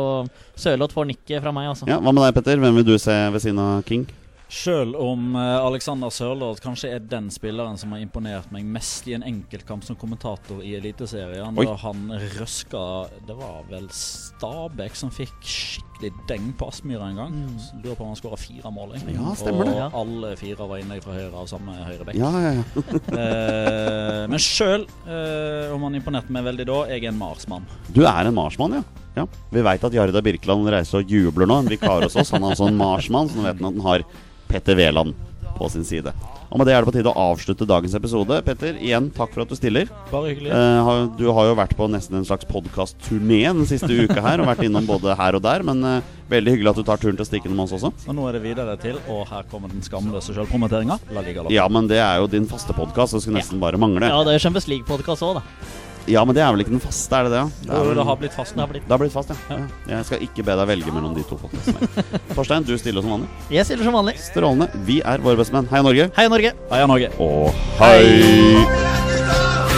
Sørloth 0.57 0.97
får 0.97 1.11
nikket 1.11 1.43
fra 1.43 1.53
meg, 1.55 1.69
altså. 1.69 1.89
Ja, 1.89 1.99
Hva 2.01 2.13
med 2.15 2.25
deg, 2.25 2.33
Petter? 2.39 2.57
Hvem 2.63 2.81
vil 2.81 2.89
du 2.89 2.97
se 2.97 3.15
ved 3.29 3.45
siden 3.45 3.61
av 3.61 3.83
King? 3.85 4.07
Sjøl 4.49 4.95
om 4.97 5.35
eh, 5.37 5.55
Alexander 5.61 6.09
Sørloth 6.09 6.57
kanskje 6.63 6.89
er 6.95 7.03
den 7.05 7.27
spilleren 7.29 7.77
som 7.77 7.91
har 7.93 8.01
imponert 8.01 8.49
meg 8.53 8.65
mest 8.65 9.05
i 9.05 9.13
en 9.13 9.21
enkeltkamp 9.27 9.83
som 9.85 9.97
kommentator 9.99 10.63
i 10.65 10.71
Eliteserien, 10.79 11.53
Oi. 11.53 11.65
da 11.69 11.75
han 11.83 12.07
røska 12.39 12.81
Det 13.27 13.35
var 13.37 13.59
vel 13.69 13.85
Stabæk 13.93 14.97
som 14.97 15.11
fikk 15.13 15.35
skikkelig 15.45 16.11
deng 16.31 16.47
på 16.57 16.69
Aspmyra 16.71 17.11
en 17.11 17.19
gang. 17.19 17.35
Så 17.61 17.77
Lurer 17.83 17.97
på 17.99 18.05
om 18.07 18.09
han 18.13 18.17
skåra 18.17 18.39
fire 18.41 18.71
mål. 18.73 18.95
Ja, 19.11 19.33
stemmer 19.37 19.67
det. 19.69 19.73
Og 19.75 19.79
Ja. 19.83 19.89
alle 20.01 20.31
fire 20.39 20.67
var 20.71 20.81
inne 20.81 20.97
fra 21.03 21.13
høyre 21.13 21.33
av 21.43 21.49
samme 21.51 21.75
høyre 21.85 22.07
bekk. 22.07 22.17
Ja, 22.17 22.31
ja, 22.39 22.53
ja. 22.57 22.63
Eh, 23.19 24.23
men 24.31 24.39
sjøl, 24.41 24.85
eh, 25.09 25.69
om 25.75 25.83
han 25.85 25.95
imponerte 25.99 26.31
meg 26.33 26.45
veldig 26.47 26.65
da, 26.69 26.79
jeg 26.89 27.03
er 27.03 27.11
en 27.13 27.19
Marsmann. 27.19 27.65
Du 27.93 28.01
er 28.07 28.25
en 28.29 28.33
marsmann, 28.37 28.79
ja. 28.79 28.83
Ja. 29.21 29.27
Vi 29.53 29.63
veit 29.65 29.85
at 29.85 29.95
Jarda 29.95 30.23
Birkeland 30.25 30.69
reiser 30.73 31.03
og 31.03 31.13
jubler 31.15 31.49
nå. 31.49 31.61
En 31.63 31.71
vikar 31.71 32.05
hos 32.07 32.17
oss. 32.19 32.33
Han 32.35 32.43
er 32.45 32.55
altså 32.55 32.69
en 32.69 32.79
marsmann, 32.79 33.29
så 33.31 33.39
nå 33.39 33.47
vet 33.47 33.61
han 33.61 33.71
at 33.71 33.79
han 33.79 33.87
har 33.87 34.05
Petter 34.49 34.79
Wæland 34.79 35.17
på 35.59 35.67
sin 35.71 35.83
side. 35.85 36.13
Og 36.49 36.57
med 36.57 36.65
det 36.65 36.73
er 36.73 36.81
det 36.81 36.89
på 36.89 36.93
tide 36.95 37.11
å 37.11 37.25
avslutte 37.29 37.65
dagens 37.69 37.93
episode. 37.97 38.39
Petter, 38.45 38.77
igjen 38.81 39.11
takk 39.13 39.35
for 39.35 39.43
at 39.43 39.51
du 39.51 39.57
stiller. 39.57 39.89
Bare 40.09 40.31
hyggelig. 40.31 40.49
Eh, 40.55 41.01
du 41.19 41.27
har 41.35 41.49
jo 41.51 41.57
vært 41.59 41.75
på 41.77 41.85
nesten 41.91 42.17
en 42.17 42.25
slags 42.25 42.47
podkast-turné 42.49 43.43
den 43.51 43.67
siste 43.69 43.89
uka 43.91 44.23
her, 44.25 44.41
og 44.41 44.49
vært 44.49 44.63
innom 44.65 44.87
både 44.89 45.13
her 45.19 45.37
og 45.37 45.43
der, 45.45 45.65
men 45.67 45.83
eh, 45.85 46.07
veldig 46.31 46.55
hyggelig 46.55 46.71
at 46.71 46.79
du 46.81 46.87
tar 46.87 47.03
turen 47.03 47.19
til 47.19 47.25
å 47.27 47.29
stikke 47.29 47.51
innom 47.51 47.67
oss 47.67 47.75
også. 47.77 47.91
Og 48.07 48.17
nå 48.17 48.25
er 48.31 48.39
det 48.39 48.43
videre 48.47 48.77
til, 48.81 48.97
og 49.11 49.27
her 49.29 49.45
kommer 49.51 49.69
den 49.69 49.85
skamløse 49.85 50.33
sjølpromoteringa. 50.33 50.97
La 51.13 51.25
liga 51.27 51.45
lopp. 51.45 51.53
Ja, 51.53 51.67
men 51.69 51.91
det 51.91 52.01
er 52.01 52.23
jo 52.23 52.31
din 52.31 52.49
faste 52.49 52.73
podkast, 52.77 53.13
så 53.13 53.21
skulle 53.21 53.43
nesten 53.43 53.61
bare 53.61 53.77
mangle. 53.81 54.09
Ja, 54.09 54.23
det 54.25 54.39
er 54.39 54.47
Champions 54.47 54.71
League-podkast 54.71 55.27
òg, 55.27 55.41
da. 55.43 55.88
Ja, 56.07 56.23
men 56.25 56.33
det 56.35 56.41
er 56.41 56.53
vel 56.55 56.63
ikke 56.63 56.71
den 56.73 56.81
faste, 56.81 57.15
er 57.19 57.27
det 57.27 57.31
det? 57.33 57.41
ja? 57.41 57.47
Det, 57.49 57.69
er 57.69 57.75
Jo, 57.75 57.83
vel, 57.89 57.97
det 57.99 58.05
har 58.07 58.17
blitt 58.21 58.33
fast 58.33 58.55
Det 58.55 58.61
har 58.63 58.71
blitt 58.71 58.85
det 58.87 58.93
har 58.95 59.01
blitt 59.03 59.13
fast, 59.13 59.29
ja. 59.29 59.57
ja. 59.57 59.67
Jeg 59.97 60.05
skal 60.07 60.23
ikke 60.25 60.45
be 60.47 60.55
deg 60.61 60.67
velge 60.71 60.93
mellom 60.95 61.13
de 61.17 61.25
to 61.29 61.37
podkastene. 61.41 61.89
Torstein, 62.37 62.65
du 62.65 62.73
stiller 62.81 63.05
som 63.05 63.17
vanlig. 63.17 63.29
Jeg 63.53 63.67
stiller 63.69 63.89
som 63.89 63.99
vanlig. 63.99 64.15
Strålende. 64.23 64.69
Vi 64.87 65.01
er 65.05 65.21
våre 65.25 65.37
bestemenn. 65.41 65.69
Heia 65.73 65.85
Norge. 65.85 66.09
Heia 66.17 66.31
Norge! 66.31 66.55
Heia 66.71 66.89
Norge. 66.89 67.11
Og 67.19 67.51
hei! 67.81 69.68